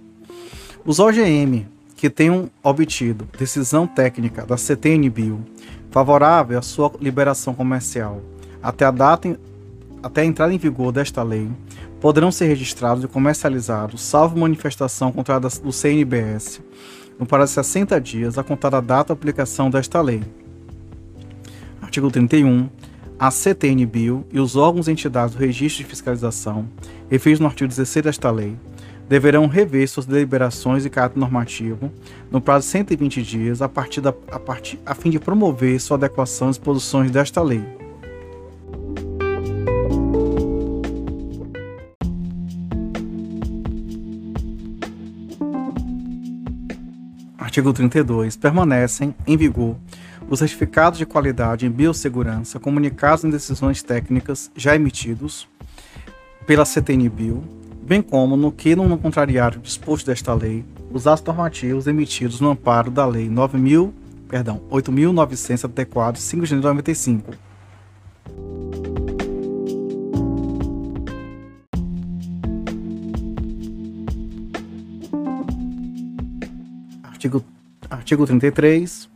Os 0.84 0.98
OGM 0.98 1.66
que 1.96 2.10
tenham 2.10 2.50
obtido 2.62 3.26
decisão 3.38 3.86
técnica 3.86 4.44
da 4.44 4.58
CTNBio 4.58 5.42
favorável 5.90 6.58
à 6.58 6.60
sua 6.60 6.92
liberação 7.00 7.54
comercial 7.54 8.20
até 8.62 8.84
a 8.84 8.90
data 8.90 9.40
até 10.02 10.20
a 10.20 10.24
entrada 10.26 10.52
em 10.52 10.58
vigor 10.58 10.92
desta 10.92 11.22
lei 11.22 11.50
poderão 11.98 12.30
ser 12.30 12.44
registrados 12.44 13.02
e 13.02 13.08
comercializados, 13.08 14.02
salvo 14.02 14.38
manifestação 14.38 15.10
contrária 15.10 15.48
do 15.48 15.72
CNBS, 15.72 16.60
no 17.18 17.24
prazo 17.24 17.52
de 17.52 17.66
60 17.66 17.98
dias 18.02 18.36
a 18.36 18.44
contar 18.44 18.74
a 18.74 18.82
data 18.82 19.14
da 19.14 19.18
aplicação 19.18 19.70
desta 19.70 19.98
lei. 20.02 20.22
Artigo 21.80 22.10
31 22.10 22.68
a 23.20 23.30
CTN-Bio 23.30 24.26
e 24.32 24.40
os 24.40 24.56
órgãos 24.56 24.88
e 24.88 24.92
entidades 24.92 25.34
do 25.34 25.38
registro 25.38 25.84
de 25.84 25.90
fiscalização, 25.90 26.66
referidos 27.10 27.40
no 27.40 27.46
artigo 27.46 27.68
16 27.68 28.02
desta 28.02 28.30
lei, 28.30 28.56
deverão 29.10 29.46
rever 29.46 29.86
suas 29.86 30.06
deliberações 30.06 30.84
de 30.84 30.88
caráter 30.88 31.18
normativo 31.18 31.92
no 32.30 32.40
prazo 32.40 32.64
de 32.64 32.72
120 32.72 33.22
dias 33.22 33.60
a, 33.60 33.68
partir 33.68 34.00
da, 34.00 34.14
a, 34.30 34.38
partir, 34.38 34.78
a 34.86 34.94
fim 34.94 35.10
de 35.10 35.18
promover 35.18 35.78
sua 35.78 35.98
adequação 35.98 36.48
às 36.48 36.56
disposições 36.56 37.10
desta 37.10 37.42
lei. 37.42 37.62
Artigo 47.36 47.70
32. 47.74 48.36
Permanecem 48.36 49.14
em 49.26 49.36
vigor 49.36 49.76
os 50.30 50.38
certificados 50.38 50.96
de 50.96 51.04
qualidade 51.04 51.66
em 51.66 51.70
biossegurança 51.70 52.60
comunicados 52.60 53.24
em 53.24 53.30
decisões 53.30 53.82
técnicas 53.82 54.48
já 54.54 54.76
emitidos 54.76 55.48
pela 56.46 56.64
CTN-Bio, 56.64 57.42
bem 57.82 58.00
como 58.00 58.36
no 58.36 58.52
que 58.52 58.76
não 58.76 58.96
contrariar 58.96 59.56
o 59.56 59.60
disposto 59.60 60.06
desta 60.06 60.32
lei, 60.32 60.64
os 60.92 61.08
atos 61.08 61.24
normativos 61.24 61.88
emitidos 61.88 62.40
no 62.40 62.50
amparo 62.50 62.92
da 62.92 63.04
Lei 63.04 63.28
9.000, 63.28 63.92
perdão, 64.28 64.62
8.974, 64.70 66.16
5 66.16 66.44
de 66.44 66.50
janeiro 66.50 66.62
de 66.62 66.68
95. 66.68 67.32
Artigo, 77.02 77.44
artigo 77.90 78.26
33. 78.26 79.10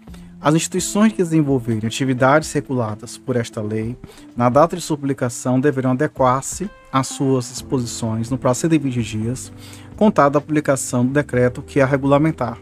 As 0.45 0.55
instituições 0.55 1.11
que 1.11 1.23
desenvolverem 1.23 1.87
atividades 1.87 2.53
reguladas 2.53 3.17
por 3.17 3.35
esta 3.35 3.63
lei, 3.63 3.97
na 4.37 4.51
data 4.51 4.77
de 4.77 4.83
sua 4.83 4.95
publicação, 4.95 5.59
deverão 5.59 5.93
adequar-se 5.93 6.69
às 6.93 7.07
suas 7.07 7.49
disposições 7.49 8.29
no 8.29 8.37
prazo 8.37 8.69
de 8.69 8.77
120 8.77 9.03
dias, 9.03 9.51
contada 9.97 10.37
a 10.37 10.43
publicação 10.43 11.07
do 11.07 11.15
decreto 11.15 11.63
que 11.63 11.81
a 11.81 11.87
regulamentar. 11.87 12.59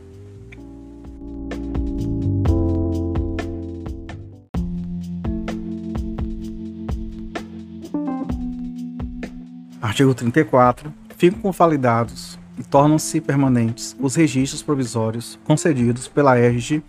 Artigo 9.80 10.14
34. 10.14 10.95
Ficam 11.16 11.41
convalidados 11.41 12.39
e 12.57 12.62
tornam-se 12.62 13.20
permanentes 13.20 13.97
os 13.99 14.14
registros 14.14 14.62
provisórios 14.62 15.37
concedidos 15.45 16.07
pela 16.07 16.39
ERG 16.39 16.80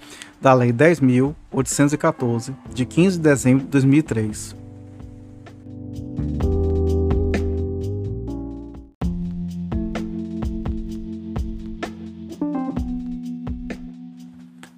da 0.43 0.53
Lei 0.53 0.73
10.814, 0.73 2.53
de 2.73 2.85
15 2.85 3.15
de 3.15 3.23
dezembro 3.23 3.63
de 3.63 3.69
2003. 3.71 4.53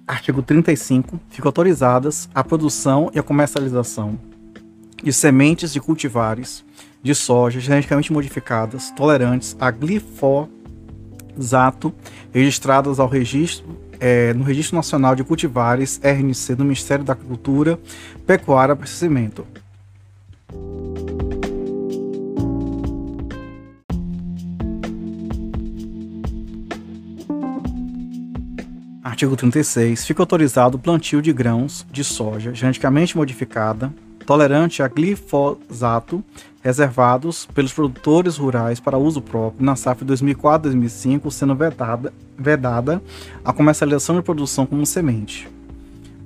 Artigo 0.06 0.40
35. 0.40 1.18
Ficam 1.30 1.48
autorizadas 1.48 2.28
a 2.32 2.44
produção 2.44 3.10
e 3.12 3.18
a 3.18 3.22
comercialização 3.22 4.16
de 5.02 5.12
sementes 5.12 5.72
de 5.72 5.80
cultivares 5.80 6.64
de 7.02 7.12
soja 7.12 7.58
geneticamente 7.58 8.12
modificadas 8.12 8.92
tolerantes 8.92 9.56
a 9.58 9.72
glifosato 9.72 10.48
registradas 12.32 13.00
ao 13.00 13.08
registro 13.08 13.84
é, 14.00 14.32
no 14.34 14.44
Registro 14.44 14.76
Nacional 14.76 15.14
de 15.14 15.24
Cultivares, 15.24 16.00
RNC, 16.02 16.54
do 16.54 16.64
Ministério 16.64 17.04
da 17.04 17.12
Agricultura, 17.12 17.78
Pecuária 18.26 18.72
e 18.72 18.74
Abastecimento. 18.74 19.46
Artigo 29.16 29.34
36. 29.34 30.04
Fica 30.04 30.20
autorizado 30.20 30.76
o 30.76 30.78
plantio 30.78 31.22
de 31.22 31.32
grãos 31.32 31.86
de 31.90 32.04
soja 32.04 32.52
geneticamente 32.52 33.16
modificada, 33.16 33.90
tolerante 34.26 34.82
a 34.82 34.88
glifosato, 34.88 36.22
reservados 36.62 37.46
pelos 37.54 37.72
produtores 37.72 38.36
rurais 38.36 38.78
para 38.78 38.98
uso 38.98 39.22
próprio 39.22 39.64
na 39.64 39.74
safra 39.74 40.06
2004-2005, 40.06 41.30
sendo 41.30 41.54
vedada, 41.54 42.12
vedada 42.38 43.02
a 43.44 43.52
comercialização 43.52 44.18
e 44.18 44.22
produção 44.22 44.66
como 44.66 44.84
semente. 44.84 45.48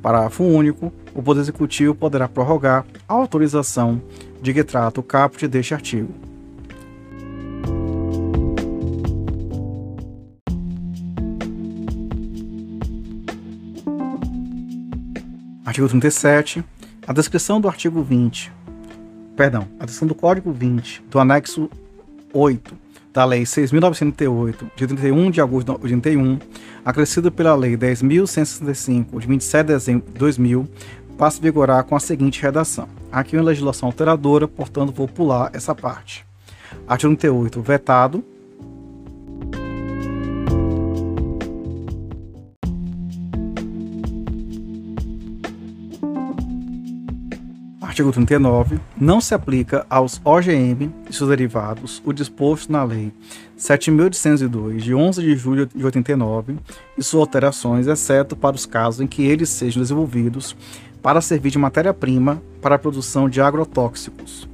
Parágrafo 0.03 0.45
único. 0.45 0.93
O 1.15 1.23
Poder 1.23 1.41
Executivo 1.41 1.95
poderá 1.95 2.29
prorrogar 2.29 2.87
a 3.09 3.15
autorização 3.15 4.01
de 4.41 4.55
que 4.55 4.65
trata 4.65 5.01
o 5.01 5.03
caput 5.03 5.47
deste 5.49 5.75
artigo. 5.75 6.15
Artigo 15.65 15.89
37. 15.89 16.65
A 17.07 17.13
descrição 17.13 17.61
do 17.61 17.69
artigo 17.69 18.03
20 18.03 18.61
perdão, 19.41 19.67
a 19.79 19.87
descrição 19.87 20.07
do 20.07 20.15
Código 20.15 20.53
20 20.53 21.03
do 21.09 21.19
anexo 21.19 21.71
8 22.31 22.77
da 23.13 23.25
Lei 23.25 23.43
6.908, 23.43 24.71
de 24.77 24.87
31 24.87 25.31
de 25.31 25.41
agosto 25.41 25.67
de 25.67 25.83
81, 25.83 26.39
acrescida 26.85 27.31
pela 27.31 27.55
Lei 27.55 27.77
10.165, 27.77 29.19
de 29.21 29.27
27 29.27 29.67
de 29.67 29.73
dezembro 29.73 30.13
de 30.13 30.19
2000, 30.19 30.69
passa 31.19 31.39
a 31.39 31.43
vigorar 31.43 31.85
com 31.85 31.97
a 31.97 32.01
seguinte 32.01 32.41
redação. 32.41 32.89
Aqui 33.13 33.37
uma 33.37 33.45
legislação 33.45 33.89
alteradora, 33.89 34.49
portanto 34.49 34.93
vou 34.93 35.09
pular 35.09 35.51
essa 35.53 35.75
parte. 35.75 36.25
Artigo 36.87 37.15
38, 37.17 37.61
vetado. 37.61 38.25
Artigo 48.01 48.13
39, 48.13 48.81
não 48.99 49.21
se 49.21 49.35
aplica 49.35 49.85
aos 49.91 50.21
OGM 50.25 50.91
e 51.09 51.13
seus 51.13 51.29
derivados 51.29 52.03
o 52.05 52.15
disposto 52.15 52.73
na 52.73 52.83
Lei 52.83 53.13
7.802, 53.59 54.79
de 54.79 54.95
11 54.95 55.21
de 55.21 55.37
julho 55.37 55.67
de 55.67 55.85
89, 55.85 56.57
e 56.97 57.03
suas 57.03 57.21
alterações, 57.21 57.87
exceto 57.87 58.35
para 58.35 58.57
os 58.57 58.65
casos 58.65 59.03
em 59.03 59.07
que 59.07 59.23
eles 59.23 59.51
sejam 59.51 59.83
desenvolvidos 59.83 60.57
para 61.03 61.21
servir 61.21 61.51
de 61.51 61.59
matéria-prima 61.59 62.43
para 62.63 62.77
a 62.77 62.79
produção 62.79 63.29
de 63.29 63.39
agrotóxicos. 63.39 64.49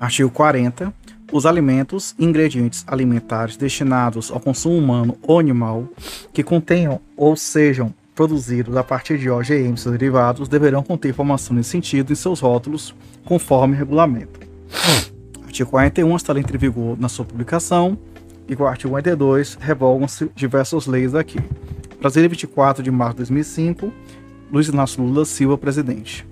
Artigo 0.00 0.30
40 0.30 1.05
os 1.36 1.44
alimentos 1.44 2.14
e 2.18 2.24
ingredientes 2.24 2.82
alimentares 2.86 3.56
destinados 3.56 4.30
ao 4.30 4.40
consumo 4.40 4.78
humano 4.78 5.18
ou 5.22 5.38
animal 5.38 5.86
que 6.32 6.42
contenham 6.42 6.98
ou 7.16 7.36
sejam 7.36 7.92
produzidos 8.14 8.74
a 8.74 8.82
partir 8.82 9.18
de 9.18 9.28
OGMs 9.28 9.86
e 9.86 9.90
derivados 9.90 10.48
deverão 10.48 10.82
conter 10.82 11.10
informação 11.10 11.54
nesse 11.54 11.70
sentido 11.70 12.10
em 12.10 12.16
seus 12.16 12.40
rótulos, 12.40 12.94
conforme 13.26 13.76
regulamento. 13.76 14.40
Artigo 15.44 15.70
41 15.70 16.16
está 16.16 16.38
entre 16.38 16.56
vigor 16.56 16.98
na 16.98 17.08
sua 17.08 17.24
publicação 17.24 17.98
e 18.48 18.56
com 18.56 18.62
o 18.62 18.66
artigo 18.66 18.90
42 18.90 19.58
revogam-se 19.60 20.30
diversas 20.34 20.86
leis 20.86 21.14
aqui. 21.14 21.38
Brasília, 22.00 22.28
24 22.28 22.82
de 22.82 22.90
março 22.90 23.14
de 23.14 23.18
2005, 23.18 23.92
Luiz 24.50 24.68
Inácio 24.68 25.02
Lula 25.02 25.24
Silva, 25.26 25.58
presidente. 25.58 26.26